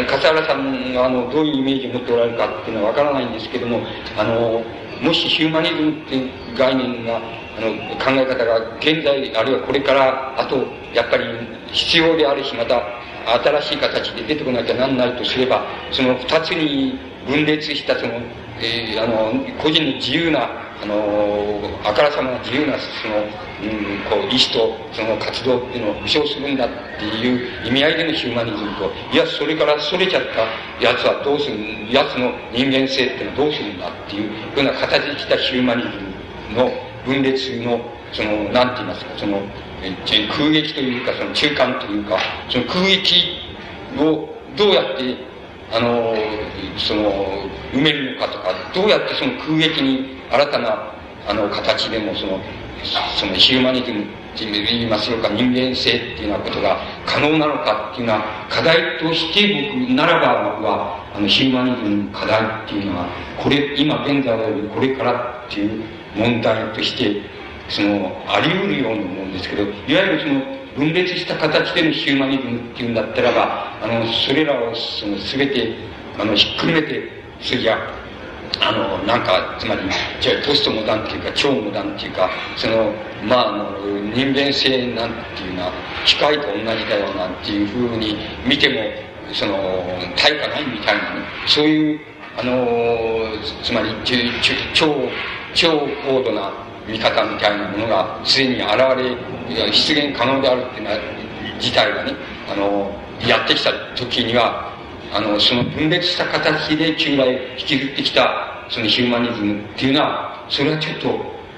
[0.07, 3.81] 笠原さんが、あの、どういうイメージを持っておられるかっていうのはわからないんですけども、
[4.17, 4.65] あの、
[5.01, 7.21] もしヒューマニズムっていう概念が、あ
[7.61, 10.57] の、考え方が現在、あるいはこれから、あと、
[10.95, 11.25] やっぱり
[11.73, 12.83] 必要であるし、また、
[13.35, 18.15] 新しい形で出てこなきゃなんないとすれば、その二つに分裂したその、
[18.61, 19.33] えー、あの、
[19.63, 20.51] 個人の自由な、
[20.83, 26.69] あの、あからさまな自由な、その、うん、こう、意志とその活動っていうのを保障するんだっ
[26.99, 31.57] ていう意味合いでのヒューマニズムと、いや、それからそれちゃったやつはどうする、
[31.93, 35.89] やつの人間性っていうのはどうするんだっていうような形でしたヒューマニズ
[36.55, 36.71] ムの
[37.05, 37.81] 分裂の、
[38.13, 39.43] その、なんて言いますか、その、
[40.37, 42.19] 空撃というか、その中間というか、
[42.49, 43.39] その空撃
[43.97, 45.17] をどうやって、
[45.73, 46.15] あの、
[46.77, 50.93] その、埋めるのかとか、どうやってその空撃に新たな、
[51.29, 52.41] あの、形でもその、
[53.17, 54.05] そのヒューマニズムっ
[54.37, 63.07] て言いますか、人間性っていうようなことが可能なのかっていうのは、課題として僕ならば僕は、あの、ヒューマニズムの課題っていうのは、
[63.37, 65.83] これ、今現在よりこれからっていう
[66.17, 67.38] 問題として、
[67.69, 75.75] その、あり得るように思うんですけど、いわゆるその、分裂した形でのヒューマニズムっていうんだったらば、あの、それらを、その、すべて、
[76.19, 77.03] あの、ひっくるめて、
[77.41, 77.79] それじゃ、
[78.61, 79.83] あの、なんか、つまり、
[80.21, 82.93] じゃポストモダンっていうか、超モダンっていうか、その、
[83.25, 83.79] まあ、あの、
[84.15, 85.73] 人間性なんていうのは、
[86.07, 88.17] 機械と同じだよなんていうふうに
[88.47, 88.81] 見ても、
[89.33, 89.85] その、
[90.17, 92.01] 対価ないみたいなね、そういう、
[92.39, 93.29] あの、
[93.63, 93.89] つまり、
[94.73, 94.87] 超、
[95.55, 96.53] 超高度な
[96.89, 100.97] 見方みたいなものがすでに現れ、出現可能であるっていうのは、
[101.61, 102.13] 自体がね、
[102.51, 102.91] あの、
[103.27, 104.73] やってきた時には、
[105.13, 111.09] あの、その分裂した形で旧来引きずってきた、そのヒューマニズムっていうのは、それはちょっと、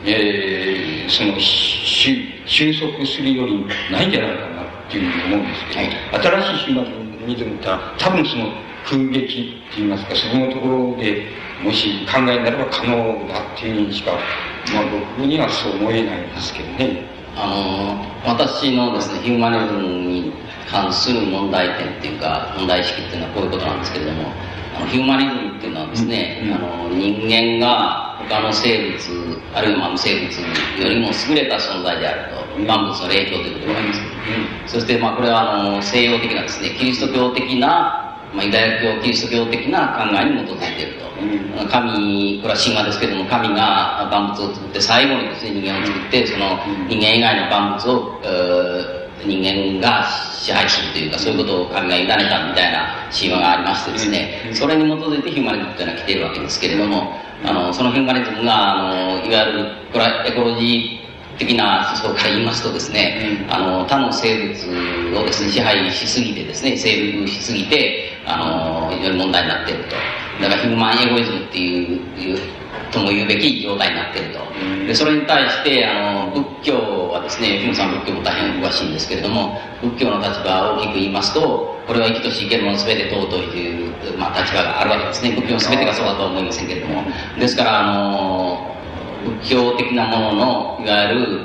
[0.04, 8.52] えー、その、収束するよりないんじゃないかなっていうふうに思うんですけど、はい、新しいヒューマニズムってのは、多分その
[8.84, 11.26] 空撃って言いますか、そのところで、
[11.62, 14.12] もし考えになれば可能だっていうにしか、
[14.74, 14.84] まあ
[15.16, 17.08] 僕にはそう思えないんですけどね。
[17.36, 20.32] あの、私のですね、ヒューマニズムに
[20.70, 24.32] 関する問題点っていうか、問題意識っていうのはこういうことなんですけれども、
[24.76, 34.16] あのヒューマニズムっていうのはですね、うん、あの人間が他の生物、あるいは無生物よりも優れた存在であると、万物の霊長ということでございますけど、う
[34.66, 41.10] ん、そしてまあこれはあの西洋的なですね、キリスト教的なまあ、ユダヤ教、キリスト教的な考えに基づいていると。
[41.20, 46.58] うん、神、これは神話ですけども、神が万物を作って、最後にですね、人間を作って、その
[46.88, 48.20] 人間以外の万物を、
[49.26, 50.06] 人間が
[50.40, 57.12] 支配するというか、そういうことを神が委ねたみたいな神話がありましてですね、それに基づいてヒューマニズムというのは来ているわけですけれども、
[57.44, 60.99] あの、そのヒューマニズムが、あの、いわゆる、これはエコロジー
[61.40, 69.96] 的な思想から言いますとですね、あの、他の生物をですね、支配しすぎてですね、征服しすぎて、あの、非常に問題になっていると。
[70.42, 72.38] だからヒューマンエゴイズムっていう、
[72.92, 74.40] とも言うべき状態になっていると。
[74.86, 76.30] で、それに対して、あの、
[76.60, 81.40] 仏教はですね、キムさん仏教も大変詳しいんですけれども、仏教の立場を大きく言いますと、
[81.86, 85.32] これは生きとし生けるもの全て尊いという、まあ、立場があるわけですね。
[85.32, 87.04] 仏教の全てがそうだとは思いませんけれども。
[87.38, 88.76] ですから、あの、
[89.24, 91.40] 仏教的なものの、いわゆる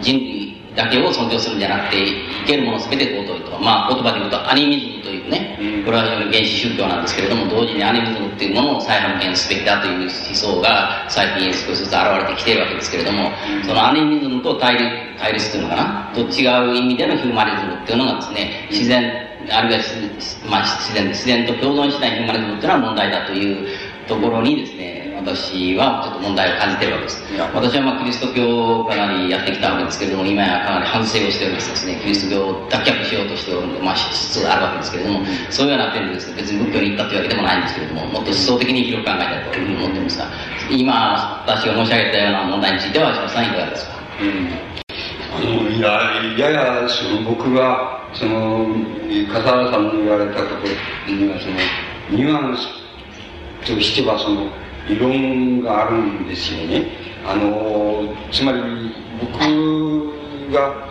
[0.00, 2.04] 人類だけを尊重するんじゃなくて、
[2.44, 3.58] 生けるもの全て尊いと。
[3.58, 13.30] まあ言葉で言うとアニミズムというね、これは非常に原始宗教なんですけれども、同時にアニミズムっていうものを再発見すべきだという思想が最近少しずつ現れてきているわけですけれども、
[13.62, 19.12] そのアニミズムと対立、対立というのかな、と違う意味でのヒューマニズムっていうのがですね、自然、
[19.50, 19.80] あるいは、
[20.48, 23.68] まあ、自然、自然と共存しないヒューマニズムっていうのは問題だという
[24.08, 27.22] ところにですね、私はちょっと問題を感じてるわけです。
[27.54, 40.26] 私はまあキリスト教をかなりやってきたわけですけれども、今やかなり反省をしておりますですね、キリスト教を脱却しようとしておるので、まあ、しつつあるわけですけれども、そういうような点でですね、別に仏教に行ったというわけでもないんですけれども、もっと思想的に広く考えたいというふうに思っていますが、
[40.70, 43.92] 今、私が申し上げたような問題については、石さんいかがですか？
[44.20, 44.50] うん
[45.34, 46.50] あのいや、や
[46.82, 48.66] や、その、僕は、その、
[49.32, 50.68] 笠原さんの言われたとこ
[51.08, 51.54] ろには、その、
[52.10, 52.68] ニュアンス
[53.74, 54.48] としては、その、
[54.88, 56.86] 異論があるんですよね。
[57.24, 58.60] あの、つまり
[59.20, 60.88] 僕が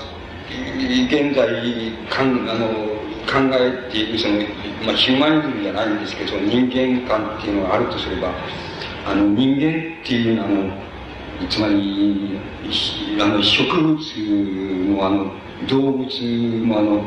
[1.07, 1.47] 現在
[2.09, 2.67] かんあの
[3.27, 4.39] 考えているその、
[4.85, 8.33] まあ、ヒューマニズムじゃないんですけど人間観っていうのがあるとすれば
[9.05, 10.51] あの人間っていうのはあ
[11.43, 12.39] のつまり
[13.19, 15.31] あの植物のあの
[15.67, 16.05] 動物
[16.65, 17.03] もあの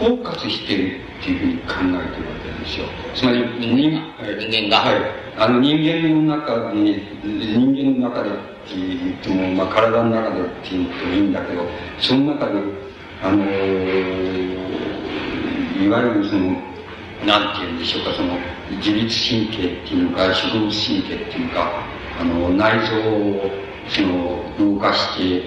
[0.00, 2.86] 包括してるっていうふうに考えてるわけなんですよ。
[3.14, 5.02] つまり人人間が、はい、
[5.36, 11.66] あの人間の中に人間の中でって言っても、まあ、体の中でって言ってもいいんだけど
[11.98, 12.60] その中で
[13.22, 13.44] あの
[15.84, 16.52] いわゆるその
[17.26, 18.38] なんて言うんでしょうかその
[18.78, 21.84] 自律神経っていうのか植物神経っていうか
[22.18, 23.50] あの内臓を
[23.88, 25.42] その動かして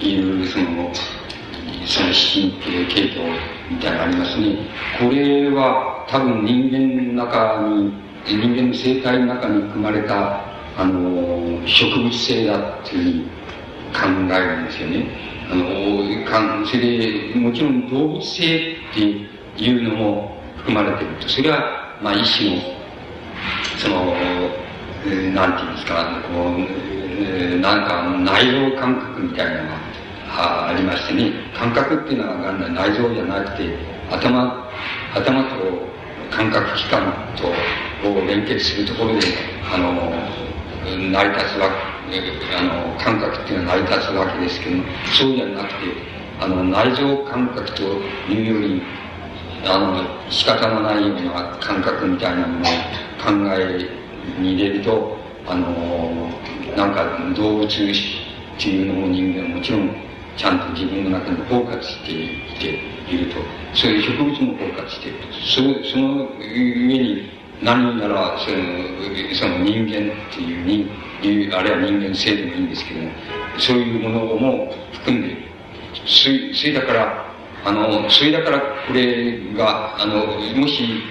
[0.00, 0.90] いるその
[1.86, 3.24] その神経系統
[3.70, 4.56] みたいなのがありますね。
[4.98, 7.92] これは多分人間の中に、
[8.26, 10.40] 人間の生態の中に含まれた、
[10.76, 15.06] あの、植物性だっていうふうに考えるんですよね。
[15.50, 19.00] あの、かそれで、もちろん動物性って
[19.62, 21.28] いうのも含まれてると。
[21.28, 22.62] それは、まあ一種の、
[23.78, 24.14] その、
[25.06, 26.84] え、なんて言うんですか、こう、
[27.20, 30.03] え、なんか内臓感覚みたいなのが
[30.36, 33.76] あありましてね、感覚っていうのは内臓じゃなくて、
[34.10, 34.68] 頭、
[35.14, 35.48] 頭と
[36.30, 37.14] 感覚器官
[38.02, 39.20] とを連結するところで、
[39.72, 39.92] あの、
[40.84, 41.70] 成り立つわ
[42.10, 44.76] け、あの、感覚っていうのは成り立つわけですけど、
[45.16, 45.74] そうじゃなくて、
[46.40, 47.82] あの、内臓感覚と
[48.28, 48.82] いうより、
[49.64, 52.72] あの、仕方のないような感覚みたいなものを
[53.22, 53.88] 考え
[54.40, 55.16] に入れると、
[55.46, 56.28] あの、
[56.76, 57.04] なんか
[57.36, 57.68] 動物っ
[58.58, 59.90] ていうのも人間はもちろん
[60.36, 63.36] ちゃんと自分の中に包括していていると。
[63.74, 65.32] そういう植物も包括していると。
[65.32, 67.30] そその上に
[67.62, 68.56] 何ならその
[69.34, 70.90] その人間っていうに
[71.54, 73.10] あるいは人間性でもいいんですけども
[73.58, 75.42] そういうものも含んでいる
[76.06, 77.24] それだから
[77.64, 81.02] あのそれだからこれがあのもし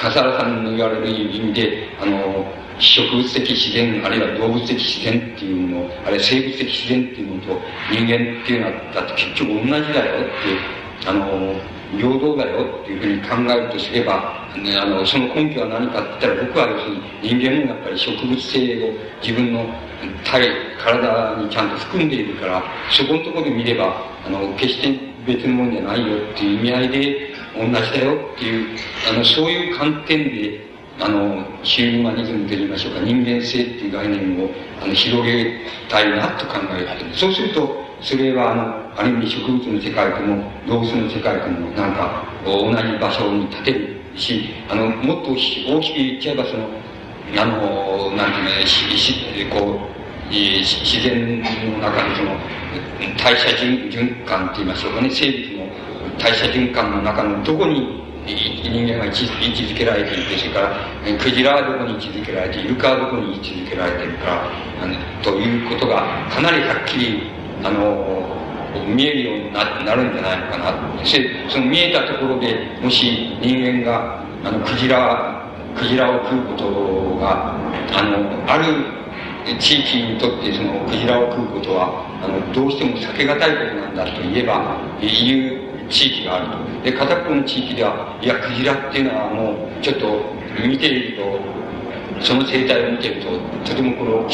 [0.00, 2.46] 笠原さんの言われる意味であの
[2.78, 10.28] 植物的自然、あるいは動物的自然っていうもの、あるいは生物的自然っていうものと人間っていうのは、だって結局同じだよっ
[11.02, 11.54] て、あの、
[11.92, 18.92] 平等だよっていうふうに考えるとすれば、ね、あの、その根拠は何かって言ったら、僕は要するに人間もやっぱり植物性を
[19.22, 19.64] 自分の
[20.24, 20.48] 体、
[20.82, 23.94] 体にちゃんと含んでいるから、そこのところで見れば、
[24.26, 28.78] あの、決して別のものじゃないよっていう意味合いで同じだよっていう、
[29.08, 30.65] あの、そういう観点で
[30.98, 34.50] あの、ヒューマニズムといいましょうか、人間性っていう概念を
[34.82, 37.14] あの広げたいなと考えている。
[37.14, 46.68] そうすると、それはあの、ある意味植物の世界とも動物の世界ともなんか同じ場所に立てるし、あの、もっと大きく言っちゃえばその、
[47.36, 51.42] あの、なんていうのね、し、し、こう、自然
[51.72, 52.36] の中にその、
[53.18, 55.66] 代謝循環って言いましょうかね、生物の
[56.18, 64.50] 代謝循環の中のどこに人間が位置づけられていて、それから、クジラはどこに位置づけられて、イルカはどこに位置づけられているか、
[64.82, 67.30] あのということがかなりはっきり、
[67.62, 68.36] あの、
[68.84, 70.74] 見えるようになるんじゃないのかな。
[71.48, 77.54] その見えたところで、もし人間が、あの、クジラ、クジラを食うことが、
[77.92, 78.96] あの、ある
[79.58, 86.46] 地域にとってそのクジラを食うことは、あの、どうしても避けがたいことなんだと言えば、言う地域がある
[86.80, 86.82] と。
[86.84, 90.06] で、片っぽの地域では、いや、クジラっていうのはもう、ちょっと
[90.66, 91.38] 見ていると、
[92.20, 93.28] その生態を見てると、
[93.64, 94.28] とてもこの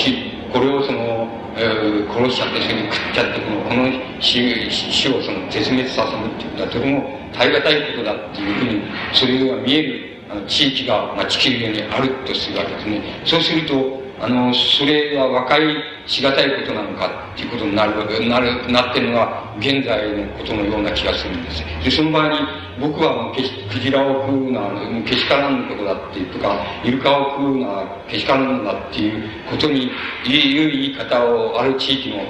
[0.53, 13.03] これをその、えー、殺しちゃって、それに食っちゃって、この、この死をその絶滅させるっていうことは、とても耐え難いことだっていうふうに、それが見えるあの地域が、まあ、地球上にあるとするわけですね。
[13.25, 15.61] そうすると、あの、それは和解
[16.07, 21.65] しがたいことなのかっていうことになる、なる、なってるのが現在のことのような気がするんです。
[21.83, 22.39] で、その場合に
[22.81, 29.91] 僕はもうクジラを食うのは、もうけしからんことだっていうとか、イルカを食うのはけしからんだっていうことに
[30.25, 32.23] いう言い方をある地域の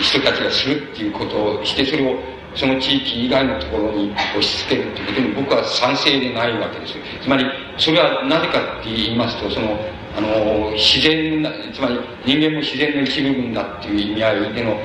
[0.00, 2.16] 人たちがするっていうことをして、それを
[2.54, 6.94] その地域以外のところに押し付けるっていうことに僕は賛成でないわけです。
[7.20, 7.44] つまり、
[7.78, 9.76] それはなぜかって言いますと、その、
[10.16, 14.80] あの、自然な、つまり人間も自然の一部分だっていう意味合いでの、あの、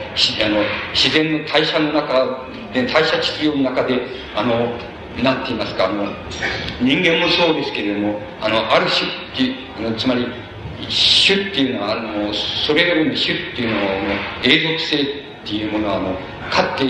[0.94, 4.00] 自然の代謝の中で、代謝地球の中で、
[4.36, 4.72] あの、
[5.24, 6.06] なんて言いますか、あの、
[6.82, 8.86] 人間もそうですけれども、あの、ある
[9.36, 10.28] 種、つまり、
[10.88, 13.84] 種っていうのは、あの、それよりも種っていうのは、
[14.44, 15.06] 永続性っ
[15.46, 16.14] ていうものは、あの、
[16.52, 16.86] かって、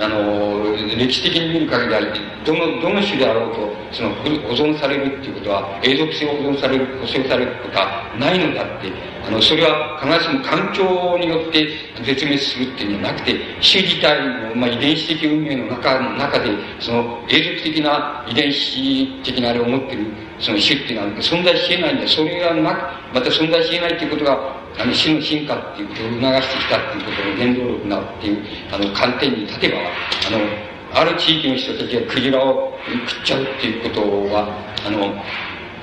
[0.00, 0.64] あの、
[0.96, 2.00] 歴史的に見る限りは、
[2.46, 8.90] どの、どの種であろうと、その、保存されるっていうことは、永続性を保存される、保証されることはないのだって、
[9.28, 11.68] あの、それは必ずしも環境によって
[12.02, 16.48] 絶滅するっていうんじゃなくて、種自体の、まあ、遺伝子的運命の中、中で、
[16.80, 20.06] その、永続的な遺伝子的なあれを持ってる、
[20.40, 22.08] その種っていうのは存在し得ないんだ。
[22.08, 32.72] それがなく、また存在し得ないっていうことが、あの、種の進化っていうことを促してきたっていうことの原動力なっていう、あの、観点に立てば、あの、ある地域の人たちがクジラを
[33.08, 34.00] 食っちゃうっていうこと
[34.32, 34.48] は、
[34.86, 35.14] あの、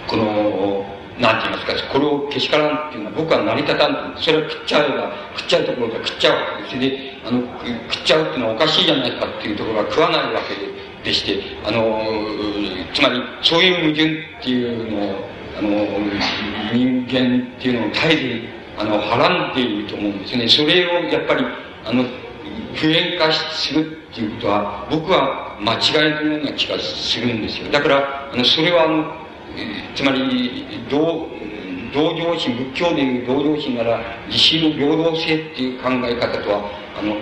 [0.08, 6.76] この、なんて言いますか、これをけしからんっていうのは僕は成り立たんそれは食っちゃえば、食っちゃうところで食っちゃうです。
[6.76, 7.42] それで、あの、
[7.90, 10.77] 食っちゃうっていうのはおかしいじゃないかっていうところは食わないわけで、
[11.08, 12.04] でして、あの、
[12.94, 15.70] つまり、そういう矛盾っていうのを、あの、
[16.74, 20.48] 人間っていうのを絶えず、あの、はらんでいると思うんですね。
[20.50, 21.46] それをやっぱり、
[21.86, 22.04] あの、
[22.76, 27.72] 普遍化するっていうことは、僕は間違いのような気がするんですよ。
[27.72, 29.06] だから、あの、それはあの、
[29.96, 31.30] つまり、同、
[31.94, 36.70] 同情心、仏教でいう同情心なら、自身の平等性っていう考え方とは、
[37.00, 37.16] あの、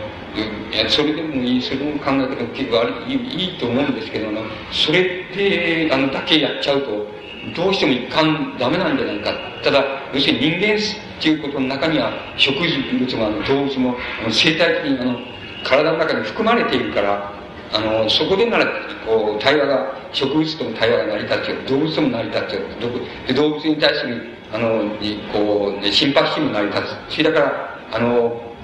[0.89, 4.41] それでもいい、それの考え方も結構いいいいと思うんですけど、あの、
[4.71, 5.03] それ
[5.35, 7.07] で、あの、だけやっちゃうと、
[7.55, 9.31] どうしても一貫ダメなんじゃないか。
[9.63, 9.83] ただ、
[10.13, 15.19] 要するに人間っていうことの中には、植物もあの動物も、あの生態的にあの、
[15.63, 17.31] 体の中に含まれているから、
[17.73, 18.65] あの、そこでなら、
[19.05, 21.55] こう、対話が、植物との対話が成り立つよ。
[21.67, 22.61] 動物とも成り立つよ。
[23.27, 24.21] で動物に対する、
[24.53, 24.89] あの、
[25.33, 27.15] こう、ね心拍心も成り立つ。
[27.15, 28.54] それだから、あの、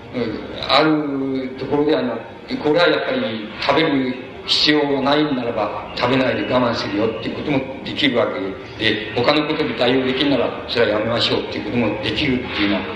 [0.68, 2.18] あるところであの、
[2.64, 4.16] これはやっぱり食べる
[4.46, 8.40] 必要がないならば食べないで我慢するよっていうこともできるわけ
[8.84, 12.94] で、他のことで対応できるならそれはやめましょうっていうこともできるっていうような、こ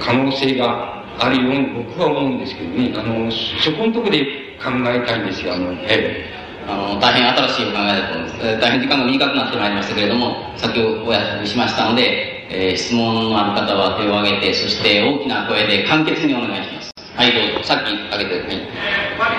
[0.00, 4.24] う、可能性があるように僕は思うんですけどね、あの、そこのところで
[4.62, 6.41] 考えたいんですよ、あの、ええ。
[6.68, 8.60] あの、大変新しいお考えだと思います。
[8.60, 16.90] 大変時間が短くなってまいりましたけれども、先ほどお休みしましたので、えー、質問のある方は手を挙げて、そして大きな声で簡潔にお願いします。
[17.16, 17.64] はい、どうぞ。
[17.64, 19.38] さっき挙げて、はい。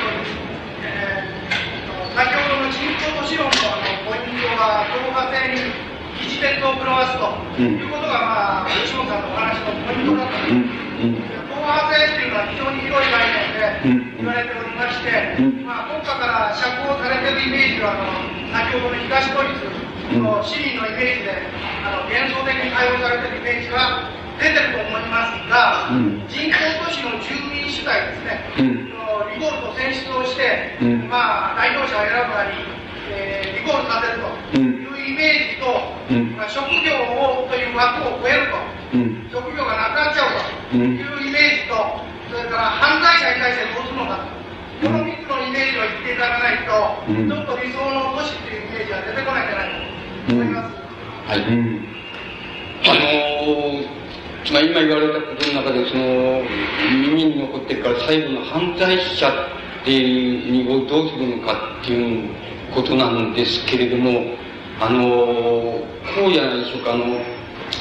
[0.82, 5.93] えー、先ほどの人工都市論ののポイントは、動画性に
[6.44, 9.24] 基地鉄を狂わすと、いうことが、まあ、吉本さん。
[9.24, 11.40] のお話のポイントだと思います。
[11.48, 18.20] 統合性っていうのは非常に広い概念で言われておりまして、まあ、国家から釈放されてるイメージは、あの
[18.52, 21.48] 先ほどの東ドイツの市民のイメージで、
[21.88, 25.96] あの幻想的に対応されてるイメージが出てると思いますが、
[26.28, 30.76] 人口都市の住民主体ですね、リコールと選出をして、
[31.08, 32.83] まあ、代表者を選ぶなり、
[33.14, 35.70] えー、リコールさせるというイメージと、
[36.38, 38.58] まあ、職業をという枠を超えると。
[39.34, 41.74] 職業がなくなっちゃうというイメージと、
[42.30, 44.44] それから犯罪者に対してどうするのかと。
[44.86, 46.74] この3つのイメージを言っていただかないと、
[47.08, 49.78] ちょっと理想の都市っていうイメージは出てこないんじゃないか
[50.28, 50.76] と思います。
[51.26, 51.42] はい。
[52.86, 54.04] あのー
[54.44, 56.44] つまり今言われたことの中で、その、
[56.92, 62.30] 耳に残ってるから最後の犯罪者っていうにをどうするのかっていう
[62.74, 64.36] ことなんですけれども、
[64.80, 65.80] あの、
[66.16, 67.06] こうじゃないでしょうか、あの、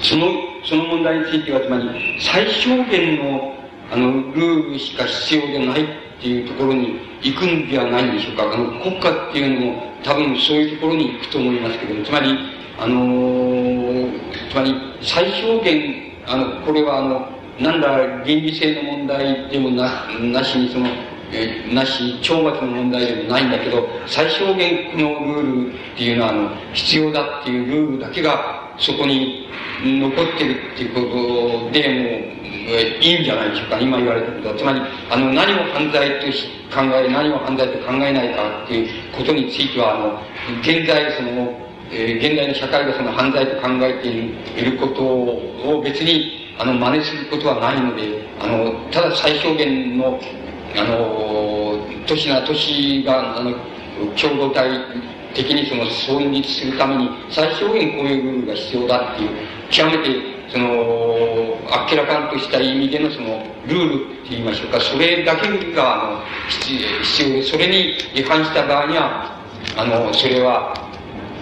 [0.03, 0.27] その、
[0.65, 1.89] その問題については、つまり、
[2.21, 3.55] 最小限の、
[3.91, 5.87] あの、ルールしか必要でないっ
[6.21, 8.45] ていうところに行くんではないでしょうか。
[8.45, 12.39] あの、国家っていうのも、多分そういうところに行くと思いますけども、つまり、
[12.79, 14.09] あの、
[14.51, 17.29] つまり、最小限、あの、これはあの、
[17.59, 20.87] なんだ、原理性の問題でもな、なしに、その、
[21.33, 29.49] え、なし、懲罰の問題でもないんだけど、最小限のルールっていうのは、あの、必要だっていうルールだけが、そこに
[29.83, 32.43] 残ってるっていうことでもう、
[33.01, 33.79] いいんじゃないでしょうか。
[33.81, 34.55] 今言われたことは。
[34.57, 34.81] つまり、
[35.11, 36.27] あの、何を犯罪と
[36.75, 40.23] 考え、何を犯罪と考えないかっていうことについては、あの、
[40.61, 41.59] 現在、その、
[41.91, 50.21] えー、現代の社会がその犯罪と考えていることを別に、あの、真似することはないので、あの、ただ最小限の、
[50.77, 53.53] あの、都市な都市が、あの、
[54.17, 54.71] 共同体
[55.35, 59.31] 的にその存立するために最小限こういうルールが必要だっていう
[59.71, 69.41] 極めてそのあっけらかんとした意味でのそのルールって言いましょうかそれだけがあの必要でそれに違反した場合には
[69.77, 70.75] あのそれは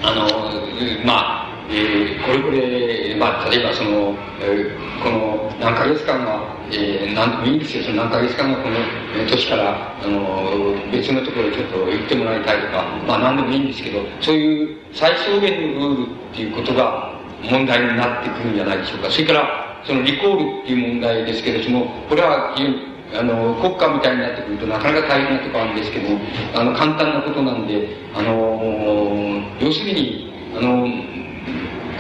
[0.03, 6.43] あのまあえー、これこれ、まあ、例えばその、えー、この何ヶ月間が、
[6.73, 8.77] えー、何でもいいんですよ、その何ヶ月間がこの
[9.29, 17.15] 年から、あの、別のところにちょっと行ってもらいたいとか、まあ何でもいいんですけど、そういう最小限のルールっていうことが
[17.49, 19.11] 問題になってくるんじゃないでしょうか。
[19.11, 22.55] それから、そのリコールっていう問題ですけれども、これは
[23.13, 26.09] あの、国家みたいになってくるとなかなか大変なとこあるんですけど、
[26.55, 30.87] あの、簡単なことなんで、あの、要するに、あの、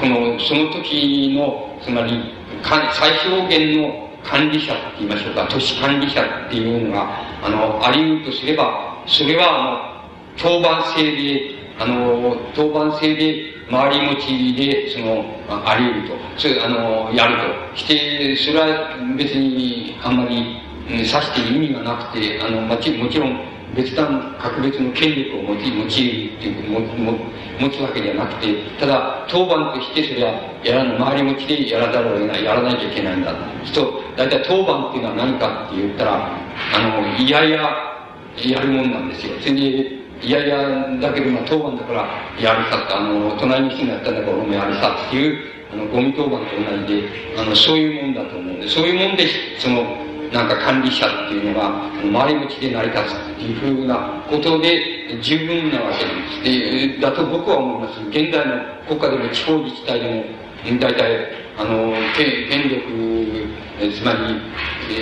[0.01, 11.40] この、その時の、つまり、最小限の管理者って言いましょうか、都市管理者っていうのが、あの、あり得るとすれば、それは、あの、当番制で、
[11.78, 15.24] あの、当番制で、回り持ちで、その、
[15.64, 16.14] あり得ると。
[16.36, 17.36] それ、あの、やる
[17.72, 17.77] と。
[17.77, 20.59] して、それは別に、あんまり、
[20.89, 23.39] 指して意味がなくて、あの、もちろん、
[23.75, 27.19] 別段、格別の権力を持ち、持ちっていうもも
[27.61, 30.33] 持つわけではなくて、ただ、当番としてそれは、
[30.65, 33.35] やらない、回り持ちでやらざるを得ない、やらなきゃいけないんだ。
[33.75, 36.31] と、大体当番っていうのは何かって言ったら、
[36.75, 37.91] あの、いやいや、
[38.37, 39.35] やるもんなんですよ。
[39.41, 42.09] それで、いやいや、だけど、当番だから、
[42.41, 45.39] やるさって、あの、隣の人がやったんだから、俺もやるさっていう、
[45.73, 49.27] あの、ゴミ当番と同じで、あの、そういうもんだと思うんで、そういうもんで、
[49.59, 51.90] その、なんか管理者っていうのが、
[52.24, 56.94] 回り道で成り立つっていうふうなことで十分なわけなんです。
[56.94, 58.01] で、だと僕は思います。
[58.09, 58.55] 現代の
[58.86, 61.28] 国家でも地方自治体でも、大体、
[61.59, 63.48] あの、権力、
[63.93, 64.40] つまり、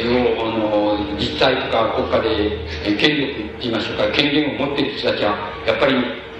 [0.08, 5.36] を、あの、自治体とか国家で権力って言いましょうか、権限を持っている人たちは、
[5.66, 5.94] やっぱり、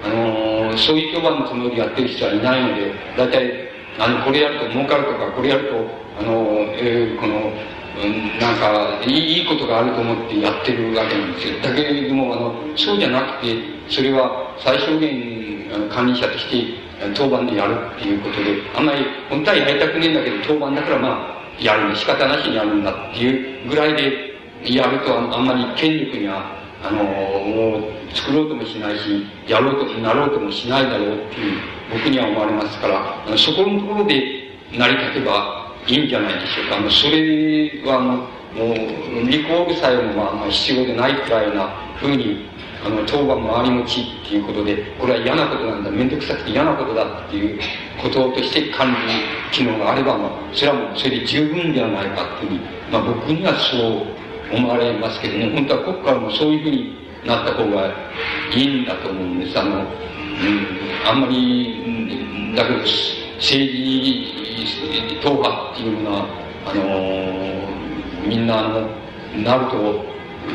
[0.05, 5.75] あの、そういう評判のつもりでやってる人はいないので、大体、あの、これやると儲かるとか、これやると、
[6.21, 7.53] あの、えー、この、
[8.39, 11.61] なんかいい、ことがあると思ってやってるわけなんですよ。
[11.61, 13.57] だけれども、あの、そうじゃなくて、
[13.89, 24.29] それは最小限、管理者として、当番でやるっていうことで、あんまり、本当はやりたくねえんだけど、当番だからまあ、やる仕方なしにやるんだっていうぐらいで、
[24.65, 31.61] やるとあんまり権力には、あの、もう作ろうともしないし、やろうとなろうともしないだろうっていう、
[31.91, 34.23] 僕には思われますから、そこのところで
[34.73, 35.58] 成り立てば、
[35.89, 36.77] いいんじゃないでしょうか。
[36.77, 38.17] あの、それは、あの、
[38.55, 41.69] もう、リコールさえも、まあ、まあ、必要でないくらいな
[42.01, 42.47] 風に、
[42.85, 47.59] あの、当番回り持ちっていうことで、これは嫌なことなんだ、めんどくさくて嫌なことだっていう
[48.01, 48.97] こととして管理
[49.51, 52.61] 機能があれば、まあ、それはもう、それで十分ではないかっていうふうに、
[52.93, 55.21] まあ、僕にはそう思われます。
[55.21, 57.93] けどね、本当は国家もそういうふうになった方が
[58.55, 59.59] いいんだと思うんです。
[59.59, 59.87] あの、うん、
[61.07, 62.81] あんまり、だけど、
[63.39, 66.27] 政治党派っていうのは、
[66.67, 68.89] あのー、みんなあの、
[69.43, 70.05] なると、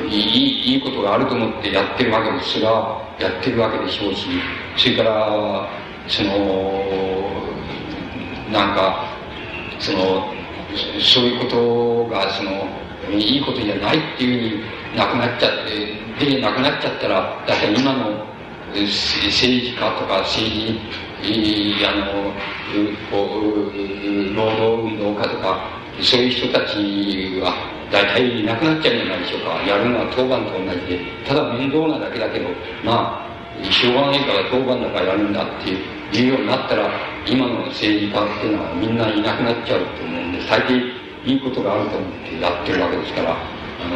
[0.10, 2.54] いい、いいことがあると思ってやってるわけです。
[2.56, 4.28] それはやってるわけでしょうし、
[4.76, 5.70] それから、
[6.08, 6.30] その、
[8.52, 9.06] なんか、
[9.80, 10.34] その、
[11.00, 12.68] そういうことが、その、
[13.12, 15.52] いいことじゃないっていうふうになくなっちゃっ
[16.20, 18.26] て、で、なくなっちゃったら、だから今の
[18.74, 20.80] 政治家とか政治
[21.24, 22.34] あの、
[24.36, 25.70] 労働運動家とか、
[26.02, 27.54] そういう人たちは
[27.92, 29.62] 大体いなくなっちゃうんじゃないでしょうか。
[29.64, 32.50] やるのは当番と同じで、ただ面倒なだけだけど、
[32.84, 36.90] まあ、しょうがないから当番だからやるんだっていうようになったら、
[37.26, 40.76] 今の政治家っていうのはみんないなくなっちゃうと思うんで、最低
[41.24, 43.96] いいことがあると思ってやってるわけですから、あの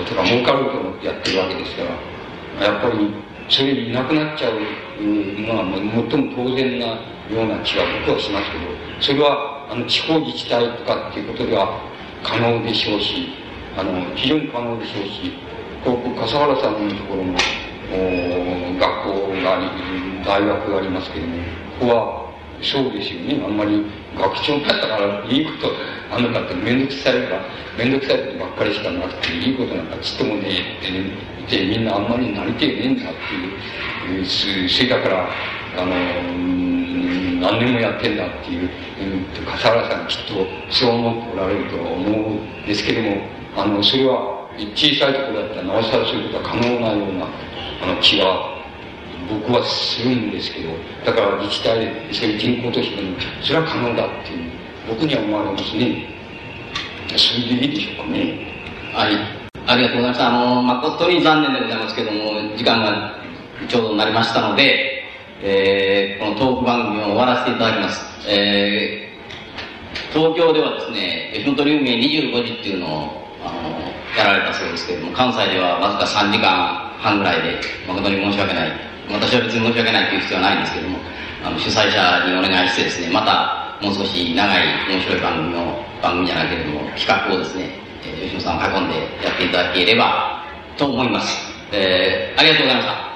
[0.00, 3.12] ー、とか儲かると思ってやってるわけですから、やっぱり
[3.52, 5.64] それいなくなっちゃうのは、
[6.10, 8.64] 最も当然なような気は僕はしますけど、
[8.98, 11.78] それは、あの、地方自治体とかっていうことでは
[12.24, 13.28] 可能でしょうし、
[13.76, 15.36] あの、非常に可能でしょうし、
[15.84, 17.36] こう、笠原さんのところの、
[18.80, 21.36] 学校があり、大学がありますけども、
[21.78, 22.31] ここは、
[22.62, 23.42] そうですよね。
[23.44, 23.84] あんまり
[24.16, 25.72] 学長だったからいいこと
[26.14, 27.40] あんのかってめんどくさいから、
[27.76, 34.26] めんどくさいことばっかりしかなくて、いいことなんかちっともねえってね、てみんなあんまりなりてえねえんだっていう、
[34.68, 35.28] それだから、
[35.76, 35.94] あの、
[37.40, 38.70] 何年もやってんだっていう、
[39.44, 43.26] 笠原さんきっとそう思っておられると思うんですけども、
[43.56, 47.26] あの、それは小さいところだったらなおさらそういうことが可能なような、
[47.82, 48.61] あの、気が
[49.40, 50.70] 僕はするんですけど、
[51.04, 54.50] だから自治体、そういう人口都市でも、それは可能だっていう、
[54.88, 56.08] 僕には思われますね。
[57.16, 58.52] それでいいでしょうかね。
[58.92, 59.42] はい。
[59.66, 60.28] ありがとうございました。
[60.28, 63.16] あの、誠に残念でございますけども、時間が
[63.68, 65.04] ちょうどなりましたので、
[65.42, 68.04] えー、このトーク番組を終わらせていただきます。
[68.28, 71.86] えー、東京ではですね、吉本流明
[72.32, 78.91] 25時っていうのを、あの、やられたそうですけども、関西ではわずか3時間半ぐらいで、誠に申し訳ない。
[79.12, 80.98] 私は別に申し訳ないという必要はないんですけども、
[81.44, 87.70] あの主催者にお願いしてですね、またもう少し長い面白い番組の、番組じゃないけれども、企画をですね、
[88.04, 90.44] えー、吉野さんを囲んでやっていただければ
[90.76, 91.36] と思います。
[91.72, 93.11] えー、ありがとうございました。